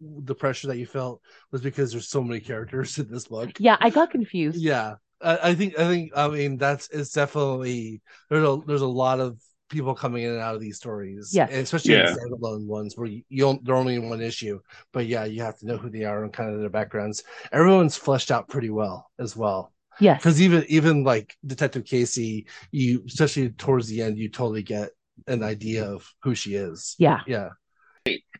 the 0.00 0.34
pressure 0.34 0.68
that 0.68 0.78
you 0.78 0.86
felt 0.86 1.20
was 1.50 1.62
because 1.62 1.92
there's 1.92 2.08
so 2.08 2.22
many 2.22 2.40
characters 2.40 2.98
in 2.98 3.10
this 3.10 3.28
book? 3.28 3.52
Yeah, 3.58 3.76
I 3.80 3.90
got 3.90 4.10
confused. 4.10 4.64
Yeah, 4.64 4.96
I, 5.20 5.50
I 5.50 5.54
think 5.54 5.78
I 5.78 5.88
think 5.88 6.12
I 6.16 6.28
mean 6.28 6.56
that's 6.56 6.88
it's 6.90 7.12
definitely 7.12 8.02
there's 8.28 8.46
a 8.46 8.60
there's 8.66 8.82
a 8.82 8.86
lot 8.86 9.20
of 9.20 9.38
people 9.70 9.94
coming 9.94 10.24
in 10.24 10.32
and 10.32 10.40
out 10.40 10.54
of 10.54 10.60
these 10.60 10.76
stories. 10.76 11.30
Yes. 11.32 11.48
and 11.50 11.60
especially 11.60 11.94
Yeah. 11.94 12.10
in 12.10 12.16
standalone 12.16 12.66
ones 12.66 12.96
where 12.96 13.06
you, 13.06 13.22
you 13.28 13.42
don't 13.44 13.64
they're 13.64 13.76
only 13.76 13.94
in 13.94 14.10
one 14.10 14.20
issue, 14.20 14.60
but 14.92 15.06
yeah, 15.06 15.24
you 15.24 15.42
have 15.42 15.58
to 15.60 15.66
know 15.66 15.78
who 15.78 15.88
they 15.88 16.04
are 16.04 16.22
and 16.24 16.32
kind 16.32 16.52
of 16.52 16.60
their 16.60 16.68
backgrounds. 16.68 17.22
Everyone's 17.52 17.96
fleshed 17.96 18.30
out 18.30 18.48
pretty 18.48 18.70
well 18.70 19.10
as 19.18 19.34
well. 19.36 19.72
Yes. 20.00 20.18
Because 20.20 20.40
even 20.42 20.64
even 20.68 21.04
like 21.04 21.34
Detective 21.46 21.84
Casey, 21.84 22.46
you 22.70 23.02
especially 23.06 23.50
towards 23.50 23.88
the 23.88 24.02
end, 24.02 24.18
you 24.18 24.28
totally 24.28 24.62
get 24.62 24.90
an 25.26 25.42
idea 25.42 25.84
of 25.84 26.06
who 26.22 26.34
she 26.34 26.54
is. 26.54 26.96
Yeah. 26.98 27.20
Yeah. 27.26 27.50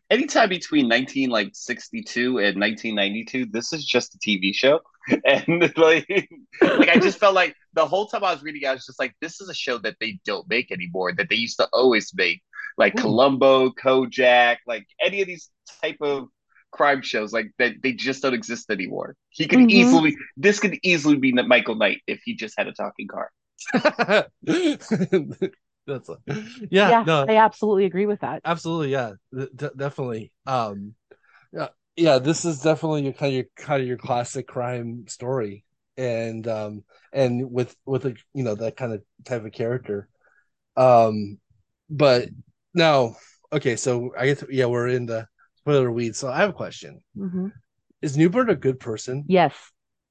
anytime 0.09 0.49
between 0.49 0.85
1962 0.89 2.39
and 2.39 2.59
1992 2.59 3.45
this 3.51 3.71
is 3.71 3.85
just 3.85 4.15
a 4.15 4.17
tv 4.17 4.53
show 4.53 4.79
and 5.25 5.73
like 5.77 6.29
like 6.77 6.89
i 6.89 6.97
just 6.97 7.17
felt 7.19 7.33
like 7.33 7.55
the 7.73 7.85
whole 7.85 8.07
time 8.07 8.23
i 8.23 8.31
was 8.33 8.43
reading 8.43 8.67
i 8.67 8.73
was 8.73 8.85
just 8.85 8.99
like 8.99 9.15
this 9.21 9.41
is 9.41 9.49
a 9.49 9.53
show 9.53 9.77
that 9.77 9.95
they 9.99 10.19
don't 10.25 10.47
make 10.49 10.71
anymore 10.71 11.11
that 11.13 11.29
they 11.29 11.35
used 11.35 11.57
to 11.57 11.67
always 11.73 12.11
make 12.15 12.41
like 12.77 12.95
Ooh. 12.95 13.01
columbo 13.01 13.69
kojak 13.71 14.57
like 14.67 14.85
any 15.03 15.21
of 15.21 15.27
these 15.27 15.49
type 15.81 15.97
of 16.01 16.27
crime 16.71 17.01
shows 17.01 17.33
like 17.33 17.47
that 17.59 17.73
they 17.83 17.91
just 17.91 18.21
don't 18.21 18.33
exist 18.33 18.69
anymore 18.69 19.15
he 19.29 19.47
could 19.47 19.59
Mhm. 19.59 19.67
easily 19.69 20.15
this 20.37 20.59
could 20.59 20.77
easily 20.83 21.17
be 21.17 21.33
michael 21.33 21.75
knight 21.75 22.01
if 22.07 22.21
he 22.23 22.35
just 22.35 22.53
had 22.57 22.67
a 22.67 22.73
talking 22.73 23.07
car 23.07 23.29
That's 25.87 26.09
a, 26.09 26.17
yeah, 26.69 26.93
yeah, 26.93 27.05
no, 27.05 27.27
I 27.27 27.37
absolutely 27.37 27.85
agree 27.85 28.05
with 28.05 28.21
that. 28.21 28.43
absolutely, 28.43 28.91
yeah, 28.91 29.13
d- 29.33 29.69
definitely. 29.75 30.31
Um, 30.45 30.95
yeah, 31.53 31.69
yeah, 32.01 32.17
this 32.17 32.45
is 32.45 32.59
definitely 32.59 33.03
your 33.03 33.13
kind 33.13 33.29
of 33.29 33.35
your 33.35 33.45
kind 33.55 33.81
of 33.81 33.87
your 33.87 33.97
classic 33.97 34.47
crime 34.47 35.05
story, 35.07 35.63
and 35.97 36.47
um, 36.47 36.83
and 37.13 37.51
with 37.51 37.75
with 37.85 38.05
a 38.05 38.15
you 38.33 38.43
know 38.43 38.55
that 38.55 38.75
kind 38.75 38.93
of 38.93 39.03
type 39.23 39.45
of 39.45 39.51
character. 39.51 40.09
Um, 40.75 41.37
but 41.89 42.29
now, 42.73 43.17
okay, 43.53 43.75
so 43.75 44.13
I 44.17 44.25
guess 44.25 44.43
yeah, 44.49 44.65
we're 44.65 44.87
in 44.87 45.05
the 45.05 45.27
spoiler 45.57 45.91
weeds. 45.91 46.17
So 46.17 46.29
I 46.29 46.37
have 46.37 46.49
a 46.49 46.53
question: 46.53 47.01
hmm 47.15 47.49
Is 48.01 48.17
Newburn 48.17 48.49
a 48.49 48.55
good 48.55 48.79
person? 48.79 49.25
Yes. 49.27 49.53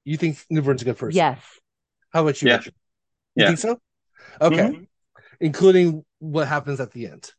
You 0.04 0.16
think 0.16 0.38
Newburn's 0.48 0.82
a 0.82 0.84
good 0.84 0.98
person? 0.98 1.16
Yes. 1.18 1.42
How 2.12 2.22
about 2.22 2.40
you? 2.40 2.48
Yeah. 2.48 2.56
Richard? 2.56 2.74
You 3.34 3.42
Yeah. 3.42 3.46
think 3.48 3.58
so? 3.58 3.80
Okay. 4.40 4.70
Mhm. 4.70 4.86
Including 5.40 6.04
what 6.20 6.46
happens 6.46 6.78
at 6.80 6.92
the 6.92 7.06
end. 7.06 7.32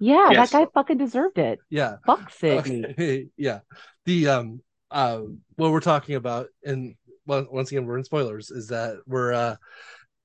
Yeah, 0.00 0.30
Yes. 0.32 0.50
that 0.50 0.58
guy 0.58 0.66
fucking 0.72 0.98
deserved 0.98 1.38
it. 1.38 1.58
Yeah. 1.68 1.96
Fuck 2.06 2.30
Sydney. 2.38 2.84
Okay. 2.86 3.26
yeah. 3.36 3.60
The 4.06 4.28
um 4.28 4.62
uh 4.90 5.20
what 5.56 5.70
we're 5.70 5.80
talking 5.80 6.16
about 6.16 6.48
and 6.64 6.96
once 7.26 7.70
again 7.70 7.86
we're 7.86 7.98
in 7.98 8.02
spoilers 8.02 8.50
is 8.50 8.68
that 8.68 8.96
we're 9.06 9.32
uh 9.32 9.56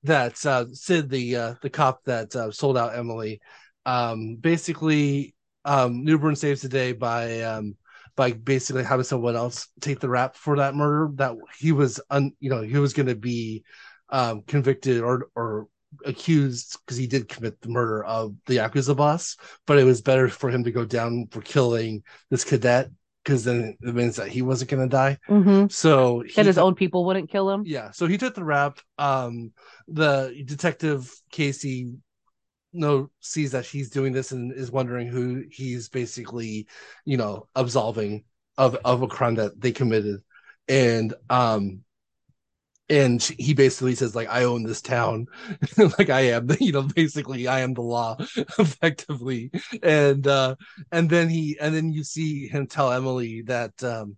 that 0.03 0.43
uh 0.45 0.65
Sid 0.73 1.09
the 1.09 1.35
uh 1.35 1.53
the 1.61 1.69
cop 1.69 2.03
that 2.05 2.35
uh, 2.35 2.51
sold 2.51 2.77
out 2.77 2.95
Emily 2.95 3.41
um 3.85 4.37
basically 4.37 5.35
um 5.65 6.03
Newburn 6.03 6.35
saves 6.35 6.61
the 6.61 6.69
day 6.69 6.93
by 6.93 7.41
um 7.41 7.75
by 8.15 8.31
basically 8.31 8.83
having 8.83 9.03
someone 9.03 9.35
else 9.35 9.67
take 9.81 9.99
the 9.99 10.09
rap 10.09 10.35
for 10.35 10.55
that 10.57 10.73
murder 10.73 11.11
that 11.15 11.35
he 11.59 11.71
was 11.73 11.99
un 12.09 12.31
you 12.39 12.49
know 12.49 12.61
he 12.61 12.77
was 12.77 12.93
going 12.93 13.07
to 13.07 13.15
be 13.15 13.63
um 14.09 14.41
convicted 14.47 15.01
or 15.01 15.27
or 15.35 15.67
accused 16.05 16.77
because 16.85 16.97
he 16.97 17.07
did 17.07 17.27
commit 17.29 17.59
the 17.61 17.69
murder 17.69 18.03
of 18.03 18.35
the 18.47 18.57
yakuza 18.57 18.95
boss 18.95 19.37
but 19.65 19.77
it 19.77 19.83
was 19.83 20.01
better 20.01 20.27
for 20.29 20.49
him 20.49 20.63
to 20.63 20.71
go 20.71 20.85
down 20.85 21.27
for 21.31 21.41
killing 21.41 22.03
this 22.29 22.43
cadet 22.43 22.89
because 23.23 23.43
then 23.43 23.75
it 23.81 23.95
means 23.95 24.17
that 24.17 24.27
he 24.27 24.43
wasn't 24.43 24.69
going 24.69 24.83
to 24.83 24.89
die. 24.89 25.17
Hmm 25.27 25.67
so 25.69 26.21
he 26.21 26.33
That 26.33 26.45
his 26.45 26.57
own 26.59 26.75
people 26.75 27.05
wouldn't 27.05 27.29
kill 27.29 27.49
him. 27.49 27.63
yeah 27.65 27.91
so 27.91 28.05
he 28.07 28.17
took 28.17 28.35
the 28.35 28.43
rap 28.43 28.79
um 28.97 29.51
the 29.87 30.35
detective 30.45 31.11
casey 31.31 31.95
no 32.73 33.09
sees 33.21 33.51
that 33.53 33.65
he's 33.65 33.89
doing 33.89 34.11
this 34.13 34.31
and 34.31 34.51
is 34.51 34.69
wondering 34.71 35.07
who 35.07 35.43
he's 35.49 35.89
basically 35.89 36.67
you 37.05 37.17
know 37.17 37.47
absolving 37.55 38.25
of 38.57 38.75
of 38.85 39.01
a 39.01 39.07
crime 39.07 39.35
that 39.35 39.59
they 39.59 39.71
committed. 39.71 40.21
And 40.67 41.13
um 41.29 41.81
and 42.89 43.21
he 43.39 43.53
basically 43.53 43.95
says 43.95 44.15
like 44.15 44.29
i 44.29 44.43
own 44.43 44.63
this 44.63 44.81
town. 44.81 45.25
Like 45.77 46.09
i 46.09 46.21
am 46.21 46.49
you 46.59 46.71
know 46.71 46.83
basically 46.83 47.47
i 47.47 47.61
am 47.61 47.73
the 47.73 47.81
law 47.81 48.17
effectively. 48.59 49.51
And 49.83 50.25
uh 50.27 50.55
and 50.91 51.09
then 51.09 51.29
he 51.29 51.57
and 51.59 51.73
then 51.75 51.91
you 51.91 52.03
see 52.03 52.47
him 52.47 52.67
tell 52.67 52.91
emily 52.91 53.41
that 53.43 53.83
um 53.83 54.17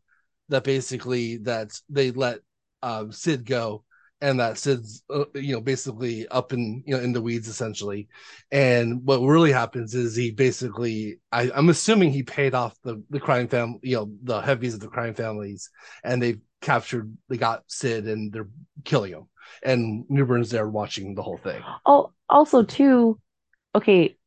that 0.49 0.63
basically 0.63 1.38
that 1.38 1.72
they 1.89 2.11
let 2.11 2.39
um 2.84 3.11
sid 3.11 3.45
go 3.45 3.84
and 4.22 4.39
that 4.39 4.57
sid's 4.57 5.03
uh, 5.13 5.26
you 5.36 5.53
know 5.53 5.61
basically 5.61 6.28
up 6.30 6.53
in 6.53 6.84
you 6.86 6.95
know 6.95 7.01
in 7.03 7.13
the 7.13 7.22
weeds 7.22 7.47
essentially 7.47 8.07
and 8.51 9.03
what 9.05 9.20
really 9.22 9.51
happens 9.51 9.93
is 9.93 10.15
he 10.15 10.32
basically 10.32 11.20
I, 11.32 11.51
i'm 11.55 11.70
assuming 11.70 12.11
he 12.11 12.24
paid 12.24 12.53
off 12.55 12.76
the 12.84 13.03
the 13.09 13.20
crime 13.20 13.47
family 13.47 13.80
you 13.84 13.95
know 13.97 14.11
the 14.24 14.41
heavies 14.41 14.74
of 14.74 14.80
the 14.80 14.88
crime 14.88 15.13
families 15.13 15.70
and 16.03 16.22
they've 16.22 16.39
captured 16.61 17.15
they 17.30 17.38
got 17.38 17.63
sid 17.68 18.07
and 18.07 18.34
they're 18.34 18.49
killing 18.84 19.11
him 19.13 19.28
and 19.63 20.05
newburn's 20.09 20.49
there 20.49 20.68
watching 20.68 21.13
the 21.15 21.22
whole 21.24 21.38
thing 21.38 21.61
Oh, 21.86 22.11
also 22.30 22.63
too, 22.63 23.20
okay. 23.74 24.18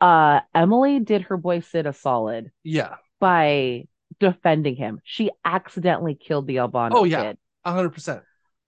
Uh, 0.00 0.40
Emily 0.54 0.98
did 1.00 1.22
her 1.22 1.36
boy 1.36 1.60
Sid 1.60 1.86
a 1.86 1.92
solid 1.92 2.50
yeah 2.64 2.96
by 3.20 3.84
defending 4.18 4.76
him. 4.76 5.00
She 5.04 5.30
accidentally 5.44 6.14
killed 6.16 6.46
the 6.46 6.58
Albano 6.58 6.98
Oh, 6.98 7.04
yeah. 7.04 7.22
kid. 7.22 7.38
100% 7.64 8.22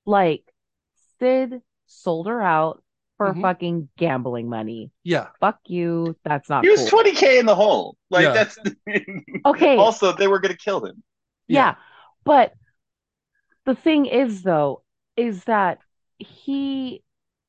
Like 0.06 0.44
Sid 1.18 1.60
sold 1.86 2.26
her 2.26 2.40
out 2.42 2.82
for 3.16 3.32
Mhm. 3.32 3.42
fucking 3.42 3.88
gambling 3.96 4.48
money. 4.48 4.90
yeah 5.04 5.28
Fuck 5.40 5.60
you. 5.66 6.16
That's 6.24 6.48
not 6.48 6.64
He 6.64 6.70
was 6.70 6.80
cool. 6.80 6.88
twenty 6.88 7.12
k 7.12 7.38
in 7.38 7.46
the 7.46 7.54
hole. 7.54 7.96
Like 8.10 8.24
Yeah. 8.24 8.32
that's 8.32 8.58
Okay. 9.46 9.76
also 9.76 10.12
they 10.12 10.26
were 10.28 10.40
gonna 10.40 10.56
kill 10.56 10.84
him. 10.84 11.02
Yeah. 11.46 11.76
But 12.24 12.54
the 13.66 13.74
thing 13.74 14.06
is, 14.06 14.42
though, 14.42 14.82
is 15.16 15.44
that 15.44 15.78
he, 16.18 17.02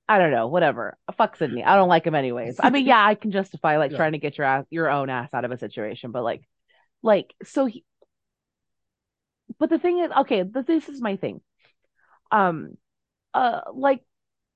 I 0.08 0.18
don't 0.20 0.32
know, 0.32 0.47
whatever. 0.47 0.97
Fuck 1.18 1.36
Sydney. 1.38 1.64
I 1.64 1.76
don't 1.76 1.89
like 1.89 2.06
him 2.06 2.16
anyways. 2.16 2.58
I 2.60 2.70
mean, 2.70 2.86
yeah, 2.86 3.03
I 3.03 3.16
can 3.16 3.32
justify 3.32 3.78
like 3.78 3.91
Yeah. 3.91 3.97
trying 3.97 4.12
to 4.14 4.18
get 4.20 4.38
your 4.38 4.45
ass, 4.47 4.66
your 4.70 4.89
own 4.89 5.10
ass 5.10 5.34
out 5.34 5.45
of 5.45 5.51
a 5.51 5.58
situation, 5.58 6.12
but 6.12 6.24
like, 6.24 6.47
like, 7.01 7.34
so 7.43 7.66
he, 7.66 7.84
but 9.60 9.70
the 9.70 9.80
thing 9.80 9.99
is, 9.99 10.12
okay, 10.20 10.43
this 10.43 10.89
is 10.89 11.01
my 11.01 11.16
thing. 11.16 11.41
Um, 12.36 12.78
uh, 13.34 13.62
like 13.74 14.02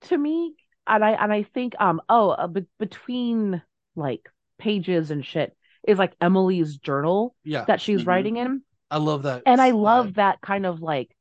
to 0.03 0.17
me, 0.17 0.55
and 0.87 1.03
I 1.03 1.11
and 1.11 1.31
I 1.31 1.43
think, 1.43 1.75
um, 1.79 2.01
oh, 2.09 2.29
uh, 2.29 2.47
be- 2.47 2.65
between 2.79 3.61
like 3.95 4.29
pages 4.57 5.11
and 5.11 5.25
shit 5.25 5.55
is 5.87 5.97
like 5.97 6.13
Emily's 6.21 6.77
journal 6.77 7.35
yeah. 7.43 7.65
that 7.67 7.81
she's 7.81 8.03
Mhm. 8.03 8.07
writing 8.07 8.37
in. 8.37 8.61
I 8.91 8.97
love 8.97 9.23
that 9.23 9.43
and 9.45 9.61
I 9.61 9.71
love 9.71 10.15
that 10.15 10.41
kind 10.41 10.65
of 10.65 10.81
like 10.81 11.15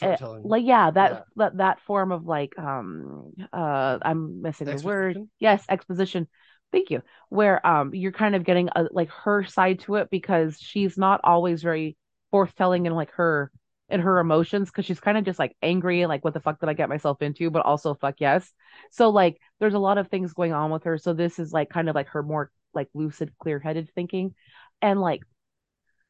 uh, 0.00 0.16
like 0.42 0.64
yeah 0.64 0.90
that 0.90 1.12
Yeah. 1.12 1.22
that 1.36 1.56
that 1.58 1.80
form 1.82 2.12
of 2.12 2.26
like 2.26 2.58
um 2.58 3.32
uh 3.52 3.98
I'm 4.02 4.42
missing 4.42 4.66
the 4.66 4.80
word. 4.86 5.18
Yes 5.38 5.64
exposition. 5.68 6.28
Thank 6.72 6.90
you. 6.90 7.02
Where 7.28 7.64
um 7.66 7.94
you're 7.94 8.12
kind 8.12 8.34
of 8.34 8.44
getting 8.44 8.68
a, 8.74 8.88
like 8.90 9.10
her 9.10 9.44
side 9.44 9.80
to 9.80 9.96
it 9.96 10.10
because 10.10 10.58
she's 10.58 10.96
not 10.96 11.20
always 11.24 11.62
very 11.62 11.96
forthtelling 12.32 12.86
in 12.86 12.94
like 12.94 13.12
her 13.12 13.50
in 13.92 14.00
her 14.00 14.18
emotions 14.18 14.70
because 14.70 14.84
she's 14.86 15.00
kind 15.00 15.18
of 15.18 15.24
just 15.24 15.38
like 15.38 15.56
angry 15.62 16.06
like 16.06 16.24
what 16.24 16.34
the 16.34 16.40
fuck 16.40 16.58
did 16.58 16.68
I 16.68 16.72
get 16.74 16.88
myself 16.88 17.22
into? 17.22 17.50
But 17.50 17.64
also 17.64 17.94
fuck 17.94 18.16
yes. 18.18 18.50
So 18.90 19.10
like 19.10 19.38
there's 19.60 19.74
a 19.74 19.78
lot 19.78 19.98
of 19.98 20.08
things 20.08 20.32
going 20.32 20.52
on 20.52 20.70
with 20.70 20.84
her. 20.84 20.98
So 20.98 21.12
this 21.12 21.38
is 21.38 21.52
like 21.52 21.68
kind 21.70 21.88
of 21.88 21.94
like 21.94 22.08
her 22.08 22.22
more 22.22 22.50
like 22.74 22.88
lucid 22.94 23.32
clear-headed 23.38 23.90
thinking. 23.94 24.34
And 24.80 25.00
like 25.00 25.22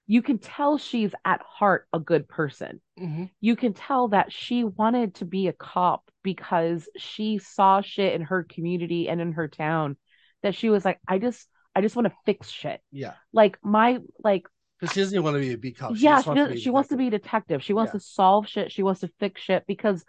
you 0.07 0.22
can 0.22 0.39
tell 0.39 0.78
she's 0.78 1.12
at 1.24 1.41
heart 1.43 1.87
a 1.93 2.01
good 2.01 2.28
person. 2.28 2.80
Mhm. 2.99 3.30
you 3.41 3.57
can 3.57 3.72
tell 3.72 4.09
that 4.09 4.33
she 4.33 4.64
wanted 4.64 5.14
to 5.16 5.24
be 5.24 5.49
a 5.49 5.53
cop 5.53 6.11
because 6.22 6.89
she 6.97 7.39
saw 7.39 7.80
shit 7.80 8.14
in 8.14 8.22
her 8.22 8.45
community 8.45 9.09
and 9.09 9.20
in 9.20 9.33
her 9.33 9.49
town 9.49 9.97
that 10.43 10.55
she 10.55 10.68
was 10.70 10.85
like 10.85 11.01
i 11.09 11.18
just 11.18 11.49
i 11.74 11.80
just 11.80 11.97
want 11.97 12.07
to 12.07 12.14
fix 12.26 12.51
shit. 12.51 12.80
Yeah. 12.91 13.14
Like 13.33 13.59
my 13.64 13.99
like 14.22 14.47
because 14.83 14.95
she 14.95 15.01
doesn't 15.01 15.22
want 15.22 15.41
to 15.41 15.57
be 15.57 15.68
a 15.68 15.72
cop 15.72 15.93
yeah 15.95 16.20
just 16.20 16.24
she, 16.24 16.30
wants 16.30 16.39
to 16.43 16.49
be 16.49 16.55
a 16.59 16.61
she 16.61 16.70
wants 16.70 16.89
to 16.91 16.97
be 16.97 17.07
a 17.07 17.11
detective. 17.11 17.62
she 17.62 17.72
wants 17.72 17.91
Yeah. 17.91 17.99
to 18.01 18.05
solve 18.05 18.49
shit 18.49 18.72
she 18.72 18.83
wants 18.83 19.01
to 19.01 19.09
fix 19.20 19.41
shit 19.41 19.64
because 19.66 20.05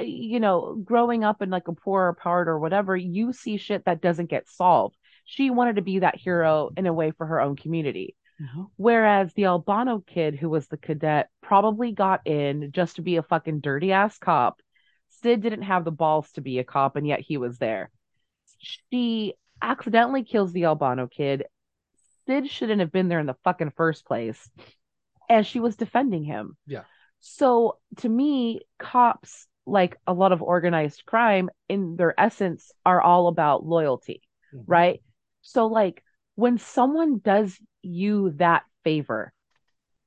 uh, 0.00 0.04
you 0.04 0.40
know 0.40 0.74
growing 0.84 1.24
up 1.24 1.40
in 1.42 1.48
like 1.50 1.68
a 1.68 1.72
poorer 1.72 2.12
part 2.12 2.48
or 2.48 2.58
whatever 2.58 2.96
you 2.96 3.32
see 3.32 3.56
shit 3.56 3.84
that 3.86 4.00
doesn't 4.02 4.28
get 4.30 4.48
solved 4.48 4.96
she 5.24 5.50
wanted 5.50 5.76
to 5.76 5.82
be 5.82 6.00
that 6.00 6.16
hero 6.16 6.70
in 6.76 6.86
a 6.86 6.92
way 6.92 7.12
for 7.12 7.26
her 7.26 7.40
own 7.40 7.56
community 7.56 8.16
Mhm. 8.38 8.66
Whereas 8.76 9.32
the 9.32 9.46
Albano 9.46 10.00
kid 10.06 10.34
who 10.36 10.50
was 10.50 10.66
the 10.68 10.76
cadet 10.76 11.30
probably 11.40 11.92
got 11.92 12.26
in 12.26 12.70
just 12.70 12.96
to 12.96 13.02
be 13.02 13.16
a 13.16 13.22
fucking 13.22 13.60
dirty 13.60 13.92
ass 13.92 14.18
cop. 14.18 14.60
Sid 15.08 15.40
didn't 15.40 15.62
have 15.62 15.86
the 15.86 15.90
balls 15.90 16.30
to 16.32 16.42
be 16.42 16.58
a 16.58 16.64
cop, 16.64 16.96
and 16.96 17.06
yet 17.06 17.20
he 17.20 17.38
was 17.38 17.56
there. 17.56 17.90
She 18.58 19.32
accidentally 19.62 20.22
kills 20.22 20.52
the 20.52 20.66
Albano 20.66 21.06
kid. 21.06 21.44
Sid 22.26 22.50
shouldn't 22.50 22.80
have 22.80 22.92
been 22.92 23.08
there 23.08 23.20
in 23.20 23.26
the 23.26 23.36
fucking 23.44 23.72
first 23.76 24.04
place. 24.04 24.48
And 25.28 25.46
she 25.46 25.60
was 25.60 25.76
defending 25.76 26.24
him. 26.24 26.56
Yeah. 26.66 26.82
So 27.20 27.78
to 27.98 28.08
me, 28.08 28.60
cops, 28.78 29.46
like 29.66 29.98
a 30.06 30.12
lot 30.12 30.32
of 30.32 30.42
organized 30.42 31.04
crime, 31.06 31.50
in 31.68 31.96
their 31.96 32.18
essence, 32.18 32.70
are 32.84 33.00
all 33.00 33.26
about 33.26 33.64
loyalty, 33.66 34.22
Mhm. 34.54 34.64
right? 34.66 35.02
So, 35.40 35.66
like, 35.66 36.04
when 36.36 36.58
someone 36.58 37.18
does 37.18 37.58
you 37.82 38.30
that 38.36 38.64
favor, 38.84 39.32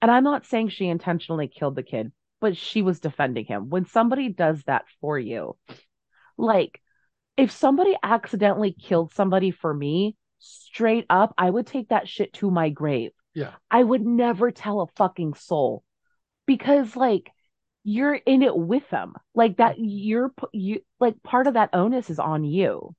and 0.01 0.09
I'm 0.09 0.23
not 0.23 0.45
saying 0.45 0.69
she 0.69 0.87
intentionally 0.87 1.47
killed 1.47 1.75
the 1.75 1.83
kid, 1.83 2.13
but 2.39 2.55
she 2.55 2.81
was 2.81 3.01
defending 3.01 3.45
him. 3.45 3.69
When 3.69 3.85
somebody 3.85 4.29
does 4.29 4.63
that 4.63 4.85
for 5.01 5.19
you, 5.19 5.57
like, 6.37 6.81
if 7.35 7.51
somebody 7.51 7.97
accidentally 8.01 8.71
killed 8.71 9.13
somebody 9.13 9.51
for 9.51 9.73
me, 9.73 10.15
straight 10.39 11.05
up, 11.09 11.33
I 11.37 11.49
would 11.49 11.67
take 11.67 11.89
that 11.89 12.07
shit 12.07 12.33
to 12.33 12.49
my 12.49 12.69
grave. 12.69 13.11
Yeah. 13.33 13.53
I 13.69 13.83
would 13.83 14.05
never 14.05 14.51
tell 14.51 14.81
a 14.81 14.87
fucking 14.95 15.35
soul 15.35 15.83
because, 16.45 16.95
like, 16.95 17.31
you're 17.83 18.15
in 18.15 18.41
it 18.41 18.55
with 18.55 18.89
them. 18.89 19.13
Like 19.33 19.57
that, 19.57 19.75
you're 19.77 20.33
you 20.53 20.81
like 20.99 21.21
part 21.23 21.47
of 21.47 21.53
that 21.53 21.69
onus 21.73 22.09
is 22.09 22.19
on 22.19 22.43
you. 22.43 22.95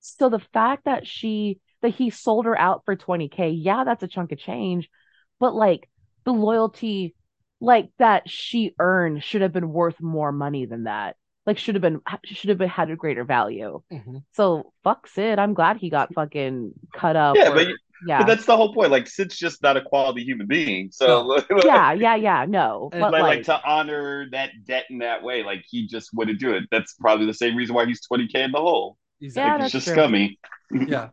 So 0.00 0.28
the 0.28 0.38
fact 0.38 0.84
that 0.84 1.06
she 1.06 1.60
that 1.82 1.94
he 1.94 2.10
sold 2.10 2.44
her 2.44 2.58
out 2.58 2.82
for 2.84 2.96
20k, 2.96 3.54
yeah, 3.56 3.84
that's 3.84 4.02
a 4.02 4.08
chunk 4.08 4.32
of 4.32 4.38
change, 4.38 4.90
but 5.38 5.54
like 5.54 5.88
the 6.24 6.32
loyalty 6.32 7.14
like 7.60 7.90
that 7.98 8.28
she 8.28 8.74
earned 8.78 9.22
should 9.22 9.42
have 9.42 9.52
been 9.52 9.72
worth 9.72 10.00
more 10.00 10.32
money 10.32 10.66
than 10.66 10.84
that. 10.84 11.16
Like 11.48 11.58
should 11.58 11.74
have 11.74 11.82
been 11.82 12.00
should 12.24 12.50
have 12.50 12.58
been 12.58 12.68
had 12.68 12.90
a 12.90 12.96
greater 12.96 13.24
value. 13.24 13.80
Mhm. 13.92 14.22
So 14.32 14.72
fuck 14.84 15.06
Sid. 15.08 15.38
I'm 15.38 15.54
glad 15.54 15.78
he 15.78 15.90
got 15.90 16.14
fucking 16.14 16.72
cut 16.94 17.16
up. 17.16 17.36
Yeah, 17.36 17.50
or- 17.50 17.54
but 17.54 17.66
yeah. 18.06 18.18
But 18.18 18.26
that's 18.28 18.46
the 18.46 18.56
whole 18.56 18.72
point. 18.74 18.92
Like 18.92 19.08
Sid's 19.08 19.36
just 19.36 19.62
not 19.62 19.76
a 19.76 19.80
quality 19.80 20.22
human 20.22 20.46
being. 20.46 20.90
So 20.92 21.40
yeah, 21.64 21.92
yeah, 21.92 22.14
yeah. 22.14 22.44
No, 22.46 22.90
And 22.92 23.00
but 23.00 23.12
like, 23.12 23.22
like, 23.22 23.36
like 23.38 23.46
to 23.46 23.60
honor 23.68 24.28
that 24.30 24.50
debt 24.66 24.84
in 24.90 24.98
that 24.98 25.22
way, 25.24 25.42
like 25.42 25.64
he 25.68 25.86
just 25.88 26.10
wouldn't 26.14 26.38
do 26.38 26.54
it. 26.54 26.64
That's 26.70 26.94
probably 26.94 27.26
the 27.26 27.34
same 27.34 27.56
reason 27.56 27.74
why 27.74 27.86
he's 27.86 28.00
20k 28.06 28.34
in 28.36 28.52
the 28.52 28.58
hole. 28.58 28.98
Exactly. 29.20 29.48
Yeah, 29.48 29.52
like 29.54 29.62
he's 29.62 29.72
just 29.72 29.86
true. 29.86 29.94
scummy. 29.96 30.38
yeah 30.86 31.08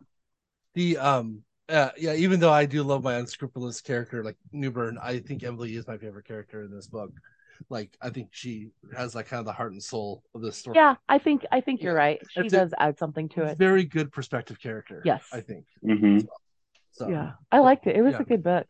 the 0.74 0.98
um 0.98 1.42
uh, 1.68 1.90
yeah 1.96 2.12
even 2.14 2.38
though 2.38 2.52
i 2.52 2.66
do 2.66 2.82
love 2.82 3.02
my 3.02 3.14
unscrupulous 3.14 3.80
character 3.80 4.22
like 4.22 4.36
newburn 4.52 4.98
i 5.02 5.18
think 5.18 5.42
emily 5.42 5.74
is 5.74 5.86
my 5.88 5.96
favorite 5.96 6.26
character 6.26 6.62
in 6.62 6.70
this 6.70 6.86
book 6.86 7.10
like 7.70 7.96
I 8.00 8.10
think 8.10 8.28
she 8.32 8.70
has 8.96 9.14
like 9.14 9.28
kind 9.28 9.40
of 9.40 9.46
the 9.46 9.52
heart 9.52 9.72
and 9.72 9.82
soul 9.82 10.22
of 10.34 10.42
this 10.42 10.56
story. 10.56 10.76
Yeah, 10.76 10.96
I 11.08 11.18
think 11.18 11.44
I 11.50 11.60
think 11.60 11.82
you're 11.82 11.94
Yeah. 11.94 11.98
right. 11.98 12.20
She 12.30 12.40
It's 12.42 12.52
a- 12.54 12.58
does 12.58 12.74
add 12.78 12.98
something 12.98 13.28
to 13.30 13.44
it. 13.44 13.58
Very 13.58 13.84
good 13.84 14.12
perspective 14.12 14.60
character. 14.60 15.02
Yes. 15.04 15.22
I 15.32 15.40
think. 15.40 15.64
hmm 15.82 16.18
So 16.92 17.08
Yeah, 17.08 17.32
I 17.50 17.58
liked 17.58 17.86
it. 17.86 17.96
It 17.96 18.02
was 18.02 18.12
Yeah. 18.12 18.20
a 18.20 18.24
good 18.24 18.42
book. 18.42 18.66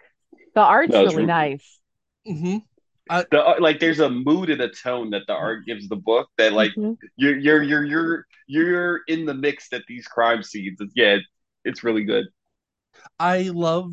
The 0.54 0.60
art's 0.62 0.92
No, 0.92 1.04
it's 1.04 1.14
really 1.14 1.26
re- 1.26 1.26
nice. 1.26 1.78
hmm 2.26 2.58
The 3.08 3.40
uh, 3.44 3.54
like, 3.60 3.78
there's 3.78 4.00
a 4.00 4.10
mood 4.10 4.50
and 4.50 4.60
a 4.60 4.68
tone 4.68 5.10
that 5.10 5.22
the 5.26 5.34
art 5.34 5.64
gives 5.64 5.88
the 5.88 5.96
book 5.96 6.28
that 6.38 6.52
like 6.52 6.72
Mhm. 6.76 6.96
you're 7.16 7.36
you're 7.38 7.62
you're 7.62 7.84
you're 7.84 8.26
you're 8.48 9.00
in 9.06 9.26
the 9.26 9.34
mix 9.34 9.72
at 9.72 9.82
these 9.86 10.06
crime 10.06 10.42
scenes. 10.42 10.78
It's, 10.80 10.92
yeah, 10.96 11.14
it's, 11.14 11.26
it's 11.64 11.84
really 11.84 12.04
good. 12.04 12.26
I 13.18 13.42
love 13.52 13.92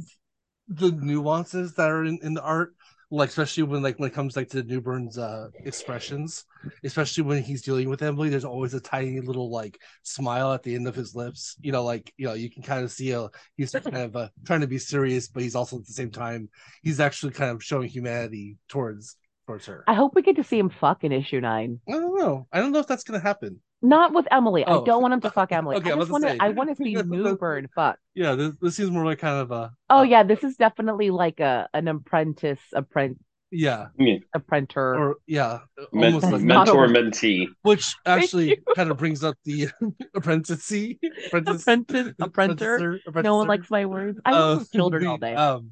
the 0.67 0.91
nuances 0.91 1.73
that 1.75 1.89
are 1.89 2.03
in, 2.05 2.19
in 2.23 2.33
the 2.33 2.41
art, 2.41 2.73
like 3.17 3.29
especially 3.29 3.63
when 3.63 3.83
like 3.83 3.99
when 3.99 4.09
it 4.09 4.13
comes 4.13 4.35
like 4.35 4.49
to 4.49 4.63
Newburn's 4.63 5.17
uh 5.17 5.49
expressions, 5.65 6.45
especially 6.83 7.23
when 7.23 7.43
he's 7.43 7.61
dealing 7.61 7.89
with 7.89 8.01
Emily. 8.01 8.29
There's 8.29 8.45
always 8.45 8.73
a 8.73 8.79
tiny 8.79 9.19
little 9.21 9.51
like 9.51 9.79
smile 10.01 10.51
at 10.53 10.63
the 10.63 10.73
end 10.73 10.87
of 10.87 10.95
his 10.95 11.15
lips. 11.15 11.55
You 11.61 11.71
know, 11.71 11.83
like 11.83 12.11
you 12.17 12.25
know, 12.25 12.33
you 12.33 12.49
can 12.49 12.63
kind 12.63 12.83
of 12.83 12.91
see 12.91 13.11
a 13.11 13.29
he's 13.55 13.71
kind 13.71 13.97
of 13.97 14.15
uh, 14.15 14.29
trying 14.45 14.61
to 14.61 14.67
be 14.67 14.79
serious, 14.79 15.27
but 15.27 15.43
he's 15.43 15.55
also 15.55 15.77
at 15.77 15.85
the 15.85 15.93
same 15.93 16.09
time 16.09 16.49
he's 16.81 16.99
actually 16.99 17.33
kind 17.33 17.51
of 17.51 17.63
showing 17.63 17.87
humanity 17.87 18.57
towards 18.67 19.15
towards 19.45 19.65
her. 19.67 19.83
I 19.87 19.93
hope 19.93 20.15
we 20.15 20.21
get 20.21 20.35
to 20.37 20.43
see 20.43 20.57
him 20.59 20.69
fuck 20.69 21.03
in 21.03 21.11
issue 21.11 21.41
nine. 21.41 21.79
I 21.87 21.93
don't 21.93 22.17
know. 22.17 22.47
I 22.51 22.59
don't 22.59 22.71
know 22.71 22.79
if 22.79 22.87
that's 22.87 23.03
gonna 23.03 23.19
happen. 23.19 23.61
Not 23.81 24.13
with 24.13 24.25
Emily. 24.31 24.63
Oh. 24.65 24.81
I 24.81 24.85
don't 24.85 25.01
want 25.01 25.13
him 25.13 25.21
to 25.21 25.31
fuck 25.31 25.51
Emily. 25.51 25.75
Okay, 25.77 25.91
I 25.91 25.95
I 25.95 25.99
just 25.99 26.11
want 26.11 26.23
to. 26.23 26.29
to 26.29 26.33
say. 26.35 26.39
I 26.39 26.49
want 26.49 26.69
to 26.69 26.75
see 26.81 26.93
Newburn 27.05 27.67
fuck. 27.75 27.97
Yeah, 28.15 28.35
this, 28.35 28.55
this 28.61 28.75
seems 28.75 28.91
more 28.91 29.03
like 29.05 29.19
kind 29.19 29.39
of 29.41 29.51
a 29.51 29.71
Oh 29.89 29.99
uh, 29.99 30.03
yeah, 30.03 30.23
this 30.23 30.43
is 30.43 30.55
definitely 30.55 31.09
like 31.09 31.39
a 31.41 31.67
an 31.73 31.87
apprentice, 31.89 32.61
apprentice, 32.73 33.17
yeah, 33.51 33.87
apprenticer. 34.35 34.97
or 34.97 35.17
yeah, 35.27 35.59
Men- 35.91 36.13
almost 36.13 36.31
like 36.31 36.41
mentor 36.41 36.87
mentee. 36.87 37.47
which 37.63 37.93
actually 38.05 38.59
kind 38.75 38.89
of 38.89 38.97
brings 38.97 39.23
up 39.23 39.35
the 39.43 39.67
apprenticey 40.15 40.97
apprentice 41.27 41.61
apprentice, 41.63 42.13
apprenticer. 42.21 42.99
apprenticer- 43.07 43.23
No 43.23 43.35
one 43.35 43.47
likes 43.47 43.69
my 43.69 43.85
words. 43.85 44.19
I 44.25 44.31
Uh, 44.31 44.39
love 44.55 44.71
children 44.71 45.03
the, 45.03 45.09
all 45.09 45.17
day. 45.17 45.35
Um, 45.35 45.71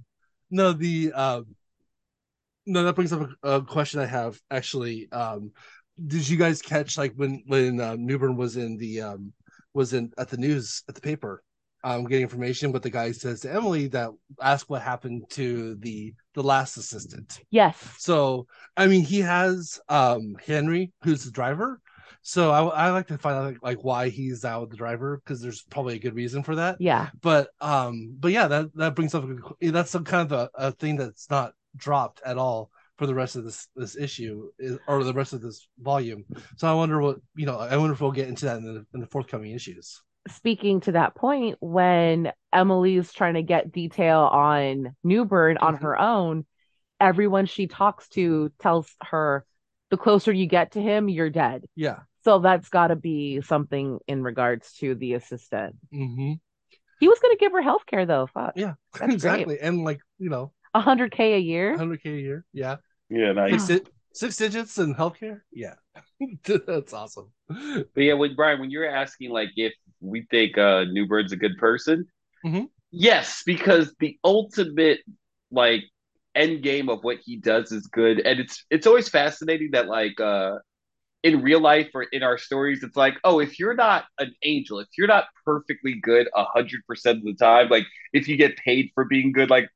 no, 0.52 0.74
the 0.74 1.14
um, 1.14 1.56
no, 2.66 2.84
that 2.84 2.96
brings 2.96 3.14
up 3.14 3.30
a, 3.44 3.50
a 3.50 3.62
question 3.64 4.00
I 4.00 4.06
have 4.06 4.40
actually. 4.50 5.12
Um, 5.12 5.52
did 6.08 6.28
you 6.28 6.38
guys 6.38 6.62
catch 6.62 6.98
like 6.98 7.14
when 7.16 7.44
when 7.48 7.80
uh, 7.80 7.96
Newburn 7.98 8.36
was 8.36 8.58
in 8.58 8.78
the 8.78 9.02
um 9.02 9.34
was 9.74 9.94
in 9.94 10.12
at 10.18 10.30
the 10.30 10.38
news 10.38 10.84
at 10.90 10.96
the 10.96 11.02
paper, 11.02 11.44
um, 11.84 12.06
getting 12.06 12.24
information? 12.24 12.72
But 12.72 12.84
the 12.84 12.90
guy 12.90 13.12
says 13.12 13.42
to 13.42 13.54
Emily 13.54 13.88
that 13.88 14.10
ask 14.42 14.70
what 14.70 14.82
happened 14.82 15.24
to 15.32 15.76
the 15.76 16.14
the 16.34 16.44
last 16.44 16.78
assistant. 16.78 17.40
yes. 17.50 17.78
So 17.98 18.48
I 18.78 18.88
mean, 18.88 19.04
he 19.04 19.20
has 19.20 19.80
um 19.90 20.36
Henry, 20.46 20.92
who's 21.04 21.26
the 21.26 21.32
driver. 21.32 21.80
So 22.24 22.52
I 22.52 22.88
I 22.88 22.92
like 22.92 23.08
to 23.08 23.18
find 23.18 23.36
out 23.36 23.46
like, 23.46 23.58
like 23.64 23.84
why 23.84 24.10
he's 24.10 24.46
out 24.46 24.62
with 24.62 24.70
the 24.72 24.78
driver 24.78 25.18
because 25.24 25.42
there's 25.42 25.64
probably 25.64 25.96
a 25.96 26.00
good 26.00 26.16
reason 26.16 26.44
for 26.44 26.56
that. 26.56 26.78
Yeah. 26.80 27.10
But 27.22 27.50
um, 27.60 28.16
but 28.20 28.32
yeah, 28.32 28.48
that 28.48 28.76
that 28.76 28.96
brings 28.96 29.16
up 29.16 29.26
a 29.26 29.72
that's 29.72 29.92
some 29.92 30.04
kind 30.04 30.32
of 30.32 30.38
a, 30.38 30.50
a 30.68 30.72
thing 30.72 30.98
that's 30.98 31.30
not 31.30 31.54
dropped 31.76 32.22
at 32.26 32.38
all 32.38 32.72
for 32.98 33.08
the 33.08 33.16
rest 33.16 33.36
of 33.36 33.44
this 33.44 33.68
this 33.76 33.96
issue 33.98 34.50
or 34.88 35.04
the 35.04 35.14
rest 35.14 35.34
of 35.34 35.42
this 35.42 35.68
volume. 35.80 36.24
So 36.58 36.68
I 36.68 36.74
wonder 36.74 37.02
what 37.02 37.18
you 37.36 37.46
know. 37.46 37.58
I 37.58 37.78
wonder 37.78 37.94
if 37.94 38.02
we'll 38.02 38.12
get 38.12 38.28
into 38.28 38.46
that 38.46 38.58
in 38.58 38.64
the 38.66 38.86
in 38.94 39.00
the 39.00 39.08
forthcoming 39.08 39.52
issues. 39.52 40.02
Speaking 40.28 40.82
to 40.82 40.92
that 40.92 41.16
point, 41.16 41.58
when 41.62 42.32
Emily's 42.54 43.12
trying 43.12 43.34
to 43.34 43.42
get 43.42 43.72
detail 43.72 44.20
on 44.20 44.96
Newburn 45.04 45.58
on 45.58 45.78
Mhm. 45.78 45.82
her 45.82 46.00
own, 46.00 46.46
everyone 47.00 47.48
she 47.48 47.66
talks 47.66 48.08
to 48.10 48.52
tells 48.60 48.88
her 49.02 49.46
the 49.90 49.98
closer 49.98 50.32
you 50.32 50.46
get 50.46 50.74
to 50.74 50.82
him, 50.82 51.10
you're 51.10 51.32
dead. 51.32 51.66
Yeah. 51.76 52.02
So 52.24 52.38
that's 52.38 52.70
got 52.70 52.88
to 52.90 52.96
be 52.96 53.42
something 53.42 53.98
in 54.08 54.22
regards 54.22 54.74
to 54.74 54.94
the 54.94 55.16
assistant. 55.16 55.76
Mm-hmm. 55.92 56.34
He 57.00 57.08
was 57.08 57.18
going 57.18 57.36
to 57.36 57.40
give 57.40 57.52
her 57.54 57.64
health 57.64 57.88
care 57.88 58.06
though. 58.06 58.28
Fuck. 58.28 58.54
Yeah. 58.56 58.76
That's 59.00 59.14
exactly. 59.16 59.58
And 59.60 59.84
like 59.84 60.02
you 60.20 60.30
know, 60.30 60.52
A 60.74 60.82
100K 60.82 61.36
a 61.36 61.40
year. 61.40 61.78
100k 61.78 62.06
a 62.06 62.22
year. 62.22 62.46
Yeah. 62.54 62.78
Yeah, 63.10 63.34
nice. 63.34 63.68
Six, 63.68 63.90
six 64.14 64.38
digits 64.38 64.78
in 64.78 64.96
healthcare. 64.96 65.42
Yeah. 65.52 65.76
that's 66.66 66.94
awesome. 66.94 67.32
But 67.48 67.90
yeah, 67.96 68.14
when 68.14 68.36
Brian, 68.36 68.60
when 68.60 68.72
you're 68.72 68.90
asking 68.90 69.32
like 69.32 69.50
if 69.56 69.74
we 70.00 70.26
think 70.32 70.58
uh 70.58 70.86
Newburn's 70.86 71.32
a 71.32 71.38
good 71.38 71.58
person, 71.58 72.06
mm-hmm. 72.46 72.66
yes, 72.92 73.44
because 73.46 73.94
the 74.00 74.18
ultimate 74.24 75.00
like 75.52 75.84
end 76.34 76.64
game 76.64 76.90
of 76.90 77.04
what 77.04 77.18
he 77.26 77.38
does 77.38 77.72
is 77.72 77.88
good, 77.88 78.20
and 78.20 78.40
it's 78.40 78.66
it's 78.70 78.88
always 78.88 79.10
fascinating 79.10 79.72
that 79.72 79.88
like 79.88 80.20
uh 80.20 80.58
in 81.24 81.42
real 81.42 81.60
life 81.60 81.90
or 81.94 82.04
in 82.04 82.24
our 82.24 82.38
stories, 82.38 82.82
it's 82.82 82.96
like, 82.96 83.16
oh, 83.24 83.40
if 83.40 83.60
you're 83.60 83.76
not 83.76 84.06
an 84.18 84.34
angel, 84.44 84.80
if 84.80 84.88
you're 84.98 85.08
not 85.08 85.26
perfectly 85.46 86.00
good 86.02 86.28
a 86.36 86.46
hundred 86.46 86.82
percent 86.88 87.20
of 87.20 87.26
the 87.26 87.36
time, 87.36 87.70
like 87.70 87.86
if 88.14 88.28
you 88.28 88.38
get 88.38 88.58
paid 88.58 88.90
for 88.96 89.06
being 89.06 89.32
good, 89.32 89.50
like 89.50 89.70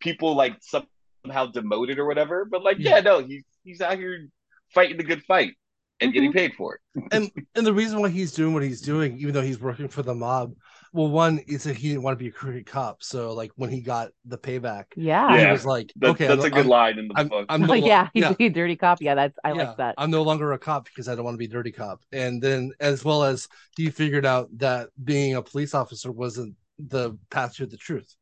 people 0.00 0.34
like 0.34 0.56
somehow 0.60 1.46
demoted 1.46 1.98
or 1.98 2.06
whatever. 2.06 2.44
But 2.44 2.62
like, 2.62 2.78
Yeah. 2.78 2.96
yeah, 2.96 3.00
no, 3.00 3.18
he's 3.20 3.44
he's 3.64 3.80
out 3.80 3.96
here 3.98 4.28
fighting 4.74 4.96
the 4.96 5.04
good 5.04 5.22
fight 5.24 5.54
and 6.00 6.12
getting 6.12 6.30
mm-hmm. 6.30 6.38
paid 6.38 6.54
for 6.54 6.74
it. 6.74 7.04
and 7.12 7.30
and 7.54 7.66
the 7.66 7.72
reason 7.74 8.00
why 8.00 8.08
he's 8.08 8.32
doing 8.32 8.54
what 8.54 8.62
he's 8.62 8.80
doing, 8.80 9.18
even 9.18 9.34
though 9.34 9.42
he's 9.42 9.60
working 9.60 9.88
for 9.88 10.02
the 10.02 10.14
mob, 10.14 10.54
well, 10.92 11.08
one 11.08 11.38
is 11.46 11.64
that 11.64 11.76
he 11.76 11.88
didn't 11.88 12.02
want 12.02 12.18
to 12.18 12.22
be 12.22 12.28
a 12.28 12.32
crooked 12.32 12.66
cop. 12.66 13.02
So 13.02 13.32
like 13.34 13.50
when 13.56 13.70
he 13.70 13.80
got 13.80 14.10
the 14.24 14.38
payback, 14.38 14.84
Yeah. 14.96 15.36
he 15.36 15.42
Yeah. 15.42 15.52
was 15.52 15.66
like, 15.66 15.92
That, 15.96 16.10
okay, 16.10 16.26
that's 16.26 16.40
I'm, 16.44 16.46
a 16.46 16.50
good 16.50 16.60
I'm, 16.60 16.68
line 16.68 16.98
in 16.98 17.08
the 17.08 17.14
I'm, 17.16 17.28
book. 17.28 17.46
I'm 17.48 17.62
Oh, 17.64 17.66
no 17.74 17.74
lo- 17.74 17.86
yeah, 17.86 18.08
he's 18.14 18.22
yeah, 18.22 18.34
a 18.38 18.48
dirty 18.48 18.76
cop. 18.76 19.02
Yeah, 19.02 19.14
that's 19.14 19.38
I 19.44 19.52
yeah, 19.52 19.54
like 19.54 19.76
that. 19.78 19.94
I'm 19.98 20.10
no 20.10 20.22
longer 20.22 20.52
a 20.52 20.58
cop 20.58 20.84
because 20.86 21.08
I 21.08 21.14
don't 21.14 21.24
want 21.24 21.34
to 21.34 21.38
be 21.38 21.48
dirty 21.48 21.72
cop. 21.72 22.02
And 22.12 22.40
then 22.42 22.72
as 22.80 23.04
well 23.04 23.24
as 23.24 23.48
he 23.76 23.90
figured 23.90 24.24
out 24.26 24.48
that 24.58 24.88
being 25.02 25.34
a 25.34 25.42
police 25.42 25.74
officer 25.74 26.10
wasn't 26.12 26.54
the 26.78 27.18
path 27.30 27.54
to 27.56 27.66
the 27.66 27.76
truth. 27.76 28.14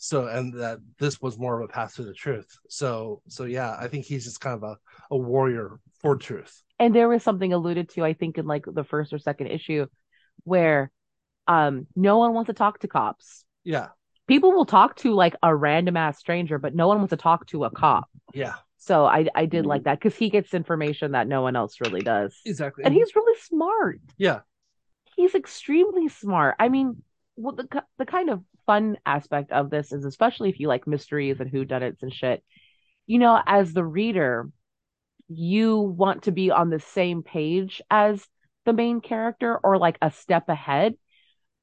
So 0.00 0.26
and 0.28 0.54
that 0.60 0.78
this 0.98 1.20
was 1.20 1.36
more 1.38 1.60
of 1.60 1.68
a 1.68 1.72
path 1.72 1.96
to 1.96 2.04
the 2.04 2.14
truth. 2.14 2.48
So 2.68 3.20
so 3.28 3.44
yeah, 3.44 3.76
I 3.78 3.88
think 3.88 4.04
he's 4.04 4.24
just 4.24 4.40
kind 4.40 4.54
of 4.54 4.62
a, 4.62 4.76
a 5.10 5.16
warrior 5.16 5.80
for 6.00 6.16
truth. 6.16 6.62
and 6.78 6.94
there 6.94 7.08
was 7.08 7.22
something 7.24 7.52
alluded 7.52 7.88
to, 7.90 8.04
I 8.04 8.12
think, 8.14 8.38
in 8.38 8.46
like 8.46 8.64
the 8.66 8.84
first 8.84 9.12
or 9.12 9.18
second 9.18 9.48
issue, 9.48 9.86
where 10.44 10.90
um 11.48 11.86
no 11.96 12.18
one 12.18 12.32
wants 12.34 12.48
to 12.48 12.54
talk 12.54 12.78
to 12.80 12.88
cops. 12.88 13.44
Yeah. 13.64 13.88
People 14.28 14.52
will 14.52 14.66
talk 14.66 14.96
to 14.96 15.14
like 15.14 15.34
a 15.42 15.54
random 15.54 15.96
ass 15.96 16.18
stranger, 16.18 16.58
but 16.58 16.74
no 16.74 16.86
one 16.86 16.98
wants 16.98 17.10
to 17.10 17.16
talk 17.16 17.46
to 17.48 17.64
a 17.64 17.70
cop. 17.70 18.08
Yeah. 18.34 18.54
So 18.76 19.04
I 19.04 19.26
I 19.34 19.46
did 19.46 19.66
like 19.66 19.84
that 19.84 19.98
because 19.98 20.14
he 20.16 20.30
gets 20.30 20.54
information 20.54 21.12
that 21.12 21.26
no 21.26 21.42
one 21.42 21.56
else 21.56 21.80
really 21.80 22.02
does, 22.02 22.38
Exactly. 22.44 22.84
and 22.84 22.94
he's 22.94 23.16
really 23.16 23.38
smart. 23.40 24.00
yeah. 24.16 24.40
He's 25.16 25.34
extremely 25.34 26.08
smart. 26.08 26.54
I 26.60 26.68
mean, 26.68 27.02
well, 27.34 27.56
the 27.56 27.82
the 27.98 28.06
kind 28.06 28.30
of 28.30 28.44
fun 28.68 28.98
aspect 29.06 29.50
of 29.50 29.70
this 29.70 29.92
is 29.92 30.04
especially 30.04 30.50
if 30.50 30.60
you 30.60 30.68
like 30.68 30.86
mysteries 30.86 31.40
and 31.40 31.50
whodunits 31.50 32.02
and 32.02 32.12
shit. 32.12 32.44
You 33.06 33.18
know, 33.18 33.40
as 33.46 33.72
the 33.72 33.82
reader, 33.84 34.50
you 35.28 35.78
want 35.78 36.24
to 36.24 36.32
be 36.32 36.50
on 36.50 36.68
the 36.68 36.78
same 36.80 37.22
page 37.22 37.80
as 37.90 38.24
the 38.66 38.74
main 38.74 39.00
character 39.00 39.58
or 39.64 39.78
like 39.78 39.96
a 40.02 40.10
step 40.10 40.50
ahead. 40.50 40.94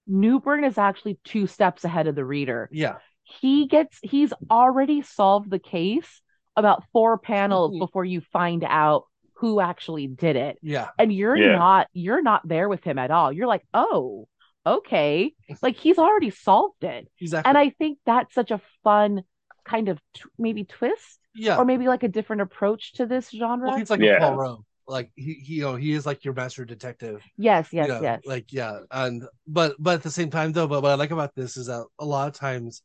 Newburn 0.07 0.63
is 0.63 0.79
actually 0.79 1.19
two 1.23 1.45
steps 1.45 1.83
ahead 1.83 2.07
of 2.07 2.15
the 2.15 2.25
reader. 2.25 2.69
Yeah. 2.71 2.95
He 3.23 3.67
gets 3.67 3.99
he's 4.01 4.33
already 4.49 5.03
solved 5.03 5.51
the 5.51 5.59
case 5.59 6.21
about 6.55 6.83
four 6.91 7.19
panels 7.19 7.71
Mhm. 7.75 7.79
before 7.79 8.05
you 8.05 8.21
find 8.21 8.63
out 8.63 9.03
who 9.33 9.59
actually 9.59 10.07
did 10.07 10.35
it 10.35 10.57
Yeah. 10.61 10.89
and 10.97 11.13
you're 11.13 11.35
Yeah. 11.35 11.57
not 11.57 11.87
you're 11.93 12.21
not 12.23 12.47
there 12.47 12.69
with 12.69 12.83
him 12.83 12.97
at 12.97 13.11
all 13.11 13.31
you're 13.31 13.47
like 13.47 13.65
oh 13.73 14.27
okay 14.65 15.33
like 15.61 15.75
he's 15.75 15.97
already 15.97 16.29
solved 16.29 16.83
it 16.83 17.07
Exactly. 17.19 17.49
and 17.49 17.57
i 17.57 17.69
think 17.69 17.97
that's 18.05 18.33
such 18.33 18.51
a 18.51 18.61
fun 18.83 19.23
kind 19.65 19.89
of 19.89 19.99
t- 20.13 20.23
maybe 20.37 20.63
twist 20.63 21.19
yeah. 21.33 21.57
or 21.57 21.65
maybe 21.65 21.87
like 21.87 22.03
a 22.03 22.07
different 22.07 22.41
approach 22.41 22.93
to 22.93 23.05
this 23.05 23.29
genre 23.29 23.67
Well, 23.67 23.77
he's 23.77 23.89
like 23.89 23.99
Yeah. 24.01 24.17
a 24.17 24.31
Poirot. 24.31 24.59
Like 24.87 25.11
he, 25.15 25.33
he, 25.33 25.55
you 25.55 25.61
know, 25.63 25.75
he 25.75 25.93
is 25.93 26.05
like 26.05 26.23
your 26.23 26.35
master 26.35 26.63
detective. 26.65 27.23
yes 27.37 27.67
you 27.71 27.79
yes 27.79 27.89
know, 27.89 28.01
yes 28.01 28.21
Like 28.25 28.53
yeah, 28.53 28.79
and 28.91 29.23
but 29.47 29.75
but 29.79 29.95
at 29.95 30.03
the 30.03 30.11
same 30.11 30.29
time 30.29 30.51
though, 30.51 30.67
but 30.67 30.83
what 30.83 30.91
I 30.91 30.95
like 30.95 31.11
about 31.11 31.33
this 31.35 31.57
is 31.57 31.67
that 31.67 31.85
a 31.99 32.05
lot 32.05 32.27
of 32.27 32.35
times, 32.35 32.81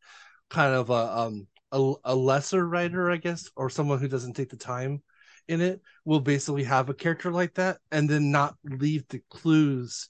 kind 0.49 0.75
of 0.75 0.91
a 0.91 1.19
um 1.19 1.47
a, 1.73 1.93
a 2.05 2.15
lesser 2.15 2.67
writer, 2.67 3.11
I 3.11 3.17
guess, 3.19 3.51
or 3.57 3.71
someone 3.71 3.99
who 4.01 4.09
doesn't 4.09 4.33
take 4.35 4.49
the 4.51 4.57
time 4.57 5.03
in 5.49 5.61
it, 5.61 5.81
will 6.05 6.21
basically 6.21 6.65
have 6.65 6.89
a 6.89 6.95
character 6.95 7.31
like 7.31 7.55
that, 7.55 7.79
and 7.93 8.09
then 8.09 8.31
not 8.31 8.57
leave 8.65 9.07
the 9.09 9.21
clues 9.31 10.09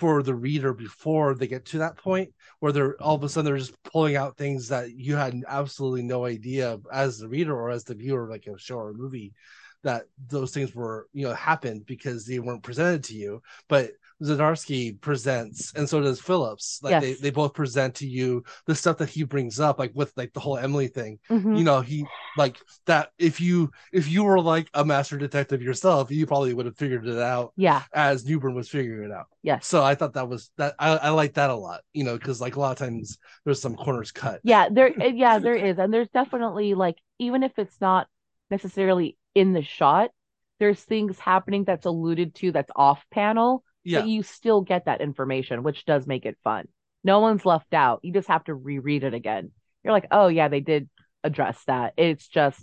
for 0.00 0.22
the 0.22 0.34
reader 0.34 0.72
before 0.72 1.34
they 1.34 1.46
get 1.46 1.66
to 1.66 1.76
that 1.76 1.98
point 1.98 2.32
where 2.60 2.72
they're 2.72 3.00
all 3.02 3.14
of 3.14 3.22
a 3.22 3.28
sudden 3.28 3.44
they're 3.44 3.58
just 3.58 3.80
pulling 3.82 4.16
out 4.16 4.34
things 4.38 4.68
that 4.68 4.90
you 4.92 5.14
had 5.14 5.34
absolutely 5.46 6.02
no 6.02 6.24
idea 6.24 6.80
as 6.90 7.18
the 7.18 7.28
reader 7.28 7.54
or 7.54 7.68
as 7.68 7.84
the 7.84 7.94
viewer 7.94 8.26
like 8.26 8.46
a 8.46 8.58
show 8.58 8.76
or 8.76 8.90
a 8.90 8.94
movie 8.94 9.34
that 9.82 10.04
those 10.28 10.52
things 10.52 10.74
were 10.74 11.06
you 11.12 11.26
know 11.26 11.34
happened 11.34 11.84
because 11.84 12.24
they 12.24 12.38
weren't 12.38 12.62
presented 12.62 13.04
to 13.04 13.14
you. 13.14 13.42
But 13.68 13.90
Zdarsky 14.22 15.00
presents 15.00 15.72
and 15.74 15.88
so 15.88 16.00
does 16.00 16.20
Phillips 16.20 16.78
like 16.82 16.98
they, 16.98 17.10
Yes. 17.10 17.20
they 17.20 17.30
both 17.30 17.54
present 17.54 17.94
to 17.96 18.06
you 18.06 18.44
the 18.66 18.74
stuff 18.74 18.98
that 18.98 19.08
he 19.08 19.24
brings 19.24 19.58
up 19.58 19.78
like 19.78 19.92
with 19.94 20.12
like 20.16 20.32
the 20.34 20.40
whole 20.40 20.58
Emily 20.58 20.88
thing 20.88 21.18
Mhm. 21.30 21.56
you 21.56 21.64
know 21.64 21.80
he 21.80 22.04
like 22.36 22.58
that 22.86 23.10
if 23.18 23.40
you 23.40 23.70
if 23.92 24.08
you 24.08 24.24
were 24.24 24.40
like 24.40 24.68
a 24.74 24.84
master 24.84 25.16
detective 25.16 25.62
yourself 25.62 26.10
you 26.10 26.26
probably 26.26 26.52
would 26.52 26.66
have 26.66 26.76
figured 26.76 27.06
it 27.06 27.18
out 27.18 27.52
Yeah. 27.56 27.82
as 27.94 28.24
newburn 28.26 28.54
was 28.54 28.68
figuring 28.68 29.10
it 29.10 29.14
out 29.14 29.26
Yeah. 29.42 29.58
so 29.60 29.82
i 29.82 29.94
thought 29.94 30.12
that 30.14 30.28
was 30.28 30.50
that 30.58 30.74
i, 30.78 30.96
I 30.96 31.08
like 31.10 31.34
that 31.34 31.48
a 31.50 31.54
lot 31.54 31.80
you 31.94 32.04
know 32.04 32.18
because 32.18 32.40
like 32.40 32.56
a 32.56 32.60
lot 32.60 32.72
of 32.72 32.78
times 32.78 33.18
there's 33.44 33.60
some 33.62 33.74
corners 33.74 34.12
cut 34.12 34.40
Yeah, 34.44 34.68
there 34.70 34.92
uh, 35.00 35.06
yeah, 35.06 35.38
there 35.38 35.56
is. 35.56 35.78
And 35.78 35.92
there's 35.92 36.08
definitely 36.10 36.74
like 36.74 36.98
even 37.18 37.42
if 37.42 37.58
it's 37.58 37.80
not 37.80 38.06
necessarily 38.50 39.16
in 39.34 39.52
the 39.52 39.62
shot, 39.62 40.10
there's 40.58 40.82
things 40.82 41.18
happening 41.18 41.64
that's 41.64 41.86
alluded 41.86 42.34
to 42.36 42.52
that's 42.52 42.70
off 42.76 43.04
panel, 43.10 43.64
yeah 43.84 44.00
but 44.00 44.08
you 44.08 44.22
still 44.22 44.60
get 44.60 44.86
that 44.86 45.00
information, 45.00 45.62
which 45.62 45.84
does 45.84 46.06
make 46.06 46.26
it 46.26 46.38
fun. 46.44 46.68
No 47.02 47.20
one's 47.20 47.46
left 47.46 47.72
out. 47.72 48.00
You 48.02 48.12
just 48.12 48.28
have 48.28 48.44
to 48.44 48.54
reread 48.54 49.04
it 49.04 49.14
again. 49.14 49.50
You're 49.82 49.92
like, 49.92 50.08
"Oh 50.10 50.28
yeah, 50.28 50.48
they 50.48 50.60
did 50.60 50.88
address 51.24 51.62
that." 51.66 51.94
It's 51.96 52.28
just 52.28 52.62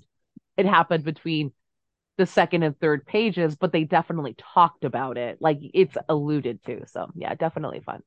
it 0.57 0.65
happened 0.65 1.03
between 1.03 1.53
the 2.17 2.25
second 2.25 2.63
and 2.63 2.77
third 2.79 3.05
pages, 3.05 3.55
but 3.55 3.71
they 3.71 3.83
definitely 3.83 4.35
talked 4.53 4.83
about 4.83 5.17
it. 5.17 5.37
Like 5.39 5.59
it's 5.61 5.95
alluded 6.09 6.63
to. 6.65 6.83
So, 6.87 7.07
yeah, 7.15 7.33
definitely 7.35 7.81
fun. 7.81 8.01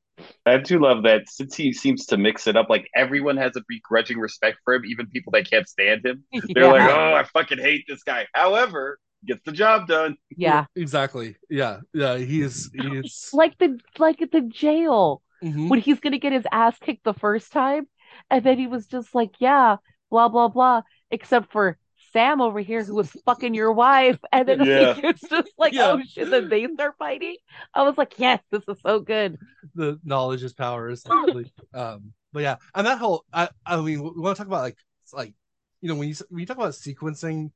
I 0.44 0.58
do 0.58 0.80
love 0.80 1.04
that 1.04 1.28
since 1.28 1.54
he 1.54 1.72
seems 1.72 2.06
to 2.06 2.16
mix 2.16 2.46
it 2.46 2.56
up, 2.56 2.68
like 2.68 2.88
everyone 2.94 3.36
has 3.38 3.56
a 3.56 3.62
begrudging 3.68 4.18
respect 4.18 4.58
for 4.64 4.74
him, 4.74 4.84
even 4.84 5.06
people 5.06 5.30
that 5.32 5.48
can't 5.48 5.68
stand 5.68 6.04
him. 6.04 6.24
They're 6.32 6.64
yeah. 6.64 6.70
like, 6.70 6.90
oh, 6.90 7.14
I 7.14 7.22
fucking 7.22 7.58
hate 7.58 7.84
this 7.88 8.02
guy. 8.02 8.26
However, 8.34 8.98
gets 9.27 9.41
the 9.45 9.53
job 9.53 9.87
done. 9.87 10.16
yeah. 10.31 10.66
exactly 10.77 11.37
yeah 11.49 11.81
yeah 11.93 12.16
he's 12.16 12.71
he's 12.73 13.31
Like 13.33 13.59
the 13.59 13.79
like 13.99 14.23
at 14.23 14.33
the 14.33 14.41
jail. 14.43 15.23
Mhm. 15.43 15.68
when 15.68 15.81
he's 15.81 16.01
gonna 16.01 16.18
get 16.18 16.33
his 16.33 16.47
ass 16.53 16.77
kicked 16.79 17.05
the 17.05 17.14
first 17.14 17.51
time, 17.53 17.87
and 18.31 18.45
then 18.45 18.59
he 18.59 18.66
was 18.66 18.87
just 18.87 19.14
like, 19.14 19.31
"Yeah, 19.39 19.77
blah 20.11 20.29
blah 20.29 20.49
blah," 20.49 20.83
except 21.11 21.51
for 21.53 21.79
Sam 22.12 22.41
over 22.43 22.61
here 22.61 22.85
who 22.85 22.95
was 22.95 23.11
fucking 23.25 23.55
your 23.55 23.73
wife, 23.73 24.18
and 24.33 24.47
then 24.47 24.61
Yeah. 24.61 24.93
like, 24.95 25.05
it's 25.05 25.29
just 25.29 25.53
like, 25.57 25.73
Yeah. 25.73 25.93
"Oh 25.93 26.03
shit!" 26.07 26.29
Then 26.31 26.49
they 26.49 26.66
start 26.75 26.97
fighting. 26.99 27.37
I 27.73 27.85
was 27.85 27.97
like, 27.97 28.18
"Yes, 28.18 28.41
this 28.51 28.62
is 28.68 28.77
so 28.83 29.01
good." 29.01 29.39
the 29.75 29.99
knowledge 30.05 30.43
is 30.43 30.53
power 30.53 30.89
essentially 30.91 31.53
um 31.75 32.12
but 32.33 32.43
yeah 32.43 32.57
and 32.75 32.87
that 32.87 32.99
whole 32.99 33.25
i 33.33 33.49
i 33.66 33.77
mean 33.81 34.03
we 34.03 34.11
want 34.21 34.37
to 34.37 34.41
talk 34.41 34.47
about 34.47 34.62
like 34.62 34.77
like 35.12 35.35
you 35.81 35.89
know 35.89 35.95
when 35.95 36.09
you 36.09 36.14
when 36.29 36.41
you 36.41 36.47
talk 36.47 36.57
about 36.57 36.73
sequencing 36.73 37.45
you- 37.45 37.53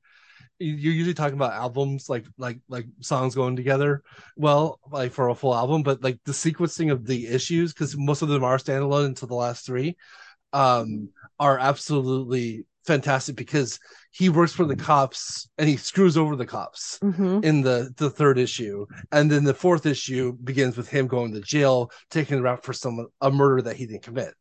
you're 0.59 0.93
usually 0.93 1.15
talking 1.15 1.35
about 1.37 1.53
albums 1.53 2.09
like 2.09 2.25
like 2.39 2.59
like 2.69 2.87
songs 3.01 3.35
going 3.35 3.57
together 3.57 4.03
well 4.37 4.79
like 4.91 5.13
for 5.13 5.29
a 5.29 5.35
full 5.35 5.55
album 5.55 5.83
but 5.83 6.03
like 6.03 6.19
the 6.25 6.33
sequencing 6.33 6.93
of 6.93 7.07
the 7.07 7.27
issues 7.27 7.73
because 7.73 7.97
most 7.97 8.23
of 8.23 8.29
them 8.29 8.45
are 8.45 8.57
standalone 8.59 9.07
until 9.07 9.29
the 9.29 9.35
last 9.35 9.67
three 9.67 9.97
um 10.53 11.09
are 11.41 11.59
absolutely 11.59 12.65
fantastic 12.87 13.35
because 13.35 13.81
he 14.13 14.29
works 14.29 14.53
for 14.53 14.65
the 14.67 14.77
cops 14.77 15.49
and 15.59 15.69
he 15.69 15.77
screws 15.77 16.17
over 16.17 16.37
the 16.37 16.47
cops 16.47 17.01
Mm-hmm. 17.03 17.41
in 17.43 17.63
the 17.63 17.93
the 17.97 18.11
third 18.11 18.39
issue 18.39 18.87
and 19.13 19.31
then 19.31 19.45
the 19.45 19.55
fourth 19.55 19.87
issue 19.87 20.33
begins 20.45 20.77
with 20.77 20.89
him 20.89 21.07
going 21.07 21.33
to 21.33 21.41
jail 21.41 21.91
taking 22.11 22.37
the 22.37 22.43
rap 22.43 22.63
for 22.63 22.73
some 22.73 23.07
a 23.21 23.31
murder 23.31 23.63
that 23.63 23.77
he 23.77 23.87
didn't 23.87 24.03
commit 24.03 24.35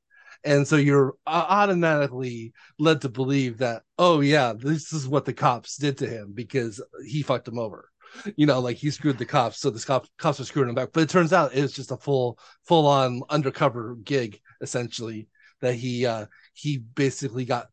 and 0.43 0.67
so 0.67 0.75
you're 0.75 1.13
automatically 1.27 2.53
led 2.79 3.01
to 3.01 3.09
believe 3.09 3.57
that 3.59 3.83
oh 3.97 4.21
yeah 4.21 4.53
this 4.57 4.93
is 4.93 5.07
what 5.07 5.25
the 5.25 5.33
cops 5.33 5.77
did 5.77 5.97
to 5.97 6.07
him 6.07 6.31
because 6.33 6.81
he 7.05 7.21
fucked 7.21 7.47
him 7.47 7.59
over. 7.59 7.89
You 8.35 8.45
know 8.45 8.59
like 8.59 8.77
he 8.77 8.91
screwed 8.91 9.17
the 9.17 9.25
cops 9.25 9.59
so 9.59 9.69
the 9.69 9.79
cops 9.79 10.09
cops 10.17 10.39
are 10.39 10.45
screwing 10.45 10.69
him 10.69 10.75
back. 10.75 10.89
But 10.93 11.03
it 11.03 11.09
turns 11.09 11.33
out 11.33 11.55
it's 11.55 11.73
just 11.73 11.91
a 11.91 11.97
full 11.97 12.37
full 12.65 12.87
on 12.87 13.21
undercover 13.29 13.95
gig 14.03 14.39
essentially 14.61 15.27
that 15.61 15.75
he 15.75 16.05
uh 16.05 16.27
he 16.53 16.77
basically 16.77 17.45
got 17.45 17.67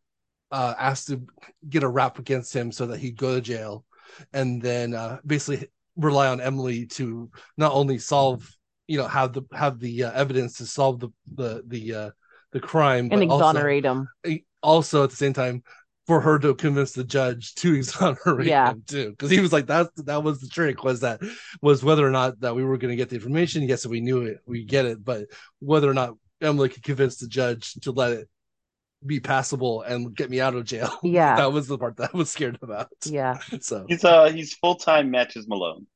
uh 0.50 0.74
asked 0.78 1.08
to 1.08 1.26
get 1.68 1.82
a 1.82 1.88
rap 1.88 2.18
against 2.18 2.54
him 2.54 2.72
so 2.72 2.86
that 2.86 3.00
he'd 3.00 3.16
go 3.16 3.34
to 3.34 3.40
jail 3.40 3.84
and 4.32 4.60
then 4.62 4.94
uh, 4.94 5.18
basically 5.26 5.68
rely 5.96 6.28
on 6.28 6.40
Emily 6.40 6.86
to 6.86 7.30
not 7.56 7.72
only 7.72 7.98
solve, 7.98 8.48
you 8.86 8.98
know, 8.98 9.06
have 9.06 9.32
the 9.32 9.42
have 9.52 9.78
the 9.78 10.04
uh, 10.04 10.12
evidence 10.12 10.58
to 10.58 10.66
solve 10.66 11.00
the 11.00 11.08
the 11.34 11.62
the 11.66 11.94
uh, 11.94 12.10
the 12.52 12.60
crime, 12.60 13.08
And 13.10 13.20
but 13.20 13.28
also, 13.28 13.48
exonerate 13.50 13.84
him. 13.84 14.08
also 14.62 15.04
at 15.04 15.10
the 15.10 15.16
same 15.16 15.32
time 15.32 15.62
for 16.06 16.20
her 16.20 16.38
to 16.40 16.54
convince 16.54 16.92
the 16.92 17.04
judge 17.04 17.54
to 17.56 17.74
exonerate 17.76 18.46
Yeah. 18.48 18.70
him 18.72 18.82
too, 18.86 19.10
because 19.10 19.30
he 19.30 19.40
was 19.40 19.52
like 19.52 19.66
that 19.66 19.88
that 20.06 20.22
was 20.24 20.40
the 20.40 20.48
trick 20.48 20.82
was 20.82 21.00
that 21.00 21.20
was 21.62 21.84
whether 21.84 22.06
or 22.06 22.10
not 22.10 22.40
that 22.40 22.54
we 22.56 22.64
were 22.64 22.78
going 22.78 22.90
to 22.90 22.96
get 22.96 23.08
the 23.10 23.16
information. 23.16 23.62
Yes, 23.62 23.86
we 23.86 24.00
knew 24.00 24.22
it, 24.22 24.38
we 24.46 24.64
get 24.64 24.86
it, 24.86 25.04
but 25.04 25.26
whether 25.60 25.88
or 25.88 25.94
not 25.94 26.14
Emily 26.40 26.68
could 26.68 26.82
convince 26.82 27.16
the 27.18 27.28
judge 27.28 27.74
to 27.82 27.92
let 27.92 28.12
it 28.12 28.28
be 29.06 29.20
passable 29.20 29.82
and 29.82 30.14
get 30.14 30.28
me 30.28 30.40
out 30.40 30.54
of 30.54 30.64
jail. 30.64 30.92
Yeah. 31.02 31.36
that 31.36 31.52
was 31.52 31.68
the 31.68 31.78
part 31.78 31.96
that 31.98 32.10
I 32.12 32.16
was 32.16 32.30
scared 32.30 32.58
about. 32.62 32.88
Yeah. 33.04 33.38
So 33.60 33.84
He's 33.88 34.04
uh 34.04 34.30
he's 34.30 34.54
full 34.54 34.74
time 34.74 35.10
matches 35.10 35.46
Malone. 35.48 35.86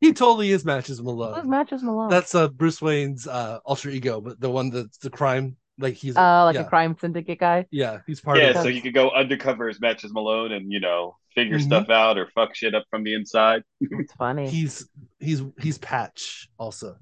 He 0.00 0.14
totally 0.14 0.50
is 0.50 0.64
matches 0.64 1.02
Malone. 1.02 1.48
matches 1.48 1.82
Malone. 1.82 2.08
That's 2.08 2.34
uh 2.34 2.48
Bruce 2.48 2.80
Wayne's 2.80 3.26
uh 3.26 3.58
alter 3.64 3.90
ego, 3.90 4.20
but 4.20 4.40
the 4.40 4.50
one 4.50 4.70
that's 4.70 4.96
the 4.98 5.10
crime, 5.10 5.56
like 5.80 5.94
he's 5.94 6.16
uh, 6.16 6.44
like 6.44 6.54
yeah, 6.54 6.62
a 6.62 6.68
crime 6.68 6.96
syndicate 7.00 7.38
guy. 7.40 7.66
yeah, 7.70 7.98
he's 8.06 8.20
part 8.20 8.38
Yeah, 8.38 8.50
of 8.50 8.56
so 8.56 8.68
it. 8.68 8.74
you 8.74 8.82
could 8.82 8.94
go 8.94 9.10
undercover 9.10 9.68
as 9.68 9.80
matches 9.80 10.12
Malone 10.12 10.52
and 10.52 10.70
you 10.70 10.80
know 10.80 11.16
figure 11.34 11.58
Mhm. 11.58 11.62
stuff 11.62 11.90
out 11.90 12.18
or 12.18 12.26
fuck 12.34 12.54
shit 12.54 12.74
up 12.74 12.84
from 12.90 13.02
the 13.04 13.14
inside. 13.14 13.62
It's 13.80 14.12
funny. 14.14 14.48
He's 14.48 14.88
he's 15.18 15.42
he's 15.60 15.78
Patch 15.78 16.48
also. 16.58 16.96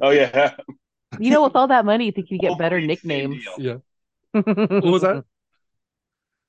Oh 0.00 0.10
yeah, 0.10 0.54
You 1.20 1.30
know, 1.30 1.44
with 1.44 1.54
all 1.54 1.68
that 1.68 1.84
money, 1.84 2.06
you 2.06 2.12
think 2.12 2.30
you 2.30 2.38
get 2.38 2.58
better 2.58 2.80
nicknames. 2.80 3.44
Yeah. 3.58 3.76
What 4.32 4.82
was 4.84 5.02
that? 5.02 5.24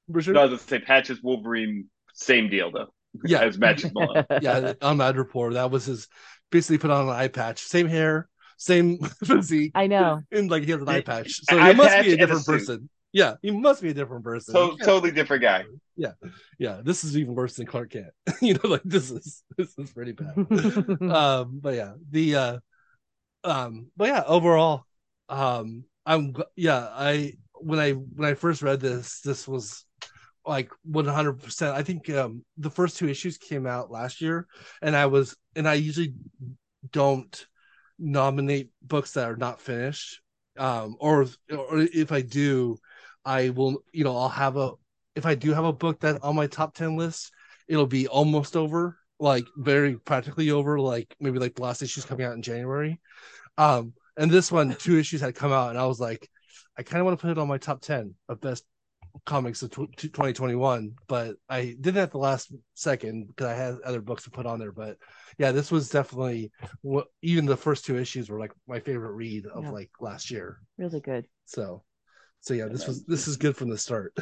Richard? 0.08 0.34
No, 0.34 0.42
I 0.42 0.44
was 0.46 0.52
gonna 0.62 0.70
say 0.70 0.80
Patches 0.80 1.22
Wolverine, 1.22 1.90
same 2.14 2.50
deal 2.50 2.72
though. 2.72 2.88
yeah, 3.26 3.40
as 3.42 3.58
matches 3.58 3.94
Malone. 3.94 4.26
yeah. 4.42 4.74
On 4.82 4.98
Madripoor, 4.98 5.54
that 5.54 5.72
was 5.72 5.86
his. 5.86 6.08
Basically, 6.50 6.78
put 6.78 6.92
on 6.92 7.04
an 7.04 7.10
eye 7.14 7.28
patch, 7.28 7.60
same 7.62 7.88
hair, 7.88 8.30
same 8.58 8.98
physique, 9.24 9.72
I 9.76 9.88
know. 9.88 10.22
and 10.32 10.50
like 10.52 10.64
he 10.64 10.72
has 10.72 10.82
an 10.82 10.90
eye 10.90 11.02
patch. 11.02 11.42
So 11.46 11.60
he 11.60 11.74
must 11.74 12.00
be 12.02 12.10
a 12.10 12.14
and 12.14 12.22
a 12.22 12.26
different 12.26 12.46
person. 12.46 12.90
Yeah, 13.14 13.36
he 13.42 13.52
must 13.52 13.82
be 13.82 13.90
a 13.90 13.94
different 13.94 14.24
person. 14.24 14.54
So 14.54 14.72
You 14.72 14.78
totally 14.80 15.12
different 15.12 15.42
guy. 15.42 15.64
yeah, 15.96 16.12
Yeah. 16.60 16.82
this 16.84 17.04
is 17.04 17.18
even 17.18 17.34
worse 17.36 17.56
than 17.56 17.66
Clark 17.66 17.92
Kent. 17.92 18.08
you 18.42 18.54
know, 18.56 18.70
like 18.70 18.84
this 18.84 19.10
is 19.10 19.44
this 19.58 19.74
is 19.78 19.92
pretty 19.92 20.12
bad. 20.12 20.36
um 21.12 21.60
but 21.62 21.74
yeah 21.76 21.94
the 22.12 22.36
uh 22.36 22.58
um 23.44 23.88
but 23.96 24.10
yeah 24.10 24.24
overall 24.28 24.86
um 25.30 25.84
i'm 26.06 26.36
yeah 26.56 26.88
i 26.94 27.34
when 27.56 27.80
i 27.80 27.92
when 27.92 28.30
i 28.30 28.34
first 28.34 28.62
read 28.62 28.80
this 28.80 29.22
this 29.22 29.48
was 29.48 29.86
like 30.46 30.70
100% 30.90 31.74
i 31.76 31.84
think 31.84 32.10
um 32.10 32.44
the 32.58 32.70
first 32.70 32.98
two 32.98 33.08
issues 33.10 33.38
came 33.38 33.66
out 33.68 33.92
last 33.92 34.22
year 34.22 34.48
and 34.82 34.96
i 34.96 35.06
was 35.06 35.36
and 35.56 35.68
i 35.68 35.74
usually 35.74 36.14
don't 36.92 37.48
nominate 38.00 38.70
books 38.82 39.14
that 39.14 39.30
are 39.30 39.38
not 39.38 39.62
finished. 39.62 40.22
Um 40.58 40.98
or 41.00 41.28
or 41.52 41.80
if 41.80 42.12
i 42.12 42.22
do 42.22 42.78
i 43.24 43.50
will 43.50 43.84
you 43.94 44.04
know 44.04 44.18
i'll 44.18 44.28
have 44.28 44.58
a 44.58 44.72
if 45.16 45.26
i 45.28 45.36
do 45.36 45.54
have 45.54 45.66
a 45.66 45.74
book 45.74 46.00
that 46.00 46.24
on 46.24 46.36
my 46.36 46.48
top 46.48 46.74
10 46.74 46.96
list 46.96 47.32
it'll 47.68 47.86
be 47.86 48.08
almost 48.08 48.56
over 48.56 48.98
like 49.20 49.46
very 49.58 49.98
practically 49.98 50.50
over 50.50 50.80
like 50.80 51.16
maybe 51.20 51.38
like 51.38 51.54
the 51.56 51.62
last 51.62 51.84
issue's 51.84 52.06
coming 52.06 52.26
out 52.26 52.34
in 52.34 52.42
january. 52.42 53.00
Um 53.58 53.94
and 54.18 54.32
this 54.32 54.52
one 54.52 54.76
two 54.76 54.98
issues 54.98 55.22
had 55.22 55.36
come 55.36 55.52
out 55.52 55.70
and 55.70 55.78
i 55.78 55.86
was 55.86 56.00
like 56.00 56.28
i 56.78 56.84
kind 56.84 57.00
of 57.00 57.06
want 57.06 57.20
to 57.20 57.22
put 57.22 57.32
it 57.32 57.38
on 57.38 57.48
my 57.48 57.60
top 57.60 57.82
10 57.82 58.16
of 58.30 58.42
best 58.42 58.64
comics 59.26 59.62
of 59.62 59.70
tw- 59.72 59.96
2021 59.98 60.94
but 61.08 61.36
i 61.50 61.76
didn't 61.82 61.98
at 61.98 62.12
the 62.12 62.18
last 62.18 62.54
second 62.74 63.28
because 63.28 63.48
i 63.48 63.54
had 63.54 63.76
other 63.84 64.02
books 64.02 64.24
to 64.24 64.32
put 64.32 64.46
on 64.46 64.60
there 64.60 64.72
but 64.72 64.98
yeah 65.38 65.52
this 65.52 65.72
was 65.72 65.90
definitely 65.90 66.52
what 66.82 67.08
even 67.22 67.46
the 67.46 67.58
first 67.58 67.86
two 67.86 67.98
issues 67.98 68.30
were 68.30 68.40
like 68.40 68.52
my 68.68 68.80
favorite 68.80 69.12
read 69.14 69.46
of 69.46 69.64
Yeah. 69.64 69.72
like 69.72 69.90
last 70.00 70.32
year 70.32 70.60
really 70.78 71.00
good. 71.02 71.28
so 71.46 71.84
so 72.42 72.54
yeah 72.54 72.68
this 72.68 72.88
was 72.88 73.04
this 73.06 73.28
is 73.28 73.38
good 73.38 73.56
from 73.56 73.70
the 73.70 73.78
start 73.78 74.16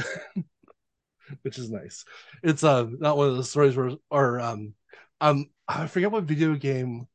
which 1.42 1.58
is 1.58 1.70
nice 1.72 2.06
it's 2.44 2.64
uh 2.64 2.86
not 3.00 3.18
one 3.18 3.28
of 3.30 3.36
those 3.36 3.50
stories 3.50 3.76
where 3.76 3.92
or 4.10 4.40
um 4.40 4.74
um 5.22 5.46
i 5.68 5.88
forget 5.88 6.12
what 6.12 6.24
video 6.24 6.56
game 6.56 7.08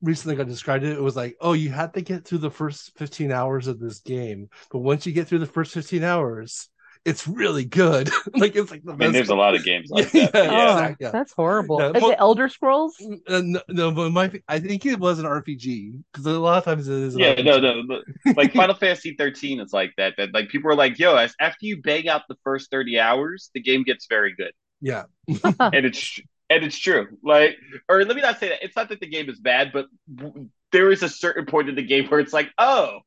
recently 0.00 0.34
got 0.34 0.48
described 0.48 0.82
it 0.82 0.96
it 0.96 1.02
was 1.02 1.14
like 1.14 1.36
oh 1.40 1.52
you 1.52 1.70
had 1.70 1.94
to 1.94 2.00
get 2.00 2.24
through 2.24 2.38
the 2.38 2.50
first 2.50 2.96
15 2.98 3.30
hours 3.30 3.68
of 3.68 3.78
this 3.78 4.00
game 4.00 4.48
but 4.70 4.80
once 4.80 5.06
you 5.06 5.12
get 5.12 5.28
through 5.28 5.38
the 5.38 5.46
first 5.46 5.72
15 5.72 6.02
hours 6.02 6.68
it's 7.04 7.26
really 7.26 7.64
good 7.64 8.08
like 8.34 8.54
it's 8.54 8.70
like 8.70 8.82
the 8.84 8.92
I 8.92 8.96
mean, 8.96 8.98
best 8.98 9.12
there's 9.14 9.28
a 9.30 9.34
lot 9.34 9.54
of 9.56 9.64
games 9.64 9.90
like 9.90 10.12
Yeah, 10.14 10.26
that. 10.26 10.34
yeah, 10.34 10.42
Yeah. 10.44 10.50
oh, 10.68 10.72
exactly, 10.72 11.04
yeah. 11.06 11.10
that's 11.10 11.32
horrible. 11.32 11.80
Yeah, 11.80 11.90
Is 11.96 12.02
well- 12.02 12.10
it 12.12 12.16
Elder 12.20 12.48
Scrolls? 12.48 12.94
Uh, 13.28 13.42
no, 13.44 13.60
no, 13.68 13.90
but 13.90 14.10
my 14.12 14.30
I 14.48 14.60
think 14.60 14.86
it 14.86 14.98
was 15.00 15.18
an 15.18 15.24
RPG 15.26 16.00
because 16.12 16.26
a 16.26 16.38
lot 16.38 16.58
of 16.58 16.64
times 16.64 16.88
it 16.88 16.94
is. 16.94 17.16
Yeah, 17.16 17.34
RPG. 17.34 17.44
no, 17.44 17.58
no, 17.58 17.82
no. 17.82 18.02
Like 18.36 18.52
Final 18.54 18.74
Fantasy 18.76 19.14
13 19.18 19.60
is 19.60 19.72
like 19.72 19.92
that. 19.96 20.14
That 20.16 20.32
like 20.32 20.48
people 20.48 20.70
are 20.70 20.76
like, 20.76 20.98
yo, 20.98 21.16
after 21.16 21.66
you 21.66 21.82
bang 21.82 22.08
out 22.08 22.22
the 22.28 22.36
first 22.44 22.70
30 22.70 22.98
hours, 23.00 23.50
the 23.54 23.60
game 23.60 23.82
gets 23.82 24.06
very 24.08 24.34
good. 24.34 24.52
Yeah, 24.80 25.04
and 25.26 25.86
it's 25.86 26.20
and 26.50 26.64
it's 26.64 26.78
true. 26.78 27.06
Like, 27.24 27.56
or 27.88 28.04
let 28.04 28.14
me 28.14 28.22
not 28.22 28.38
say 28.38 28.50
that. 28.50 28.62
It's 28.64 28.76
not 28.76 28.88
that 28.90 29.00
the 29.00 29.06
game 29.08 29.28
is 29.30 29.38
bad, 29.40 29.70
but 29.72 29.86
w- 30.14 30.48
there 30.70 30.90
is 30.92 31.02
a 31.02 31.08
certain 31.08 31.46
point 31.46 31.68
in 31.68 31.74
the 31.74 31.82
game 31.82 32.06
where 32.08 32.20
it's 32.20 32.32
like, 32.32 32.50
oh, 32.58 32.98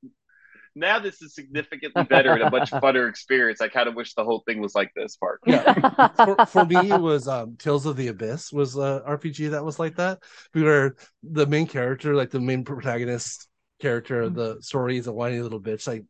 now 0.76 1.00
this 1.00 1.22
is 1.22 1.34
significantly 1.34 2.04
better 2.04 2.34
and 2.34 2.44
a 2.44 2.52
much 2.52 2.72
funner 2.72 3.10
experience. 3.10 3.62
I 3.62 3.70
kind 3.70 3.88
of 3.88 3.96
wish 3.96 4.14
the 4.14 4.24
whole 4.24 4.44
thing 4.46 4.60
was 4.60 4.76
like 4.76 4.92
this 4.96 5.16
part. 5.16 5.40
Yeah. 5.46 6.10
for, 6.26 6.46
for 6.46 6.66
me, 6.66 6.92
it 6.92 7.02
was 7.02 7.28
um, 7.28 7.56
Tales 7.58 7.86
of 7.86 7.96
the 7.96 8.08
Abyss 8.08 8.52
was 8.52 8.76
a 8.76 9.02
RPG 9.08 9.52
that 9.52 9.64
was 9.64 9.80
like 9.80 9.96
that, 9.96 10.20
where 10.54 10.96
the 11.24 11.48
main 11.48 11.68
character, 11.68 12.14
like 12.14 12.32
the 12.32 12.42
main 12.42 12.64
protagonist 12.64 13.48
character 13.80 14.22
of 14.22 14.36
the 14.36 14.58
story, 14.62 14.98
is 14.98 15.08
a 15.08 15.14
whiny 15.14 15.42
little 15.42 15.62
bitch, 15.62 15.88
like 15.88 16.04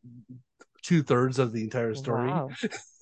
two 0.82 1.04
thirds 1.04 1.40
of 1.40 1.52
the 1.52 1.64
entire 1.64 1.94
story. 1.94 2.30
Wow. 2.30 2.50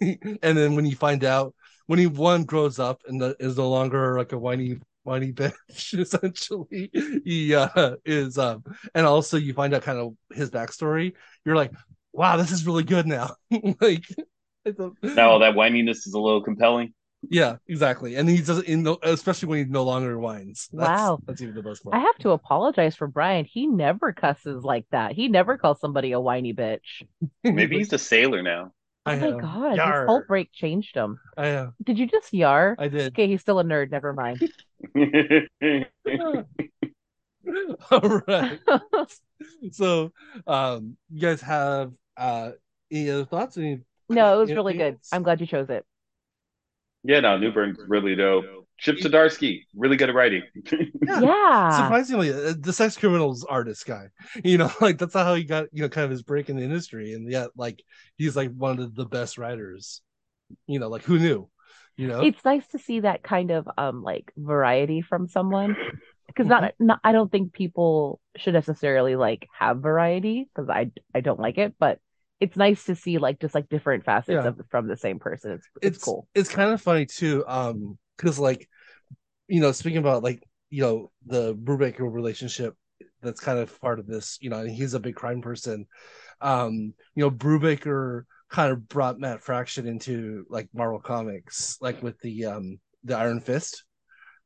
and 0.02 0.58
then 0.58 0.76
when 0.76 0.86
you 0.86 0.96
find 0.96 1.24
out 1.24 1.54
when 1.88 2.00
he 2.00 2.08
one 2.08 2.44
grows 2.44 2.80
up 2.80 3.02
and 3.08 3.22
the, 3.22 3.36
is 3.40 3.58
no 3.58 3.70
longer 3.70 4.18
like 4.18 4.32
a 4.32 4.38
whiny 4.38 4.80
whiny 5.04 5.32
bitch 5.34 5.98
essentially 6.00 6.90
he 7.26 7.54
uh 7.56 7.96
is 8.06 8.38
um 8.38 8.64
and 8.96 9.06
also 9.06 9.38
you 9.38 9.54
find 9.54 9.74
out 9.74 9.82
kind 9.84 10.00
of 10.00 10.14
his 10.32 10.50
backstory 10.50 11.14
you're 11.46 11.56
like 11.56 11.72
wow 12.14 12.38
this 12.38 12.52
is 12.52 12.66
really 12.66 12.84
good 12.84 13.06
now 13.08 13.36
like 13.82 14.04
it's 14.66 14.80
a- 14.80 14.92
Now 15.04 15.38
that 15.40 15.56
whininess 15.56 16.08
is 16.08 16.14
a 16.14 16.20
little 16.20 16.42
compelling. 16.42 16.94
yeah 17.30 17.58
exactly 17.68 18.16
and 18.16 18.28
he 18.30 18.38
doesn't 18.42 18.66
in 18.68 18.84
no, 18.84 18.98
especially 19.04 19.48
when 19.50 19.58
he 19.60 19.66
no 19.66 19.84
longer 19.84 20.18
whines 20.20 20.70
that's, 20.74 20.90
Wow. 20.90 21.20
that's 21.26 21.42
even 21.42 21.56
the 21.56 21.64
best 21.64 21.84
part 21.84 21.96
I 21.96 22.00
have 22.00 22.18
to 22.20 22.32
apologize 22.32 22.96
for 22.96 23.08
Brian. 23.08 23.46
He 23.46 23.68
never 23.68 24.14
cusses 24.14 24.64
like 24.64 24.86
that. 24.92 25.14
He 25.14 25.28
never 25.28 25.58
calls 25.58 25.80
somebody 25.80 26.12
a 26.14 26.20
whiny 26.20 26.54
bitch. 26.54 27.04
Maybe 27.44 27.78
he's 27.78 27.94
a 27.94 27.98
sailor 27.98 28.42
now. 28.42 28.72
Oh 29.06 29.16
my 29.16 29.32
know. 29.32 29.40
god, 29.40 29.76
Yar. 29.78 30.02
his 30.02 30.06
whole 30.06 30.22
break 30.22 30.52
changed 30.54 30.96
him. 30.96 31.20
I 31.38 31.44
know. 31.44 31.74
Did 31.84 32.00
you 32.00 32.08
just 32.08 32.34
yar? 32.34 32.76
I 32.78 32.88
did. 32.88 33.14
Okay, 33.14 33.28
he's 33.28 33.42
still 33.42 33.60
a 33.60 33.64
nerd. 33.64 33.92
Never 33.92 34.14
mind. 34.14 34.42
All 37.92 38.22
right. 38.28 38.60
So, 39.72 40.12
um, 40.48 40.98
you 41.12 41.20
guys 41.22 41.42
have 41.42 41.94
uh 42.18 42.52
any 42.92 43.10
other 43.10 43.26
thoughts? 43.26 43.58
Any 43.58 43.82
No, 44.10 44.36
it 44.36 44.40
was 44.40 44.50
Yeah, 44.50 44.56
really 44.56 44.74
good. 44.76 45.00
I'm 45.12 45.24
glad 45.24 45.42
you 45.42 45.48
chose 45.48 45.70
it. 45.70 45.86
yeah, 47.04 47.20
no, 47.20 47.38
Newburn's 47.38 47.78
really 47.88 48.16
dope. 48.16 48.46
Chip 48.78 48.98
Zdarsky, 48.98 49.62
really 49.76 49.98
good 49.98 50.10
at 50.10 50.16
writing. 50.16 50.44
Yeah. 51.02 51.22
Yeah. 51.22 51.44
surprisingly 51.70 52.32
uh, 52.32 52.54
the 52.60 52.72
sex 52.72 52.96
criminals 52.98 53.44
artist 53.46 53.86
guy 53.86 54.08
you 54.44 54.58
know 54.58 54.72
like 54.82 54.98
that's 54.98 55.14
how 55.14 55.34
he 55.36 55.44
got 55.44 55.66
you 55.74 55.82
know 55.82 55.90
kind 55.90 56.06
of 56.06 56.12
his 56.12 56.22
break 56.22 56.50
in 56.50 56.56
the 56.56 56.64
industry 56.64 57.14
and 57.14 57.30
yet 57.30 57.50
like 57.58 57.82
he's 58.18 58.36
like 58.36 58.52
one 58.54 58.80
of 58.80 58.96
the 58.96 59.06
best 59.06 59.38
writers 59.38 60.02
you 60.68 60.80
know 60.80 60.90
like 60.90 61.04
who 61.04 61.20
knew 61.20 61.50
you 61.98 62.08
know 62.08 62.32
It's 62.32 62.44
nice 62.46 62.68
to 62.70 62.80
see 62.80 63.02
that 63.02 63.24
kind 63.24 63.52
of 63.52 63.68
um 63.78 64.04
like 64.04 64.32
variety 64.38 65.02
from 65.02 65.28
someone 65.28 65.78
because 66.28 66.48
Mm-hmm. 66.48 66.50
not, 66.50 66.74
not 66.80 67.00
I 67.04 67.12
don't 67.12 67.32
think 67.32 67.54
people 67.54 68.20
should 68.38 68.54
necessarily 68.54 69.16
like 69.16 69.48
have 69.60 69.82
variety 69.82 70.50
because 70.54 70.70
I 70.70 70.92
I 71.14 71.22
don't 71.22 71.40
like 71.40 71.58
it, 71.58 71.76
but 71.80 72.00
it's 72.40 72.58
nice 72.58 72.86
to 72.86 72.96
see 72.96 73.18
like 73.20 73.40
just 73.40 73.56
like 73.56 73.70
different 73.70 74.06
facets 74.06 74.44
Yeah. 74.44 74.46
of 74.46 74.60
from 74.70 74.88
the 74.88 74.98
same 74.98 75.20
person. 75.20 75.54
It's 75.54 75.70
it's, 75.82 75.98
it's 75.98 76.00
cool. 76.00 76.28
it's 76.36 76.50
kind 76.50 76.72
of 76.72 76.82
funny 76.82 77.06
too 77.06 77.44
um 77.48 77.98
because 78.18 78.40
like 78.40 78.68
you 79.48 79.62
know 79.62 79.72
speaking 79.72 80.00
about 80.00 80.24
like 80.24 80.42
you 80.70 80.82
know 80.82 81.12
the 81.26 81.56
brubaker 81.56 82.12
relationship 82.12 82.76
that's 83.22 83.40
kind 83.40 83.60
of 83.60 83.80
part 83.80 84.00
of 84.00 84.08
this 84.08 84.38
you 84.42 84.50
know 84.50 84.60
and 84.60 84.72
he's 84.72 84.94
a 84.94 85.00
big 85.00 85.16
crime 85.16 85.42
person. 85.42 85.86
Um 86.42 86.94
you 87.16 87.24
know 87.24 87.32
brubaker 87.32 88.24
kind 88.50 88.72
of 88.72 88.88
brought 88.88 89.20
matt 89.20 89.42
fraction 89.42 89.88
into 89.88 90.46
like 90.50 90.68
marvel 90.74 91.00
comics 91.00 91.78
like 91.82 92.04
with 92.04 92.20
the 92.20 92.46
um 92.46 92.80
the 93.04 93.18
iron 93.18 93.40
fist 93.40 93.84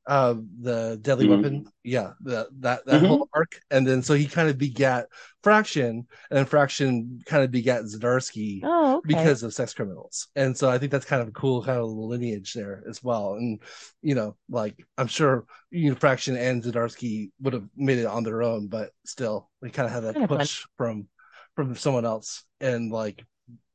uh 0.08 0.36
the 0.62 0.97
deadly 1.01 1.26
Mhm. 1.26 1.28
weapon 1.28 1.66
yeah 1.84 2.14
the, 2.22 2.47
that 2.60 2.86
that 2.86 3.01
Mhm. 3.01 3.05
whole 3.05 3.28
arc 3.34 3.60
and 3.72 3.86
then 3.86 4.01
so 4.01 4.14
he 4.14 4.26
kind 4.26 4.49
of 4.49 4.58
begat 4.58 5.08
fraction 5.43 5.89
and 6.30 6.38
then 6.38 6.45
fraction 6.45 7.22
kind 7.26 7.43
of 7.43 7.51
begat 7.51 7.84
zdarsky 7.84 8.64
Oh, 8.64 8.97
okay. 8.97 9.05
because 9.05 9.41
of 9.41 9.53
sex 9.53 9.74
criminals. 9.74 10.28
And 10.36 10.58
so 10.58 10.70
I 10.70 10.78
think 10.78 10.91
that's 10.91 11.05
kind 11.05 11.22
of 11.22 11.30
a 11.30 11.32
cool 11.32 11.64
kind 11.64 11.78
of 11.80 11.89
lineage 11.89 12.53
there 12.53 12.84
as 12.89 13.01
well. 13.01 13.36
And 13.36 13.62
you 14.01 14.16
know, 14.16 14.36
like 14.49 14.86
I'm 14.97 15.08
sure 15.08 15.45
you 15.72 15.89
know, 15.91 15.95
Fraction 15.95 16.36
and 16.36 16.62
Zdarsky 16.64 17.32
would 17.41 17.53
have 17.53 17.68
made 17.76 17.99
it 17.99 18.05
on 18.05 18.24
their 18.24 18.43
own, 18.43 18.68
but 18.68 18.91
still 19.05 19.49
they 19.62 19.70
kind 19.70 19.86
of 19.88 19.93
had 19.93 20.03
that 20.03 20.24
Kinda 20.28 20.28
push 20.28 20.66
from 20.78 21.08
from 21.55 21.76
someone 21.76 22.05
else. 22.05 22.43
And 22.60 22.91
like 22.91 23.24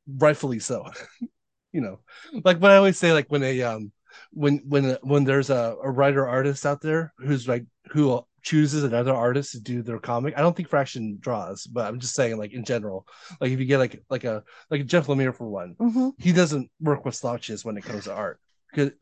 rightfully 0.06 0.58
so. 0.60 0.86
you 1.72 1.80
know, 1.80 2.00
like 2.44 2.58
what 2.60 2.70
I 2.70 2.76
always 2.76 2.98
say, 2.98 3.12
like 3.12 3.28
when 3.30 3.42
a 3.42 3.62
um 3.62 3.92
when 4.32 4.58
when 4.68 4.96
when 5.02 5.24
there's 5.24 5.50
a, 5.50 5.76
a 5.82 5.90
writer 5.90 6.26
artist 6.26 6.66
out 6.66 6.80
there 6.80 7.12
who's 7.18 7.48
like 7.48 7.64
who 7.90 8.24
chooses 8.42 8.82
another 8.84 9.14
artist 9.14 9.52
to 9.52 9.60
do 9.60 9.82
their 9.82 9.98
comic. 9.98 10.34
I 10.36 10.40
don't 10.40 10.56
think 10.56 10.68
Fraction 10.68 11.18
draws, 11.20 11.66
but 11.66 11.86
I'm 11.86 12.00
just 12.00 12.14
saying 12.14 12.36
like 12.38 12.52
in 12.52 12.64
general. 12.64 13.06
Like 13.40 13.52
if 13.52 13.60
you 13.60 13.66
get 13.66 13.78
like 13.78 14.02
like 14.10 14.24
a 14.24 14.42
like 14.70 14.86
Jeff 14.86 15.06
Lemire 15.06 15.34
for 15.34 15.48
one, 15.48 15.76
hmm 15.78 16.10
he 16.18 16.32
doesn't 16.32 16.70
work 16.80 17.04
with 17.04 17.14
slouches 17.14 17.64
when 17.64 17.76
it 17.76 17.84
comes 17.84 18.04
to 18.04 18.12
art. 18.12 18.40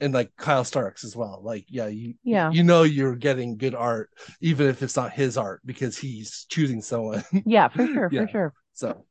And 0.01 0.13
like 0.13 0.33
Kyle 0.37 0.65
Starks 0.65 1.05
as 1.05 1.15
well. 1.15 1.41
Like, 1.45 1.65
yeah, 1.69 1.87
you 1.87 2.15
Yeah. 2.25 2.51
you 2.51 2.65
know 2.65 2.83
you're 2.83 3.15
getting 3.15 3.57
good 3.57 3.75
art, 3.77 4.11
even 4.41 4.67
if 4.67 4.83
it's 4.83 4.97
not 4.97 5.13
his 5.13 5.37
art, 5.37 5.61
because 5.65 5.97
he's 5.97 6.45
choosing 6.51 6.83
someone. 6.83 7.23
Yeah, 7.45 7.69
for 7.69 7.87
sure, 7.87 8.11
Yeah. 8.11 8.23
for 8.23 8.29
sure. 8.29 8.55
so 8.73 9.05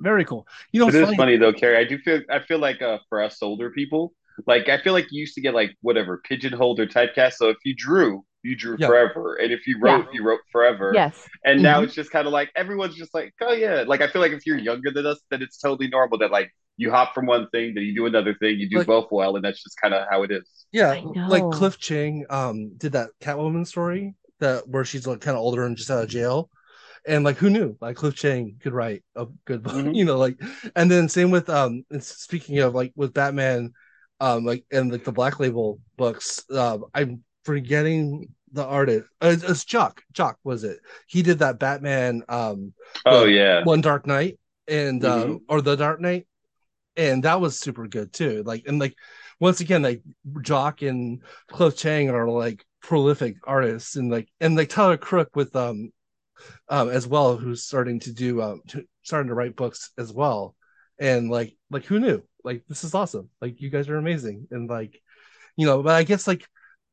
very 0.00 0.24
cool. 0.24 0.46
You 0.72 0.80
know, 0.80 0.88
It 0.88 0.94
it's 0.94 1.10
is 1.10 1.16
funny 1.16 1.36
though, 1.36 1.52
Carrie. 1.52 1.76
I 1.76 1.84
do 1.84 1.98
feel 1.98 2.22
I 2.28 2.40
feel 2.40 2.58
like 2.58 2.82
uh, 2.82 2.98
for 3.08 3.22
us 3.22 3.42
older 3.42 3.70
people, 3.70 4.14
like 4.46 4.68
I 4.68 4.78
feel 4.82 4.92
like 4.92 5.06
you 5.10 5.20
used 5.20 5.34
to 5.34 5.40
get 5.40 5.54
like 5.54 5.74
whatever 5.82 6.20
pigeonholed 6.28 6.80
or 6.80 6.86
typecast. 6.86 7.34
So 7.34 7.48
if 7.48 7.58
you 7.64 7.74
drew, 7.76 8.24
you 8.42 8.56
drew 8.56 8.76
Yeah. 8.78 8.88
forever, 8.88 9.36
and 9.36 9.52
if 9.52 9.66
you 9.66 9.78
wrote, 9.80 10.06
you 10.12 10.24
wrote 10.24 10.40
forever. 10.50 10.92
Yes. 10.94 11.28
And 11.44 11.62
now 11.62 11.80
Mhm. 11.80 11.84
it's 11.84 11.94
just 11.94 12.10
kind 12.10 12.26
of 12.26 12.32
like 12.32 12.50
everyone's 12.56 12.96
just 12.96 13.14
like, 13.14 13.32
oh 13.40 13.52
yeah. 13.52 13.84
Like 13.86 14.00
I 14.00 14.08
feel 14.08 14.20
like 14.20 14.32
if 14.32 14.46
you're 14.46 14.58
younger 14.58 14.90
than 14.90 15.06
us, 15.06 15.20
then 15.30 15.42
it's 15.42 15.58
totally 15.58 15.88
normal 15.88 16.18
that 16.18 16.30
like 16.30 16.50
you 16.76 16.90
hop 16.90 17.14
from 17.14 17.26
one 17.26 17.48
thing, 17.50 17.74
then 17.74 17.84
you 17.84 17.94
do 17.94 18.06
another 18.06 18.34
thing, 18.34 18.58
you 18.58 18.68
do 18.68 18.78
Like- 18.78 18.86
both 18.86 19.08
well, 19.10 19.36
and 19.36 19.44
that's 19.44 19.62
just 19.62 19.76
kind 19.80 19.94
of 19.94 20.06
how 20.10 20.22
it 20.22 20.30
is. 20.30 20.48
Yeah, 20.72 21.00
like 21.28 21.44
Cliff 21.52 21.78
Chiang 21.78 22.24
um 22.30 22.76
did 22.78 22.92
that 22.92 23.10
Catwoman 23.20 23.66
story 23.66 24.14
that 24.40 24.66
where 24.68 24.84
she's 24.84 25.06
like 25.06 25.20
kind 25.20 25.36
of 25.36 25.42
older 25.42 25.64
and 25.64 25.76
just 25.76 25.90
out 25.90 26.02
of 26.02 26.08
jail. 26.08 26.50
And 27.06 27.24
like 27.24 27.36
who 27.36 27.50
knew? 27.50 27.76
Like 27.80 27.96
Cliff 27.96 28.14
Chiang 28.14 28.56
could 28.62 28.72
write 28.72 29.02
a 29.16 29.26
good 29.44 29.62
book, 29.62 29.74
Mhm. 29.74 29.94
you 29.96 30.04
know, 30.04 30.18
like 30.18 30.40
and 30.74 30.90
then 30.90 31.08
same 31.08 31.30
with 31.30 31.48
um 31.50 31.84
and 31.90 32.02
speaking 32.02 32.58
of 32.60 32.74
like 32.74 32.92
with 32.96 33.12
Batman 33.12 33.72
um 34.22 34.46
like 34.46 34.64
and 34.72 34.92
like 34.92 35.04
the 35.04 35.12
Black 35.12 35.40
Label 35.40 35.80
books, 35.98 36.44
um 36.50 36.86
I'm 36.94 37.24
forgetting 37.44 38.28
the 38.52 38.64
artist. 38.64 39.06
Uh, 39.20 39.36
it's 39.42 39.64
Jock. 39.64 40.02
Jock 40.12 40.38
was 40.44 40.64
it? 40.64 40.78
He 41.08 41.22
did 41.22 41.40
that 41.40 41.58
Batman 41.58 42.22
um 42.28 42.74
Oh 43.06 43.24
yeah. 43.26 43.64
one 43.64 43.80
Dark 43.82 44.06
Knight 44.06 44.38
and 44.68 45.04
uh 45.04 45.26
Mhm. 45.26 45.40
or 45.48 45.62
the 45.62 45.76
Dark 45.76 46.00
Knight, 46.00 46.26
and 46.96 47.24
that 47.24 47.40
was 47.40 47.58
super 47.58 47.86
good 47.88 48.12
too. 48.12 48.42
Like 48.44 48.64
and 48.66 48.78
like 48.78 48.94
once 49.40 49.60
again, 49.60 49.82
like 49.82 50.02
Jock 50.42 50.82
and 50.82 51.22
Cliff 51.48 51.76
Chiang 51.76 52.10
are 52.10 52.28
like 52.28 52.64
prolific 52.82 53.36
artists, 53.44 53.96
and 53.96 54.10
like 54.10 54.28
and 54.40 54.56
like 54.56 54.68
Tyler 54.70 54.96
Crook 54.98 55.36
with 55.36 55.54
um 55.56 55.92
um 56.68 56.90
as 56.90 57.06
well, 57.06 57.36
who's 57.36 57.64
starting 57.64 58.00
to 58.00 58.12
do 58.12 58.42
um 58.42 58.62
to, 58.68 58.84
starting 59.02 59.28
to 59.28 59.34
write 59.34 59.56
books 59.56 59.90
as 59.98 60.12
well, 60.12 60.56
and 60.98 61.30
like 61.30 61.56
like 61.70 61.84
who 61.84 62.00
knew? 62.00 62.22
Like 62.44 62.64
this 62.68 62.84
is 62.84 62.94
awesome. 62.94 63.28
Like 63.40 63.60
you 63.60 63.70
guys 63.70 63.88
are 63.88 63.96
amazing, 63.98 64.48
and 64.50 64.68
like 64.68 65.00
you 65.56 65.66
know, 65.66 65.82
but 65.82 65.94
I 65.94 66.04
guess 66.04 66.26
like 66.26 66.46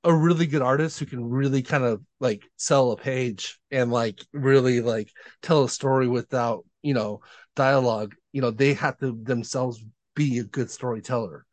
a 0.03 0.13
really 0.15 0.47
good 0.47 0.61
artist 0.61 0.99
who 0.99 1.05
can 1.05 1.29
really 1.29 1.61
kind 1.61 1.83
of 1.83 2.01
like 2.19 2.43
sell 2.57 2.91
a 2.91 2.97
page 2.97 3.59
and 3.71 3.91
like 3.91 4.19
really 4.33 4.81
like 4.81 5.09
tell 5.41 5.63
a 5.65 5.69
story 5.69 6.07
without 6.07 6.65
you 6.81 6.93
know 6.93 7.21
dialogue 7.55 8.15
you 8.31 8.41
know 8.41 8.51
they 8.51 8.73
have 8.73 8.97
to 8.99 9.19
themselves 9.23 9.83
be 10.15 10.39
a 10.39 10.43
good 10.45 10.71
storyteller 10.71 11.45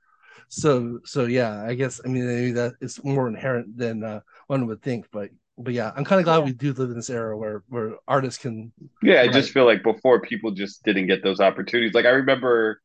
so 0.48 1.00
so 1.04 1.24
yeah 1.26 1.62
i 1.64 1.74
guess 1.74 2.00
i 2.04 2.08
mean 2.08 2.26
maybe 2.26 2.52
that 2.52 2.74
is 2.80 3.02
more 3.04 3.28
inherent 3.28 3.76
than 3.76 4.04
uh, 4.04 4.20
one 4.48 4.66
would 4.66 4.82
think 4.82 5.06
but 5.12 5.30
but 5.58 5.74
yeah 5.74 5.92
i'm 5.96 6.04
kind 6.04 6.20
of 6.20 6.24
glad 6.24 6.38
Yeah. 6.38 6.44
we 6.44 6.52
do 6.52 6.72
live 6.74 6.90
in 6.90 6.96
this 6.96 7.10
era 7.10 7.36
where 7.36 7.64
where 7.68 7.96
artists 8.08 8.40
can 8.42 8.72
Yeah, 9.02 9.20
I 9.22 9.28
Right. 9.28 9.32
just 9.32 9.52
feel 9.52 9.64
like 9.66 9.82
before 9.82 10.20
people 10.20 10.50
just 10.52 10.82
didn't 10.84 11.06
get 11.06 11.22
those 11.22 11.40
opportunities. 11.40 11.94
Like 11.94 12.06
I 12.06 12.10
remember, 12.10 12.80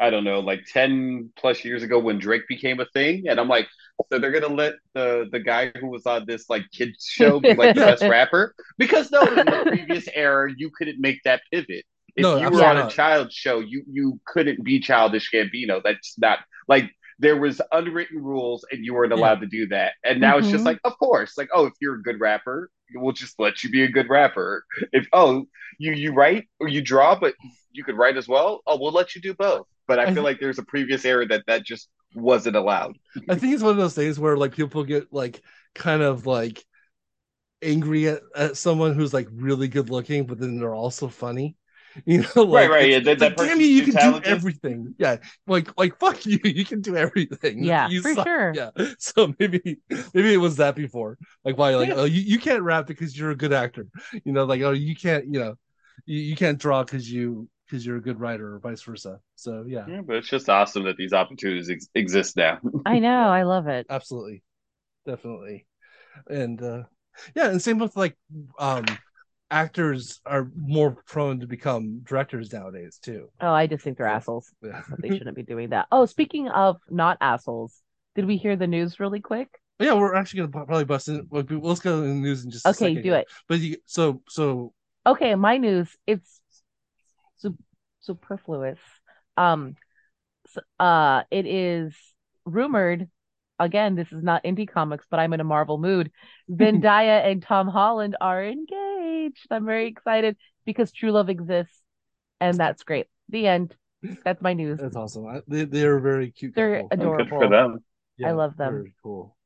I 0.00 0.10
don't 0.10 0.24
know, 0.24 0.40
like 0.40 0.64
ten 0.66 1.30
plus 1.36 1.64
years 1.64 1.82
ago 1.82 1.98
when 1.98 2.18
Drake 2.18 2.48
became 2.48 2.80
a 2.80 2.86
thing, 2.94 3.24
and 3.28 3.38
I'm 3.38 3.48
like, 3.48 3.68
so 4.10 4.18
they're 4.18 4.32
gonna 4.32 4.54
let 4.54 4.74
the 4.94 5.28
the 5.30 5.40
guy 5.40 5.72
who 5.78 5.88
was 5.88 6.06
on 6.06 6.24
this 6.26 6.48
like 6.48 6.64
kids 6.72 7.06
show 7.08 7.40
be 7.40 7.54
like 7.54 7.74
the 7.74 7.82
best 7.82 8.06
rapper 8.08 8.54
because 8.78 9.10
no, 9.10 9.32
in 9.32 9.50
the 9.50 9.58
previous 9.68 10.08
era 10.14 10.50
you 10.56 10.70
couldn't 10.76 11.00
make 11.00 11.20
that 11.24 11.42
pivot. 11.52 11.84
If 12.16 12.28
No, 12.28 12.36
you 12.36 12.50
were 12.50 12.64
absolutely 12.64 12.66
on 12.66 12.78
a 12.78 12.84
child 12.86 13.32
show, 13.32 13.60
you 13.60 13.84
you 13.90 14.20
couldn't 14.26 14.64
be 14.64 14.80
childish 14.80 15.30
Gambino. 15.32 15.82
That's 15.82 16.14
not 16.18 16.40
like 16.68 16.90
there 17.18 17.36
was 17.36 17.60
unwritten 17.72 18.22
rules 18.22 18.64
and 18.72 18.84
you 18.84 18.94
weren't 18.94 19.12
Yeah. 19.12 19.12
allowed 19.12 19.40
to 19.42 19.46
do 19.46 19.68
that. 19.68 19.92
And 20.04 20.20
now 20.20 20.38
it's 20.38 20.48
just 20.48 20.64
Mhm. 20.64 20.66
like, 20.66 20.80
of 20.84 20.98
course, 20.98 21.36
like 21.36 21.48
oh, 21.54 21.66
if 21.66 21.74
you're 21.80 21.96
a 21.96 22.02
good 22.02 22.20
rapper, 22.20 22.70
we'll 22.94 23.12
just 23.12 23.38
let 23.38 23.62
you 23.62 23.70
be 23.70 23.82
a 23.84 23.88
good 23.90 24.08
rapper. 24.08 24.64
If 24.92 25.06
oh, 25.12 25.46
you 25.78 25.92
you 25.92 26.12
write 26.12 26.48
or 26.58 26.68
you 26.68 26.80
draw, 26.82 27.18
but 27.18 27.34
you 27.72 27.84
could 27.84 27.96
write 27.96 28.16
as 28.16 28.28
well. 28.28 28.62
Oh, 28.66 28.78
we'll 28.80 28.92
let 28.92 29.14
you 29.14 29.20
do 29.20 29.34
both. 29.34 29.66
But 29.90 29.98
I 29.98 30.06
I 30.06 30.06
feel 30.06 30.22
th- 30.22 30.24
like 30.30 30.40
there's 30.40 30.58
a 30.58 30.64
previous 30.74 31.04
era 31.04 31.26
that 31.26 31.44
that 31.48 31.64
just 31.64 31.90
wasn't 32.14 32.56
allowed. 32.56 32.94
i 33.28 33.34
think 33.36 33.54
it's 33.54 33.62
one 33.62 33.72
of 33.72 33.76
those 33.84 33.94
things 33.94 34.18
where 34.18 34.36
like 34.36 34.52
people 34.54 34.82
get 34.84 35.12
like 35.12 35.42
kind 35.74 36.02
of 36.02 36.26
like 36.26 36.64
angry 37.62 38.08
at, 38.08 38.20
at 38.34 38.56
someone 38.56 38.94
who's 38.94 39.12
like 39.12 39.28
really 39.32 39.68
good 39.68 39.90
looking 39.90 40.26
but 40.26 40.38
then 40.38 40.58
they're 40.58 40.74
also 40.74 41.08
funny 41.08 41.56
You 42.06 42.24
know, 42.36 42.44
like, 42.44 42.70
right, 42.70 42.88
it's- 42.88 43.04
yeah, 43.04 43.14
that- 43.14 43.32
it's 43.32 43.38
like, 43.40 43.48
damn 43.48 43.60
you, 43.60 43.66
you 43.66 43.84
too 43.86 43.92
can 43.92 44.12
do 44.22 44.28
everything. 44.28 44.94
Yeah, 44.96 45.16
like 45.48 45.76
like 45.76 45.98
fuck 45.98 46.24
you, 46.24 46.38
you 46.44 46.64
can 46.64 46.80
do 46.82 46.94
everything. 46.96 47.64
Yeah, 47.64 47.88
you 47.92 48.00
for 48.00 48.14
suck. 48.14 48.26
sure. 48.28 48.52
Yeah, 48.54 48.70
so 48.98 49.34
maybe 49.40 49.78
maybe 50.14 50.32
it 50.32 50.36
was 50.36 50.54
that 50.58 50.76
before. 50.76 51.18
Like 51.44 51.58
why? 51.58 51.74
Like 51.74 51.88
Yeah. 51.88 51.94
oh, 51.96 52.04
you, 52.04 52.20
you 52.22 52.38
can't 52.38 52.62
rap 52.62 52.86
because 52.86 53.18
you're 53.18 53.32
a 53.32 53.36
good 53.36 53.52
actor. 53.52 53.88
You 54.24 54.32
know, 54.32 54.44
like 54.44 54.62
oh, 54.62 54.70
you 54.70 54.94
can't. 54.94 55.24
You 55.34 55.40
know, 55.40 55.54
you, 56.06 56.20
you 56.20 56.36
can't 56.36 56.58
draw 56.58 56.84
because 56.84 57.10
you 57.10 57.48
because 57.70 57.86
you're 57.86 57.96
a 57.96 58.02
good 58.02 58.20
writer 58.20 58.54
or 58.54 58.58
vice 58.58 58.82
versa. 58.82 59.20
So 59.36 59.64
yeah, 59.66 59.86
Yeah, 59.86 60.02
but 60.02 60.16
it's 60.16 60.28
just 60.28 60.48
awesome 60.48 60.84
that 60.84 60.96
these 60.96 61.12
opportunities 61.12 61.70
ex- 61.70 61.88
exist 61.94 62.36
now. 62.36 62.58
I 62.84 62.98
know. 62.98 63.28
I 63.30 63.42
love 63.44 63.68
it. 63.68 63.88
absolutely, 63.88 64.42
definitely, 65.06 65.66
and 66.28 66.62
uh 66.62 66.84
yeah, 67.36 67.48
and 67.50 67.62
same 67.62 67.78
with 67.78 67.96
like 67.96 68.16
um 68.58 68.98
actors 69.50 70.20
are 70.26 70.50
more 70.56 70.92
prone 71.06 71.40
to 71.40 71.46
become 71.46 72.00
directors 72.04 72.52
nowadays 72.52 72.98
too. 73.02 73.30
Oh, 73.40 73.52
I 73.52 73.66
just 73.66 73.84
think 73.84 73.96
they're 73.98 74.06
assholes. 74.06 74.52
Yeah. 74.62 74.82
They 75.02 75.10
shouldn't 75.10 75.36
be 75.36 75.42
doing 75.42 75.70
that. 75.70 75.86
Oh, 75.90 76.04
speaking 76.06 76.48
of 76.48 76.78
not 76.90 77.16
assholes, 77.22 77.82
did 78.14 78.26
we 78.26 78.36
hear 78.36 78.56
the 78.56 78.66
news 78.66 79.00
really 79.00 79.20
quick? 79.20 79.48
Yeah, 79.78 79.94
we're 79.94 80.14
actually 80.14 80.40
gonna 80.46 80.66
probably 80.66 80.84
bust 80.84 81.08
in. 81.08 81.26
Well, 81.30 81.44
let's 81.48 81.80
go 81.80 82.02
to 82.02 82.06
the 82.08 82.14
news 82.14 82.44
in 82.44 82.50
just 82.50 82.66
a 82.68 82.72
Okay, 82.72 82.96
do 82.96 83.14
it. 83.14 83.28
But 83.48 83.60
you, 83.60 83.78
so 83.86 84.22
so 84.28 84.74
Okay, 85.06 85.34
my 85.34 85.56
news. 85.56 85.96
It's 86.06 86.28
su- 86.28 86.39
superfluous. 88.00 88.78
Um, 89.36 89.76
s- 90.46 90.62
uh, 90.78 91.22
it 91.30 91.46
is 91.46 91.94
rumored. 92.44 93.08
Again, 93.58 93.94
this 93.94 94.10
is 94.10 94.22
not 94.22 94.44
indie 94.44 94.68
comics, 94.68 95.04
but 95.10 95.20
I'm 95.20 95.32
in 95.32 95.40
a 95.40 95.44
Marvel 95.44 95.78
mood. 95.78 96.10
Zendaya 96.50 97.30
and 97.30 97.42
Tom 97.42 97.68
Holland 97.68 98.16
are 98.20 98.42
engaged. 98.44 99.46
I'm 99.50 99.66
very 99.66 99.86
excited 99.86 100.36
because 100.64 100.92
true 100.92 101.12
love 101.12 101.28
exists, 101.28 101.78
and 102.40 102.56
that's 102.56 102.82
great. 102.84 103.06
The 103.28 103.46
end. 103.46 103.74
That's 104.24 104.40
my 104.40 104.54
news. 104.54 104.78
that's 104.80 104.96
awesome. 104.96 105.26
I, 105.26 105.42
they 105.46 105.64
they're 105.64 106.00
very 106.00 106.30
cute. 106.30 106.54
They're 106.54 106.80
couple. 106.88 106.88
Good 107.16 107.28
for 107.28 107.44
Adorable. 107.44 107.50
them. 107.50 107.84
I 108.24 108.30
love 108.32 108.56
them. 108.56 108.72
Very 108.72 108.94
cool. 109.02 109.36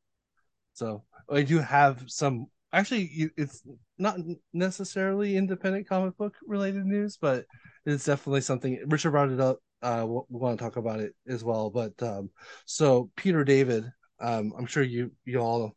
So 0.74 1.02
I 1.30 1.42
do 1.42 1.58
have 1.58 2.04
some. 2.06 2.46
Actually, 2.72 3.10
you- 3.12 3.30
it's 3.36 3.62
not 3.98 4.16
necessarily 4.52 5.36
independent 5.36 5.88
comic 5.88 6.16
book 6.16 6.36
related 6.46 6.84
news, 6.86 7.18
but 7.20 7.46
it's 7.86 8.04
definitely 8.04 8.40
something. 8.40 8.80
Richard 8.86 9.10
brought 9.10 9.30
it 9.30 9.40
up. 9.40 9.58
Uh, 9.82 10.04
we 10.06 10.22
want 10.28 10.58
to 10.58 10.64
talk 10.64 10.76
about 10.76 11.00
it 11.00 11.14
as 11.28 11.44
well. 11.44 11.70
But 11.70 12.00
um, 12.02 12.30
so 12.64 13.10
Peter 13.16 13.44
David, 13.44 13.84
um, 14.20 14.52
I'm 14.56 14.66
sure 14.66 14.82
you 14.82 15.12
you 15.24 15.38
all, 15.40 15.76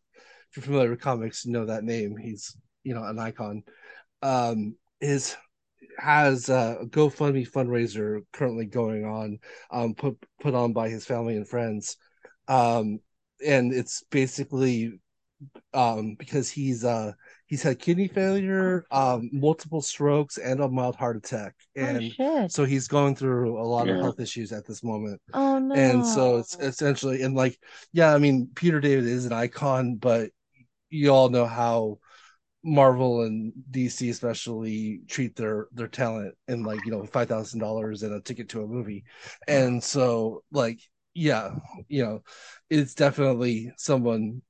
if 0.49 0.57
you're 0.57 0.63
familiar 0.63 0.89
with 0.89 1.01
comics, 1.01 1.45
know 1.45 1.65
that 1.65 1.83
name. 1.83 2.15
He's 2.17 2.55
you 2.83 2.93
know 2.93 3.03
an 3.03 3.19
icon. 3.19 3.63
Um, 4.21 4.75
is 5.01 5.35
has 5.97 6.49
a 6.49 6.79
GoFundMe 6.85 7.49
fundraiser 7.49 8.21
currently 8.31 8.65
going 8.65 9.05
on, 9.05 9.39
um, 9.71 9.93
put 9.95 10.17
put 10.41 10.55
on 10.55 10.73
by 10.73 10.89
his 10.89 11.05
family 11.05 11.35
and 11.35 11.47
friends, 11.47 11.97
um, 12.47 12.99
and 13.45 13.73
it's 13.73 14.03
basically 14.09 14.99
um 15.73 16.15
because 16.17 16.49
he's 16.49 16.83
uh 16.83 17.11
he's 17.47 17.63
had 17.63 17.79
kidney 17.79 18.07
failure, 18.07 18.85
um, 18.91 19.29
multiple 19.33 19.81
strokes, 19.81 20.37
and 20.37 20.59
a 20.61 20.69
mild 20.69 20.95
heart 20.95 21.17
attack, 21.17 21.55
Oh 21.81 21.97
and 21.97 21.99
shit. 21.99 22.51
so 22.51 22.65
he's 22.65 22.87
going 22.87 23.15
through 23.15 23.59
a 23.59 23.63
lot 23.63 23.89
of 23.89 23.99
health 23.99 24.19
issues 24.19 24.51
at 24.51 24.65
this 24.65 24.83
moment. 24.83 25.21
Oh 25.33 25.59
no. 25.59 25.75
and 25.75 26.05
so 26.05 26.37
it's 26.37 26.55
essentially 26.59 27.21
and 27.23 27.35
like 27.35 27.59
yeah 27.91 28.13
i 28.13 28.17
mean 28.17 28.47
peter 28.55 28.79
david 28.79 29.05
is 29.05 29.25
an 29.25 29.33
icon 29.33 29.95
but 29.95 30.31
you 30.89 31.09
all 31.09 31.29
know 31.29 31.45
how 31.45 31.99
marvel 32.63 33.21
and 33.23 33.53
dc 33.71 34.09
especially 34.09 35.01
treat 35.07 35.35
their 35.35 35.67
their 35.71 35.87
talent 35.87 36.35
and 36.47 36.65
like 36.65 36.83
you 36.85 36.91
know 36.91 37.05
$5000 37.05 38.03
and 38.03 38.13
a 38.13 38.19
ticket 38.21 38.49
to 38.49 38.63
a 38.63 38.67
movie. 38.67 39.03
And 39.47 39.81
so 39.83 40.43
like 40.51 40.79
yeah 41.13 41.51
you 41.87 42.03
know 42.03 42.23
it's 42.69 42.93
definitely 42.93 43.71
someone 43.77 44.41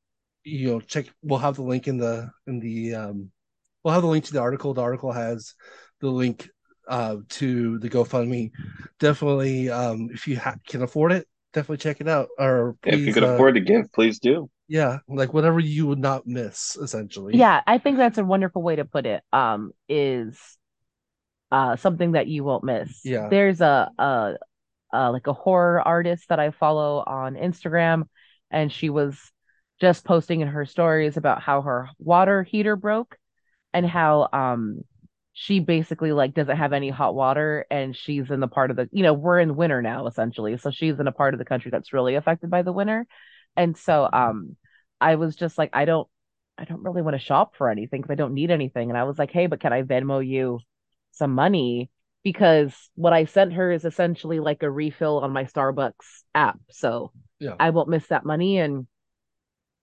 you 0.47 0.69
know 0.69 0.79
check 0.79 1.05
we'll 1.21 1.39
have 1.39 1.55
the 1.55 1.61
link 1.61 1.87
in 1.87 1.97
the 1.97 2.29
in 2.47 2.59
the 2.59 2.95
um 2.95 3.31
we'll 3.83 3.93
have 3.93 4.03
the 4.03 4.09
link 4.09 4.25
to 4.25 4.33
the 4.33 4.39
article 4.39 4.73
the 4.73 4.81
article 4.81 5.11
has 5.11 5.53
the 6.01 6.09
link 6.09 6.49
uh 6.87 7.17
to 7.29 7.79
the 7.79 7.89
gofundme 7.89 8.51
definitely 8.99 9.69
um 9.69 10.09
if 10.11 10.27
you 10.27 10.37
ha- 10.39 10.55
can 10.67 10.81
afford 10.81 11.11
it 11.11 11.27
definitely 11.53 11.77
check 11.77 12.01
it 12.01 12.07
out 12.07 12.29
or 12.39 12.75
if 12.85 12.93
you 12.93 13.05
please, 13.05 13.13
could 13.13 13.23
uh, 13.23 13.33
afford 13.33 13.55
to 13.55 13.61
give, 13.61 13.91
please 13.91 14.19
do. 14.19 14.49
yeah 14.67 14.99
like 15.07 15.33
whatever 15.33 15.59
you 15.59 15.87
would 15.87 15.99
not 15.99 16.25
miss 16.27 16.77
essentially 16.77 17.33
Yeah, 17.33 17.61
I 17.67 17.77
think 17.77 17.97
that's 17.97 18.17
a 18.17 18.23
wonderful 18.25 18.61
way 18.61 18.75
to 18.77 18.85
put 18.85 19.05
it. 19.05 19.23
Um, 19.33 19.71
is 19.89 20.37
uh 21.51 21.75
something 21.77 22.13
that 22.13 22.27
you 22.27 22.43
won't 22.43 22.63
miss. 22.63 23.01
Yeah. 23.03 23.29
There's 23.29 23.61
a 23.61 23.89
a, 23.97 24.33
a 24.93 25.11
like 25.11 25.27
a 25.27 25.33
horror 25.33 25.81
artist 25.81 26.29
that 26.29 26.39
I 26.39 26.51
follow 26.51 27.03
on 27.05 27.35
Instagram, 27.35 28.03
and 28.51 28.71
she 28.71 28.89
was 28.89 29.17
just 29.80 30.05
posting 30.05 30.41
in 30.41 30.47
her 30.47 30.65
stories 30.65 31.17
about 31.17 31.41
how 31.41 31.61
her 31.61 31.89
water 31.99 32.43
heater 32.43 32.75
broke, 32.75 33.17
and 33.73 33.86
how 33.86 34.30
um 34.34 34.82
she 35.34 35.59
basically 35.59 36.11
like 36.11 36.34
doesn't 36.34 36.57
have 36.57 36.73
any 36.73 36.89
hot 36.89 37.15
water, 37.15 37.65
and 37.69 37.95
she's 37.95 38.32
in 38.32 38.39
the 38.39 38.47
part 38.47 38.71
of 38.71 38.78
the 38.78 38.89
you 38.91 39.03
know 39.03 39.13
we're 39.13 39.39
in 39.39 39.55
winter 39.55 39.82
now 39.82 40.07
essentially, 40.07 40.57
so 40.57 40.71
she's 40.71 40.99
in 40.99 41.07
a 41.07 41.11
part 41.11 41.34
of 41.34 41.38
the 41.39 41.45
country 41.45 41.71
that's 41.71 41.93
really 41.93 42.15
affected 42.15 42.49
by 42.49 42.61
the 42.63 42.73
winter, 42.73 43.05
and 43.55 43.78
so 43.78 44.09
um 44.11 44.55
I 44.99 45.15
was 45.15 45.36
just 45.36 45.57
like 45.57 45.69
I 45.73 45.86
don't 45.86 46.07
I 46.57 46.65
don't 46.65 46.84
really 46.84 47.01
want 47.03 47.13
to 47.15 47.19
shop 47.19 47.55
for 47.55 47.69
anything 47.69 48.01
because 48.01 48.11
I 48.11 48.15
don't 48.15 48.34
need 48.34 48.49
anything. 48.49 48.89
And 48.89 48.97
I 48.97 49.03
was 49.03 49.19
like, 49.19 49.32
hey, 49.32 49.45
but 49.47 49.59
can 49.59 49.73
I 49.73 49.84
Venmo 49.84 50.25
you 50.25 50.59
some 51.11 51.34
money? 51.34 51.91
Because 52.23 52.73
what 52.95 53.13
I 53.13 53.25
sent 53.25 53.53
her 53.53 53.71
is 53.71 53.86
essentially 53.86 54.39
like 54.39 54.63
a 54.63 54.71
refill 54.71 55.19
on 55.19 55.32
my 55.32 55.43
Starbucks 55.45 56.23
app. 56.34 56.59
So 56.71 57.11
Yeah. 57.39 57.55
I 57.59 57.69
won't 57.69 57.89
miss 57.89 58.07
that 58.07 58.25
money 58.25 58.57
and 58.57 58.88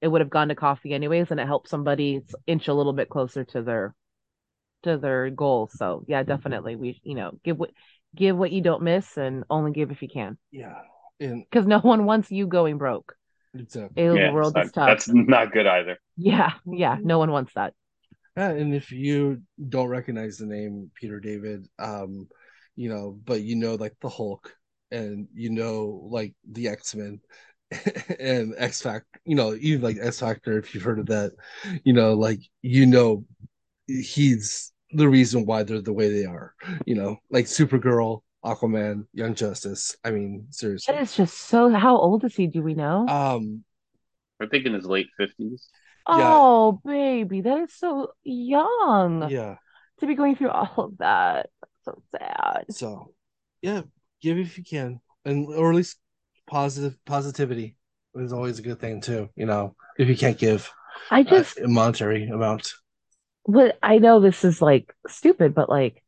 it 0.05 0.09
would 0.09 0.21
have 0.21 0.31
gone 0.31 0.49
to 0.49 0.55
coffee 0.55 0.93
anyways 0.93 1.31
and 1.31 1.41
it 1.41 1.47
helps 1.47 1.71
somebody 1.71 2.21
inch 2.47 2.69
a 2.69 2.75
little 2.75 2.93
bit 2.93 3.09
closer 3.09 3.43
to 3.43 3.63
their 3.63 3.95
to 4.83 4.99
their 4.99 5.31
goal. 5.31 5.71
So 5.75 6.05
yeah, 6.07 6.23
definitely 6.23 6.77
we 6.77 7.01
you 7.03 7.15
know, 7.15 7.39
give 7.43 7.59
what 7.59 7.71
give 8.15 8.37
what 8.37 8.53
you 8.53 8.61
don't 8.61 8.83
miss 8.83 9.17
and 9.17 9.45
only 9.49 9.73
give 9.73 9.91
if 9.91 10.03
you 10.03 10.09
can. 10.09 10.37
yeah 10.51 10.81
and 11.21 11.45
Because 11.51 11.67
no 11.67 11.79
one 11.79 12.05
wants 12.05 12.31
you 12.31 12.47
going 12.47 12.77
broke. 12.77 13.17
exactly 13.55 14.03
Ew, 14.03 14.19
Yeah, 14.19 14.29
the 14.29 14.33
world 14.35 14.59
it's 14.59 14.69
is 14.69 14.73
tough. 14.73 14.99
that's 14.99 15.09
not 15.09 15.53
good 15.53 15.67
either. 15.67 15.99
Yeah, 16.17 16.53
yeah, 16.67 16.99
no 17.03 17.19
one 17.19 17.31
wants 17.31 17.53
that. 17.55 17.75
Yeah, 18.37 18.51
and 18.51 18.75
if 18.75 18.91
you 18.91 19.43
don't 19.69 19.89
recognize 19.89 20.39
the 20.39 20.47
name 20.47 20.91
Peter 20.95 21.21
David, 21.21 21.69
um, 21.79 22.29
you 22.77 22.89
know, 22.89 23.19
but 23.25 23.43
you 23.43 23.55
know 23.57 23.77
like 23.77 23.95
the 24.01 24.09
Hulk 24.09 24.53
and 24.91 25.29
you 25.35 25.51
know 25.51 26.09
like 26.11 26.35
the 26.51 26.69
X-Men 26.69 27.21
and 28.21 28.55
X 28.57 28.83
Factor, 28.83 29.21
you 29.25 29.35
know, 29.35 29.55
even 29.61 29.83
like 29.83 29.99
X 30.01 30.21
Factor, 30.21 30.59
if 30.59 30.75
you've 30.75 30.85
heard 30.85 30.99
of 30.99 31.07
that, 31.07 31.33
you 31.85 31.93
know, 31.93 32.15
like 32.15 32.41
you 32.63 32.87
know 32.87 33.25
he's 33.87 34.73
the 34.93 35.09
reason 35.09 35.47
why 35.47 35.63
they're 35.63 35.81
the 35.81 35.93
way 35.93 36.11
they 36.11 36.25
are, 36.25 36.55
you 36.87 36.95
know, 36.95 37.19
like 37.31 37.47
Supergirl, 37.47 38.21
Aquaman, 38.45 39.07
Young 39.13 39.35
Justice. 39.35 39.97
I 40.05 40.11
mean, 40.11 40.47
seriously. 40.51 40.95
That 40.95 41.03
is 41.03 41.17
just 41.17 41.37
so. 41.37 41.71
How 41.71 41.97
old 41.97 42.25
is 42.25 42.35
he? 42.35 42.47
Do 42.47 42.63
we 42.63 42.75
know? 42.75 43.07
Um 43.09 43.65
I 44.41 44.47
think 44.47 44.67
in 44.67 44.75
his 44.75 44.87
late 44.87 45.09
fifties. 45.17 45.69
yeah. 46.09 46.17
oh, 46.19 46.81
baby, 46.85 47.41
that 47.43 47.59
is 47.61 47.75
so 47.75 48.13
young 48.23 49.31
yeah. 49.31 49.57
to 50.01 50.07
be 50.07 50.15
going 50.15 50.37
through 50.37 50.51
all 50.51 50.85
of 50.85 50.99
that. 50.99 51.51
So 51.85 52.03
sad. 52.11 52.65
So, 52.71 53.15
yeah, 53.63 53.83
give 54.21 54.39
if 54.39 54.59
you 54.59 54.65
can, 54.65 55.01
and 55.25 55.47
or 55.49 55.71
at 55.71 55.77
least 55.77 55.99
positive 56.47 56.99
positivity 57.05 57.77
is 58.15 58.33
always 58.33 58.59
a 58.59 58.63
good 58.63 58.81
thing 58.81 59.01
too. 59.01 59.29
You 59.37 59.47
know, 59.47 59.77
if 59.99 60.09
you 60.09 60.17
can't 60.17 60.39
give 60.39 60.71
I 61.11 61.23
just, 61.23 61.63
a 61.63 61.69
monetary 61.69 62.25
amount, 62.29 62.73
what 63.45 63.79
I 63.83 63.99
know 63.99 64.21
this 64.21 64.45
is 64.45 64.63
like 64.63 64.95
stupid, 65.09 65.55
but 65.55 65.69
like 65.69 66.03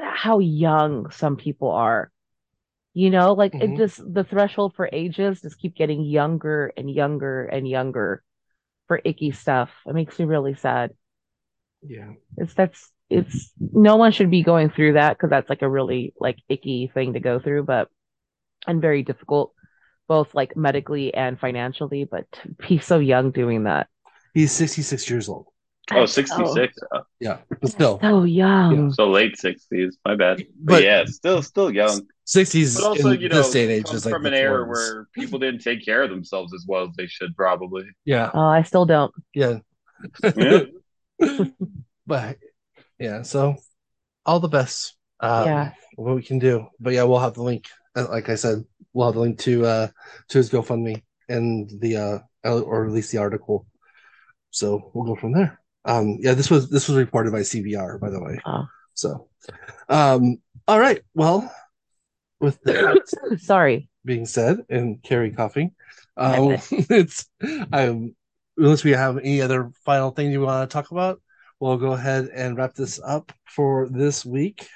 how 0.00 0.40
young 0.40 1.10
some 1.10 1.36
people 1.36 1.70
are. 1.70 2.12
You 2.94 3.10
know, 3.10 3.34
like 3.34 3.56
it 3.60 3.76
Mhm. 3.76 3.76
just 3.76 4.00
the 4.14 4.24
threshold 4.24 4.74
for 4.76 4.90
ages 4.92 5.42
just 5.42 5.58
keep 5.60 5.76
getting 5.76 6.04
younger 6.04 6.72
and 6.76 6.90
younger 6.90 7.44
and 7.46 7.68
younger 7.68 8.24
for 8.88 9.00
icky 9.04 9.32
stuff. 9.32 9.70
It 9.86 9.94
makes 9.94 10.18
me 10.18 10.26
really 10.26 10.54
sad. 10.56 10.92
yeah, 11.82 12.12
It's 12.36 12.54
that's 12.54 12.90
it's 13.10 13.52
no 13.58 13.96
one 13.96 14.12
should 14.12 14.30
be 14.30 14.42
going 14.42 14.70
through 14.70 14.94
that 14.94 15.16
because 15.16 15.30
that's 15.30 15.50
like 15.50 15.62
a 15.62 15.68
really 15.68 16.14
like 16.20 16.38
icky 16.48 16.90
thing 16.92 17.14
to 17.14 17.20
go 17.20 17.38
through, 17.40 17.64
but 17.64 17.88
and 18.66 18.80
very 18.82 19.02
difficult, 19.04 19.54
both 20.10 20.34
like 20.34 20.56
medically 20.56 21.14
and 21.14 21.38
financially. 21.38 22.04
But 22.04 22.26
to 22.32 22.48
be 22.68 22.78
so 22.80 22.98
young 22.98 23.30
doing 23.30 23.64
that, 23.64 23.86
he's 24.34 24.50
sixty 24.52 24.82
six 24.82 25.08
years 25.08 25.28
old. 25.28 25.46
Oh, 25.92 26.06
66. 26.06 26.78
Oh, 26.94 27.02
Yeah, 27.18 27.38
but 27.60 27.68
still, 27.68 27.98
so, 28.00 28.08
so 28.20 28.22
young. 28.22 28.92
so 28.92 29.10
late 29.10 29.34
60s. 29.34 29.94
My 30.04 30.14
bad. 30.14 30.36
But, 30.38 30.46
But- 30.74 30.82
yeah, 30.84 31.04
still 31.06 31.42
still 31.42 31.68
young. 31.74 32.02
sixties 32.24 32.76
But 32.76 32.84
also, 32.86 33.08
in 33.10 33.20
you 33.20 33.28
know, 33.28 33.36
this 33.38 33.50
day 33.50 33.62
and 33.64 33.72
age 33.72 33.92
is 33.92 34.04
like 34.04 34.14
from 34.14 34.24
an 34.26 34.34
era 34.34 34.64
where 34.68 35.08
people 35.14 35.40
didn't 35.40 35.62
take 35.62 35.84
care 35.84 36.02
of 36.04 36.10
themselves 36.10 36.54
as 36.54 36.64
well 36.68 36.84
as 36.84 36.90
they 36.96 37.08
should 37.08 37.34
probably. 37.34 37.86
yeah, 38.04 38.30
Oh, 38.32 38.38
I 38.58 38.62
still 38.62 38.86
don't. 38.86 39.12
yeah, 39.34 39.58
Yeah. 40.36 40.66
but 42.06 42.36
yeah, 43.00 43.22
so 43.22 43.56
all 44.24 44.38
the 44.38 44.48
best. 44.48 44.94
uh, 45.18 45.42
Yeah. 45.46 45.72
what 45.96 46.14
we 46.14 46.22
can 46.22 46.38
do. 46.38 46.68
But 46.78 46.92
yeah, 46.92 47.02
we'll 47.02 47.18
have 47.18 47.34
the 47.34 47.42
link. 47.42 47.66
Uh, 47.96 48.06
Like 48.08 48.28
I 48.28 48.36
said, 48.36 48.62
we'll 48.92 49.06
have 49.06 49.14
the 49.14 49.20
link 49.20 49.38
to 49.40 49.66
uh 49.66 49.88
to 50.28 50.38
his 50.38 50.50
GoFundMe 50.50 51.02
and 51.28 51.70
the 51.80 51.96
uh 51.96 52.18
or 52.44 52.86
at 52.86 52.92
least 52.92 53.12
the 53.12 53.18
article. 53.18 53.66
So 54.50 54.90
we'll 54.94 55.04
go 55.04 55.20
from 55.20 55.32
there. 55.32 55.60
Um, 55.84 56.18
yeah, 56.20 56.34
this 56.34 56.50
was 56.50 56.68
this 56.68 56.88
was 56.88 56.96
reported 56.96 57.32
by 57.32 57.40
CBR, 57.40 58.00
by 58.00 58.10
the 58.10 58.22
way. 58.22 58.38
Oh. 58.44 58.66
So, 58.94 59.28
um, 59.88 60.38
all 60.68 60.78
right. 60.78 61.00
Well, 61.14 61.52
with 62.40 62.60
that 62.64 63.38
Sorry. 63.40 63.88
being 64.04 64.26
said, 64.26 64.58
and 64.68 65.02
Carrie 65.02 65.30
coughing, 65.30 65.72
um, 66.16 66.58
it's 66.70 67.26
um, 67.72 68.14
unless 68.56 68.84
we 68.84 68.90
have 68.90 69.18
any 69.18 69.40
other 69.40 69.70
final 69.84 70.10
thing 70.10 70.30
you 70.30 70.42
want 70.42 70.68
to 70.68 70.72
talk 70.72 70.90
about, 70.90 71.22
we'll 71.60 71.78
go 71.78 71.92
ahead 71.92 72.28
and 72.34 72.56
wrap 72.56 72.74
this 72.74 73.00
up 73.02 73.32
for 73.46 73.88
this 73.88 74.24
week. 74.24 74.68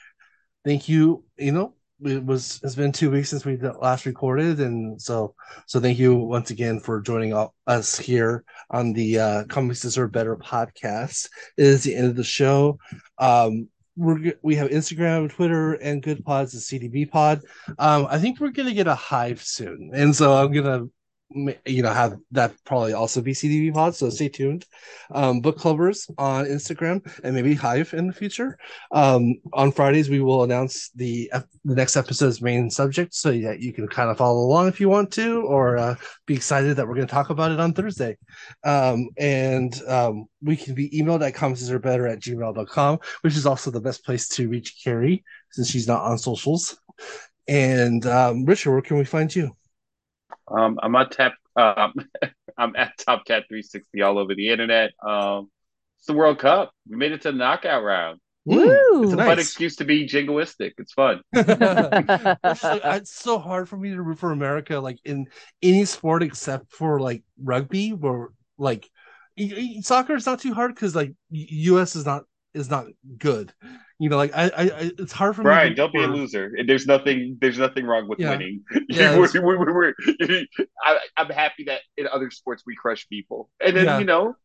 Thank 0.65 0.89
you. 0.89 1.25
You 1.37 1.53
know, 1.53 1.75
it 2.05 2.25
was 2.25 2.61
it's 2.63 2.75
been 2.75 2.93
two 2.93 3.11
weeks 3.11 3.31
since 3.31 3.45
we 3.45 3.57
last 3.57 4.07
recorded, 4.07 4.61
and 4.61 5.01
so 5.01 5.35
so 5.67 5.81
thank 5.81 5.99
you 5.99 6.15
once 6.15 6.51
again 6.51 6.81
for 6.81 7.01
joining 7.01 7.35
us 7.67 7.99
here 7.99 8.45
on 8.71 8.93
the 8.93 9.19
uh, 9.19 9.45
Comics 9.45 9.81
Deserve 9.81 10.13
Better 10.13 10.37
podcast. 10.37 11.29
It 11.57 11.67
is 11.67 11.85
the 11.85 11.95
end 11.95 12.09
of 12.09 12.17
the 12.17 12.25
show. 12.25 12.79
Um, 13.19 13.69
we're 13.97 14.35
we 14.43 14.57
have 14.57 14.71
Instagram, 14.71 15.31
Twitter, 15.31 15.75
and 15.75 16.03
Goodpods, 16.03 16.53
the 16.53 16.59
CDB 16.79 17.11
Pod. 17.11 17.41
Um, 17.79 18.07
I 18.11 18.19
think 18.19 18.41
we're 18.41 18.51
gonna 18.51 18.75
get 18.75 18.87
a 18.87 18.95
hive 18.95 19.43
soon, 19.43 19.91
and 19.95 20.15
so 20.15 20.33
I'm 20.35 20.53
gonna 20.53 20.87
you 21.35 21.83
know 21.83 21.93
have 21.93 22.17
that 22.31 22.53
probably 22.65 22.93
also 22.93 23.21
be 23.21 23.33
CDB 23.33 23.73
Pod. 23.73 23.95
So 23.95 24.09
stay 24.11 24.29
tuned. 24.29 24.65
Um, 25.13 25.41
book 25.41 25.59
clubbers 25.59 26.11
on 26.19 26.45
Instagram 26.47 27.05
and 27.25 27.35
maybe 27.35 27.55
Hive 27.55 27.93
in 27.95 28.07
the 28.07 28.13
future. 28.13 28.57
Um, 28.93 29.37
on 29.53 29.73
Fridays 29.73 30.09
we 30.09 30.21
will 30.21 30.45
announce 30.45 30.91
the 30.91 31.31
the 31.65 31.75
next 31.75 31.97
episode's 31.97 32.41
main 32.41 32.71
subject, 32.71 33.15
so 33.15 33.33
that 33.33 33.61
you 33.61 33.73
can 33.73 33.89
kind 33.89 34.11
of 34.11 34.19
follow 34.19 34.41
along 34.41 34.69
if 34.69 34.81
you 34.81 34.89
want 34.89 35.13
to, 35.13 35.43
or 35.43 35.77
uh, 35.77 35.95
be 36.27 36.35
excited 36.35 36.77
that 36.77 36.87
we're 36.87 36.95
going 36.95 37.07
to 37.07 37.13
talk 37.13 37.31
about 37.31 37.51
it 37.51 37.61
on 37.61 37.73
Thursday. 37.73 38.17
Um, 38.65 39.09
and 39.19 39.81
um, 39.89 40.27
we 40.43 40.57
can 40.57 40.75
be 40.75 40.91
emailed 40.91 41.27
at 41.27 41.35
comments 41.35 41.69
are 41.71 41.79
better 41.79 42.07
at 42.07 42.21
gmail.com, 42.21 42.99
which 43.23 43.37
is 43.37 43.47
also 43.47 43.71
the 43.71 43.81
best 43.81 44.05
place 44.05 44.29
to 44.29 44.49
reach 44.49 44.81
Carrie 44.83 45.25
since 45.51 45.71
she's 45.71 45.89
not 45.89 46.03
on 46.03 46.19
socials. 46.19 46.77
And 47.49 48.05
um, 48.07 48.45
Richard, 48.45 48.73
where 48.73 48.83
can 48.83 48.99
we 48.99 49.05
find 49.05 49.35
you? 49.35 49.57
Um, 50.49 50.79
I'm 50.83 50.95
on 50.97 51.11
tap. 51.11 51.35
Um, 51.57 51.95
I'm 52.59 52.77
at 52.77 52.93
Top 52.99 53.25
Cat 53.27 53.45
360 53.49 54.03
all 54.03 54.19
over 54.19 54.35
the 54.35 54.49
internet. 54.51 54.91
Um, 55.05 55.51
it's 55.99 56.07
the 56.07 56.13
World 56.13 56.39
Cup. 56.39 56.73
We 56.89 56.97
made 56.97 57.13
it 57.13 57.23
to 57.23 57.33
the 57.33 57.39
knockout 57.39 57.83
round. 57.83 58.21
Woo! 58.47 59.05
it's 59.05 59.13
a 59.15 59.17
Fun 59.17 59.39
excuse 59.39 59.77
to 59.77 59.85
be 59.85 60.07
jingoistic. 60.07 60.73
It's 60.79 60.93
fun. 60.93 61.23
It's 61.35 61.49
like- 62.63 62.85
it's 62.85 63.15
so 63.15 63.39
hard 63.39 63.69
for 63.69 63.77
me 63.77 63.91
to 63.91 64.03
root 64.03 64.19
for 64.19 64.33
America, 64.33 64.79
like 64.79 64.99
in 65.05 65.27
any 65.63 65.85
sport 65.87 66.23
except 66.23 66.71
for 66.73 67.01
like 67.01 67.23
rugby, 67.43 67.93
where 67.95 68.29
like 68.59 68.89
y- 69.39 69.51
y- 69.57 69.81
soccer 69.81 70.15
is 70.15 70.27
not 70.27 70.41
too 70.41 70.53
hard 70.53 70.75
because 70.75 70.95
like 70.95 71.15
U.S. 71.31 71.97
is 71.97 72.05
not 72.05 72.25
is 72.55 72.71
not 72.71 72.87
good. 73.19 73.53
You 73.99 74.09
know, 74.09 74.17
like 74.17 74.33
I, 74.35 74.45
I, 74.45 74.63
I 74.63 74.91
it's 74.99 75.13
hard 75.13 75.37
for 75.37 75.43
me. 75.43 75.45
to 75.45 75.49
Brian, 75.51 75.75
don't 75.75 75.93
be 75.93 76.03
a 76.03 76.07
loser. 76.07 76.53
There's 76.67 76.87
nothing. 76.87 77.39
There's 77.41 77.59
nothing 77.59 77.85
wrong 77.87 78.09
with 78.09 78.19
Yeah. 78.19 78.31
winning. 78.31 78.65
Yeah, 78.89 79.17
We- 79.19 79.25
it's- 79.25 79.35
we- 79.35 79.57
we- 79.57 79.73
we- 79.73 80.49
I, 80.83 80.99
I'm 81.17 81.29
happy 81.29 81.65
that 81.65 81.81
in 81.97 82.07
other 82.09 82.31
sports 82.31 82.63
we 82.67 82.75
crush 82.75 83.09
people, 83.09 83.51
and 83.65 83.77
then 83.77 83.85
Yeah. 83.87 83.99
you 83.99 84.05
know, 84.05 84.37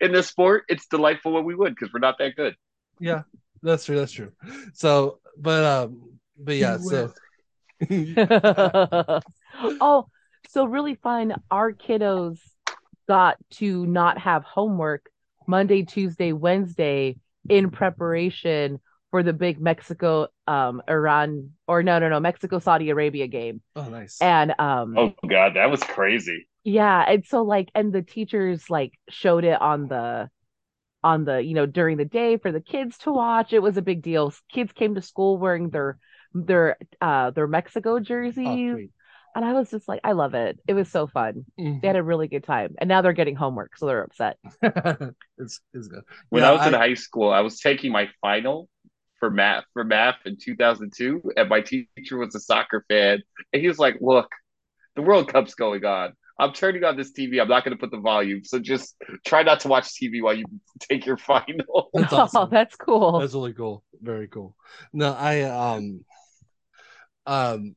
in 0.00 0.12
this 0.12 0.26
sport, 0.28 0.64
it's 0.68 0.86
delightful 0.86 1.32
when 1.32 1.44
we 1.44 1.54
win 1.54 1.72
because 1.72 1.92
we're 1.92 2.00
not 2.00 2.18
that 2.18 2.36
good. 2.36 2.56
Yeah, 3.00 3.22
that's 3.62 3.84
true. 3.84 3.96
That's 3.96 4.12
true. 4.12 4.32
So, 4.74 5.18
but 5.38 5.64
um, 5.64 6.18
but 6.38 6.56
yeah. 6.56 6.78
So 6.78 7.12
oh, 9.80 10.06
so 10.48 10.64
really 10.64 10.94
fun. 10.96 11.34
Our 11.50 11.72
kiddos 11.72 12.38
got 13.08 13.36
to 13.52 13.86
not 13.86 14.18
have 14.18 14.42
homework 14.44 15.08
Monday, 15.46 15.84
Tuesday, 15.84 16.32
Wednesday 16.32 17.16
in 17.48 17.70
preparation 17.70 18.80
for 19.10 19.22
the 19.22 19.32
big 19.32 19.60
Mexico, 19.60 20.28
um, 20.46 20.82
Iran, 20.88 21.50
or 21.66 21.82
no, 21.82 21.98
no, 21.98 22.08
no, 22.08 22.20
Mexico, 22.20 22.58
Saudi 22.58 22.90
Arabia 22.90 23.26
game. 23.26 23.60
oh, 23.76 23.88
nice. 23.88 24.18
And 24.20 24.54
um, 24.58 24.96
Oh 24.96 25.12
God, 25.28 25.54
that 25.54 25.70
was 25.70 25.82
crazy. 25.82 26.46
yeah, 26.64 27.04
and 27.06 27.24
so 27.24 27.42
like, 27.42 27.70
and 27.74 27.92
the 27.92 28.02
teachers 28.02 28.68
like 28.68 28.92
showed 29.08 29.44
it 29.44 29.60
on 29.60 29.88
the 29.88 30.28
on 31.04 31.24
the 31.24 31.42
you 31.42 31.54
know 31.54 31.66
during 31.66 31.96
the 31.96 32.04
day 32.04 32.36
for 32.36 32.52
the 32.52 32.60
kids 32.60 32.98
to 32.98 33.12
watch. 33.12 33.52
It 33.52 33.60
was 33.60 33.76
a 33.76 33.82
big 33.82 34.02
deal. 34.02 34.32
Kids 34.52 34.72
came 34.72 34.94
to 34.94 35.02
school 35.02 35.38
wearing 35.38 35.70
their 35.70 35.98
their 36.34 36.76
uh 37.00 37.30
their 37.30 37.46
Mexico 37.46 37.96
Oh, 37.96 38.00
jerseys, 38.02 38.68
sweet. 38.68 38.90
And 39.36 39.44
I 39.44 39.54
was 39.54 39.70
just 39.70 39.88
like, 39.88 40.00
I 40.04 40.12
love 40.12 40.34
it. 40.34 40.58
It 40.68 40.74
was 40.74 40.90
so 40.90 41.06
fun. 41.06 41.46
Mhm. 41.58 41.80
They 41.82 41.88
had 41.88 41.96
a 41.96 42.02
really 42.02 42.28
good 42.28 42.44
time, 42.44 42.74
and 42.78 42.88
now 42.88 43.02
they're 43.02 43.12
getting 43.14 43.36
homework, 43.36 43.76
so 43.78 43.86
they're 43.86 44.02
upset. 44.02 44.38
it's 45.38 45.60
it's 45.74 45.88
good. 45.88 46.02
When 46.30 46.42
Yeah, 46.42 46.44
I 46.44 46.52
was 46.52 46.66
in 46.66 46.72
high 46.72 46.94
school, 46.94 47.30
I 47.30 47.40
was 47.40 47.60
taking 47.60 47.92
my 47.92 48.08
final 48.20 48.68
for 49.18 49.30
math 49.30 49.64
for 49.72 49.84
math 49.84 50.16
in 50.24 50.36
2002, 50.42 51.22
and 51.36 51.48
my 51.48 51.60
teacher 51.60 52.18
was 52.18 52.34
a 52.34 52.40
soccer 52.40 52.84
fan, 52.88 53.22
and 53.52 53.62
he 53.62 53.68
was 53.68 53.78
like, 53.78 53.96
"Look, 54.00 54.30
the 54.96 55.02
World 55.02 55.28
Cup's 55.32 55.54
going 55.54 55.84
on. 55.84 56.14
I'm 56.38 56.52
turning 56.52 56.84
on 56.84 56.96
this 56.96 57.12
TV. 57.12 57.40
I'm 57.40 57.48
not 57.48 57.64
going 57.64 57.76
to 57.76 57.80
put 57.80 57.90
the 57.92 58.00
volume, 58.00 58.44
so 58.44 58.58
just 58.60 58.96
try 59.26 59.42
not 59.42 59.60
to 59.60 59.68
watch 59.68 59.94
TV 59.94 60.22
while 60.22 60.34
you 60.36 60.46
take 60.80 61.06
your 61.06 61.18
final." 61.18 61.90
That's 61.94 62.34
oh, 62.34 62.48
that's 62.50 62.76
cool. 62.76 63.20
That's 63.20 63.34
really 63.34 63.54
cool. 63.54 63.84
Very 64.02 64.28
cool. 64.28 64.54
No, 64.92 65.12
I 65.14 65.42
um 65.42 66.04
um 67.26 67.76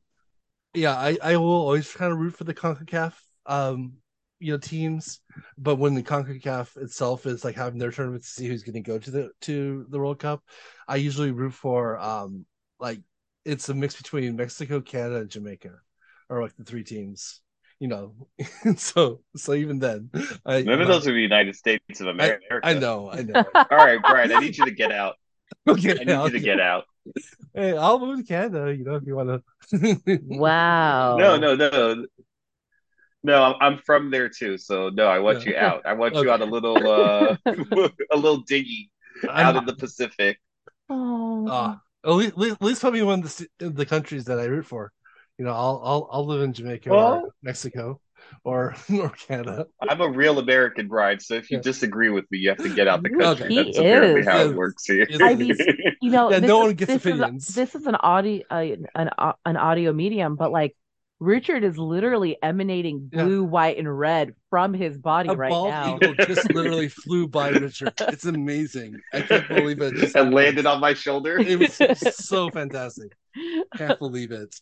yeah, 0.74 0.96
I 0.96 1.18
I 1.22 1.36
will 1.36 1.50
always 1.50 1.92
kind 1.92 2.12
of 2.12 2.18
root 2.18 2.36
for 2.36 2.44
the 2.44 2.54
CONCACAF 2.54 3.14
um 3.46 3.94
you 4.38 4.52
know 4.52 4.58
teams, 4.58 5.20
but 5.58 5.76
when 5.76 5.94
the 5.94 6.02
CONCACAF 6.02 6.76
itself 6.78 7.26
is 7.26 7.44
like 7.44 7.56
having 7.56 7.78
their 7.78 7.90
tournament 7.90 8.22
to 8.22 8.28
see 8.28 8.48
who's 8.48 8.62
going 8.62 8.74
to 8.74 8.80
go 8.80 8.98
to 8.98 9.10
the 9.10 9.30
to 9.42 9.86
the 9.90 9.98
World 9.98 10.18
Cup, 10.18 10.42
I 10.88 10.96
usually 10.96 11.30
root 11.30 11.54
for 11.54 11.98
um 11.98 12.46
like 12.78 13.00
it's 13.44 13.68
a 13.68 13.74
mix 13.74 13.96
between 13.96 14.36
Mexico, 14.36 14.80
Canada, 14.80 15.20
and 15.20 15.30
Jamaica, 15.30 15.72
or 16.28 16.42
like 16.42 16.56
the 16.56 16.64
three 16.64 16.84
teams. 16.84 17.40
You 17.78 17.88
know, 17.88 18.14
so 18.76 19.22
so 19.36 19.54
even 19.54 19.78
then, 19.78 20.10
I 20.44 20.62
None 20.62 20.82
of 20.82 20.88
those 20.88 21.06
are 21.06 21.12
the 21.12 21.20
United 21.20 21.56
States 21.56 22.00
of 22.00 22.08
I, 22.08 22.10
America. 22.10 22.60
I 22.62 22.74
know, 22.74 23.10
I 23.10 23.22
know. 23.22 23.42
All 23.54 23.66
right, 23.70 23.98
Brian, 24.02 24.30
I 24.32 24.40
need 24.40 24.56
you 24.56 24.66
to 24.66 24.70
get 24.70 24.92
out. 24.92 25.16
okay, 25.68 25.92
I 26.00 26.04
need 26.04 26.24
you 26.24 26.30
to 26.30 26.40
get 26.40 26.60
out. 26.60 26.84
Hey, 27.54 27.76
I'll 27.76 27.98
move 27.98 28.18
to 28.18 28.24
Canada, 28.24 28.74
you 28.74 28.84
know, 28.84 28.94
if 28.94 29.06
you 29.06 29.16
want 29.16 29.28
to. 29.28 30.20
Wow. 30.26 31.16
No, 31.16 31.36
no, 31.36 31.54
no. 31.54 32.06
No, 33.22 33.42
I'm, 33.42 33.54
I'm 33.60 33.78
from 33.78 34.10
there 34.10 34.28
too, 34.28 34.56
so 34.56 34.88
no, 34.88 35.06
I 35.06 35.18
want 35.18 35.44
you 35.44 35.54
out. 35.54 35.84
I 35.84 35.92
want 35.92 36.14
you 36.14 36.30
on 36.30 36.40
a 36.40 36.46
little, 36.46 36.76
uh, 36.76 37.36
a 37.46 38.16
little 38.16 38.38
dinghy 38.38 38.90
out 39.28 39.56
of 39.56 39.66
the 39.66 39.74
Pacific. 39.74 40.38
Oh. 40.88 41.46
Uh, 41.46 41.76
at 42.04 42.10
least, 42.12 42.32
at 42.38 42.62
least 42.62 42.80
put 42.80 42.94
me 42.94 43.02
one 43.02 43.22
of 43.22 43.36
the, 43.58 43.70
the 43.70 43.84
countries 43.84 44.24
that 44.24 44.40
I 44.40 44.44
root 44.44 44.64
for. 44.64 44.90
You 45.36 45.44
know, 45.44 45.52
I'll 45.52 45.80
I'll 45.84 46.08
I'll 46.12 46.26
live 46.26 46.42
in 46.42 46.52
Jamaica 46.52 46.90
or 46.90 47.30
Mexico 47.42 48.00
or 48.44 48.74
or 48.92 49.10
Canada. 49.10 49.66
I'm 49.88 50.00
a 50.00 50.08
real 50.08 50.38
American 50.38 50.88
bride, 50.88 51.22
so 51.22 51.34
if 51.34 51.50
you 51.50 51.58
Yeah. 51.58 51.62
disagree 51.62 52.08
with 52.10 52.24
me, 52.30 52.38
you 52.38 52.48
have 52.50 52.58
to 52.58 52.68
get 52.74 52.88
out 52.88 53.02
the 53.02 53.10
Okay. 53.10 53.18
country. 53.24 53.48
He 53.48 53.62
That's 53.64 53.78
apparently 53.78 54.20
is. 54.20 54.26
how 54.28 54.40
it 54.40 54.54
works 54.54 54.86
here. 54.86 55.06
I 55.20 55.34
mean, 55.34 55.56
you 56.02 56.10
know, 56.10 56.30
Yeah, 56.30 56.40
this 56.40 56.48
no 56.48 56.60
is- 56.62 56.66
one 56.66 56.74
gets 56.74 56.92
this 56.92 57.06
is 57.06 57.20
opinions. 57.20 57.46
this 57.54 57.74
is 57.74 57.86
an 57.86 57.94
audio, 57.96 58.42
uh, 58.50 58.64
an 58.94 59.10
au- 59.18 59.34
an 59.44 59.56
audio 59.56 59.92
medium, 59.92 60.36
but 60.36 60.50
like 60.52 60.76
Richard 61.22 61.64
is 61.64 61.76
literally 61.76 62.38
emanating 62.42 63.10
Yeah. 63.12 63.24
blue, 63.24 63.44
white, 63.44 63.76
and 63.76 63.98
red 63.98 64.34
from 64.48 64.72
his 64.72 64.96
body 64.96 65.28
A 65.28 65.34
right 65.34 65.50
bald 65.50 65.68
now. 65.68 65.96
eagle 65.96 66.14
just 66.24 66.50
literally 66.54 66.88
flew 66.88 67.28
by 67.28 67.50
Richard. 67.50 67.92
It's 68.00 68.24
amazing. 68.24 68.96
I 69.12 69.20
can't 69.20 69.46
believe 69.48 69.82
it. 69.82 69.96
Just 69.96 70.16
and 70.16 70.32
landed 70.32 70.64
on 70.64 70.80
my 70.80 70.94
shoulder. 70.94 71.38
It 71.38 71.58
was 71.58 72.16
so 72.16 72.48
fantastic. 72.48 73.12
Can't 73.76 73.98
believe 73.98 74.32
it. 74.32 74.54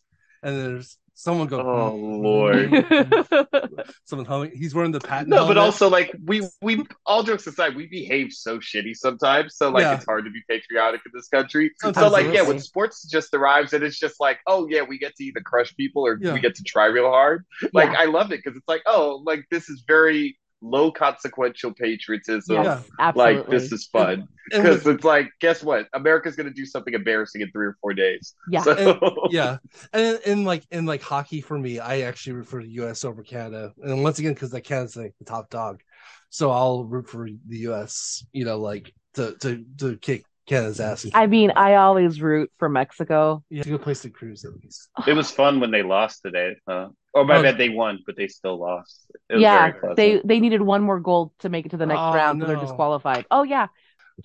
And 0.43 0.57
there's 0.57 0.97
someone 1.19 1.47
go. 1.47 1.59
Oh, 1.59 1.95
Lord. 1.95 2.71
Someone 4.05 4.25
humming. 4.25 4.51
He's 4.55 4.73
wearing 4.73 4.91
the 4.91 4.99
patent. 5.01 5.27
No, 5.29 5.45
but 5.45 5.57
also 5.57 5.89
like 5.89 6.15
we 6.25 6.47
we 6.61 6.85
all 7.05 7.23
jokes 7.23 7.45
aside, 7.45 7.75
we 7.75 7.87
behave 7.87 8.31
so 8.31 8.57
shitty 8.59 8.95
sometimes. 8.95 9.55
So 9.57 9.69
like 9.69 9.81
Yeah. 9.81 9.95
it's 9.95 10.05
hard 10.05 10.23
to 10.25 10.31
be 10.31 10.41
patriotic 10.49 11.01
in 11.05 11.11
this 11.13 11.27
country. 11.27 11.71
Sometimes 11.77 12.07
so 12.07 12.11
like 12.11 12.33
yeah, 12.33 12.41
when 12.43 12.59
sports 12.59 13.05
just 13.05 13.33
arrives 13.33 13.73
and 13.73 13.83
it's 13.83 13.99
just 13.99 14.19
like, 14.19 14.39
oh 14.47 14.67
yeah, 14.69 14.81
we 14.83 14.97
get 14.97 15.15
to 15.17 15.23
either 15.25 15.41
crush 15.41 15.75
people 15.75 16.05
or 16.07 16.17
Yeah. 16.19 16.33
we 16.33 16.39
get 16.39 16.55
to 16.55 16.63
try 16.63 16.85
real 16.85 17.09
hard. 17.09 17.45
Like 17.73 17.91
Yeah. 17.91 17.99
I 17.99 18.05
love 18.05 18.31
it 18.31 18.41
because 18.43 18.55
it's 18.57 18.67
like, 18.67 18.83
oh, 18.85 19.21
like 19.25 19.45
this 19.51 19.69
is 19.69 19.83
very 19.87 20.39
low 20.61 20.91
consequential 20.91 21.73
patriotism. 21.73 22.55
Yes, 22.63 22.83
absolutely. 22.99 23.35
Like 23.41 23.49
this 23.49 23.71
is 23.71 23.87
fun 23.87 24.27
And 24.51 24.63
because 24.63 24.83
with- 24.83 24.95
it's 24.95 25.03
like, 25.03 25.29
guess 25.39 25.63
what? 25.63 25.87
America's 25.93 26.35
gonna 26.35 26.49
do 26.51 26.65
something 26.65 26.93
embarrassing 26.93 27.41
in 27.41 27.51
three 27.51 27.67
or 27.67 27.77
four 27.81 27.93
days. 27.93 28.33
yeah. 28.49 28.61
So 28.63 29.27
yeah, 29.29 29.57
and 29.93 30.19
in 30.25 30.43
like 30.43 30.63
in 30.71 30.85
like 30.85 31.01
hockey 31.01 31.41
for 31.41 31.57
me, 31.57 31.79
I 31.79 32.01
actually 32.01 32.33
root 32.33 32.47
for 32.47 32.61
the 32.61 32.69
U.S. 32.71 33.03
over 33.05 33.23
Canada, 33.23 33.73
and 33.81 34.03
once 34.03 34.19
again 34.19 34.33
because 34.33 34.53
like 34.53 34.63
Canada's 34.65 34.95
like 34.97 35.13
the 35.19 35.25
top 35.25 35.49
dog, 35.49 35.81
so 36.29 36.51
I'll 36.51 36.83
root 36.85 37.07
for 37.07 37.27
the 37.47 37.57
U.S. 37.59 38.25
You 38.33 38.45
know, 38.45 38.59
like 38.59 38.93
to 39.15 39.35
to 39.41 39.65
to 39.77 39.97
kick 39.97 40.25
Canada's 40.47 40.79
ass. 40.79 41.05
I 41.13 41.27
mean, 41.27 41.51
I 41.55 41.75
always 41.75 42.21
root 42.21 42.51
for 42.57 42.69
Mexico. 42.69 43.43
Yeah, 43.49 43.59
it's 43.59 43.67
a 43.67 43.71
good 43.71 43.81
place 43.83 44.01
to 44.01 44.09
cruise 44.09 44.45
at 44.45 44.53
least. 44.55 44.89
It 45.07 45.13
was 45.13 45.29
fun 45.31 45.59
when 45.59 45.71
they 45.71 45.83
lost 45.83 46.21
today. 46.23 46.55
Huh? 46.67 46.89
Oh 47.15 47.23
my 47.23 47.39
Oh. 47.39 47.41
bad, 47.41 47.57
they 47.57 47.69
won, 47.69 47.99
but 48.05 48.15
they 48.15 48.27
still 48.27 48.59
lost. 48.59 49.11
It 49.29 49.35
was 49.35 49.41
yeah, 49.41 49.49
very 49.49 49.73
they 49.95 50.21
they 50.23 50.39
needed 50.39 50.61
one 50.61 50.81
more 50.81 50.99
goal 50.99 51.33
to 51.39 51.49
make 51.49 51.65
it 51.65 51.69
to 51.69 51.77
the 51.77 51.85
next 51.85 52.01
Oh, 52.01 52.13
round, 52.13 52.41
so 52.41 52.45
they're 52.47 52.55
disqualified. 52.57 53.25
Oh 53.31 53.43
yeah, 53.43 53.67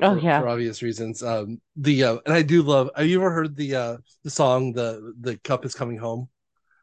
oh 0.03 0.15
for, 0.15 0.21
yeah. 0.21 0.43
for 0.43 0.49
obvious 0.49 0.83
reasons. 0.83 1.23
Um, 1.23 1.61
the 1.77 2.05
uh, 2.05 2.19
and 2.27 2.35
I 2.35 2.43
do 2.43 2.63
love. 2.63 2.91
Have 2.97 3.07
you 3.07 3.19
ever 3.21 3.31
heard 3.31 3.57
the 3.57 3.75
uh 3.75 3.97
the 4.23 4.31
song 4.31 4.73
the 4.73 5.15
the 5.21 5.37
cup 5.39 5.65
is 5.65 5.75
coming 5.75 5.99
home, 5.99 6.29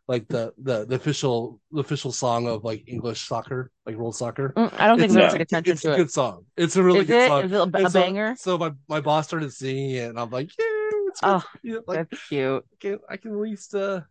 like 0.08 0.28
the 0.30 0.54
the 0.62 0.86
the 0.88 0.96
official 0.96 1.62
the 1.72 1.82
official 1.82 2.12
song 2.12 2.48
of 2.48 2.64
like 2.64 2.84
English 2.88 3.28
soccer, 3.28 3.72
like 3.86 3.98
world 3.98 4.16
soccer. 4.16 4.58
Mm, 4.58 4.74
I 4.80 4.88
don't 4.88 5.00
think 5.00 5.12
It's, 5.12 5.14
we 5.14 5.18
no. 5.18 5.24
ever 5.24 5.30
paid 5.32 5.42
attention 5.42 5.78
it's 5.78 5.84
to 5.84 5.94
a 5.94 5.98
good 5.98 6.12
song. 6.12 6.46
It's 6.58 6.76
a 6.78 6.84
really 6.84 7.06
Is 7.06 7.06
good 7.06 7.22
it? 7.22 7.22
song. 7.22 7.46
Is 7.46 7.52
it 7.54 7.60
a, 7.60 7.86
a 7.86 7.90
so, 7.90 7.90
banger? 7.90 8.38
So 8.38 8.58
my 8.58 8.74
my 8.90 9.02
boss 9.02 9.28
started 9.28 9.54
singing 9.54 9.92
it, 9.92 10.10
and 10.10 10.20
I'm 10.20 10.30
like, 10.32 10.52
yeah, 10.60 10.66
it's 11.10 11.22
good. 11.22 11.36
Oh, 11.36 11.46
You 11.64 11.74
know, 11.76 11.84
like 11.88 12.02
That's 12.02 12.12
cute. 12.30 12.66
I 12.74 12.78
can, 12.80 13.00
I 13.10 13.18
can 13.18 13.32
at 13.34 13.38
least 13.40 13.76
uh 13.76 14.02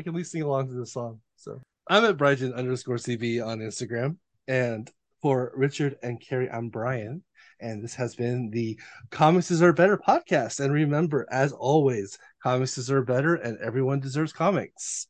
I 0.00 0.02
can 0.02 0.14
at 0.14 0.16
least 0.16 0.32
sing 0.32 0.40
along 0.40 0.68
to 0.68 0.72
this 0.72 0.94
song. 0.94 1.20
So 1.36 1.60
I'm 1.86 2.06
at 2.06 2.16
Brighton 2.16 2.54
underscore 2.54 2.96
CV 2.96 3.46
on 3.46 3.58
Instagram. 3.58 4.16
And 4.48 4.90
for 5.20 5.52
Richard 5.54 5.98
and 6.02 6.18
Carrie, 6.18 6.50
I'm 6.50 6.70
Brian. 6.70 7.22
And 7.60 7.84
this 7.84 7.94
has 7.96 8.14
been 8.14 8.48
the 8.48 8.80
Comics 9.10 9.48
Deserve 9.48 9.76
Better 9.76 9.98
podcast. 9.98 10.60
And 10.60 10.72
remember, 10.72 11.26
as 11.30 11.52
always, 11.52 12.16
comics 12.42 12.74
deserve 12.74 13.08
better 13.08 13.34
and 13.34 13.58
everyone 13.58 14.00
deserves 14.00 14.32
comics. 14.32 15.06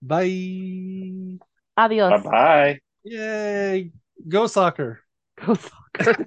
Bye. 0.00 1.38
Adios. 1.76 2.22
Bye 2.22 2.30
bye. 2.30 2.78
Yay. 3.02 3.90
Go 4.28 4.46
soccer. 4.46 5.00
Go 5.44 5.54
soccer. 5.54 6.26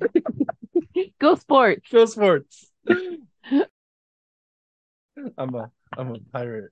Go 1.21 1.35
sports. 1.35 1.89
Go 1.89 2.03
sports. 2.03 2.69
I'm 5.37 5.55
a 5.55 5.71
I'm 5.97 6.13
a 6.13 6.19
pirate. 6.33 6.71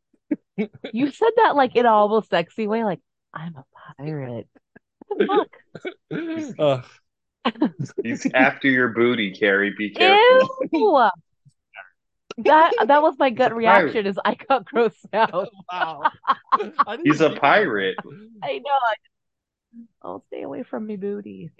You 0.93 1.11
said 1.11 1.29
that 1.37 1.55
like 1.55 1.75
in 1.75 1.85
an 1.85 1.91
almost 1.91 2.29
sexy 2.29 2.67
way, 2.67 2.83
like 2.83 2.99
I'm 3.33 3.55
a 3.55 3.65
pirate. 3.97 4.47
What 5.07 5.47
the 6.11 6.53
fuck? 6.57 6.59
Uh, 6.59 6.81
He's 8.03 8.27
after 8.33 8.67
your 8.67 8.89
booty, 8.89 9.31
Carrie. 9.31 9.73
Be 9.77 9.91
careful. 9.91 10.49
Ew. 10.71 11.09
That 12.43 12.71
that 12.87 13.01
was 13.01 13.15
my 13.19 13.29
gut 13.29 13.55
reaction. 13.55 14.05
Is 14.05 14.19
I 14.23 14.35
got 14.35 14.65
grossed 14.65 14.93
out. 15.13 15.49
wow. 15.71 16.11
He's 17.03 17.21
a 17.21 17.31
pirate. 17.31 17.97
I 18.43 18.59
know. 18.59 19.83
I'll 20.01 20.23
stay 20.27 20.43
away 20.43 20.63
from 20.63 20.87
me 20.87 20.95
booty. 20.95 21.51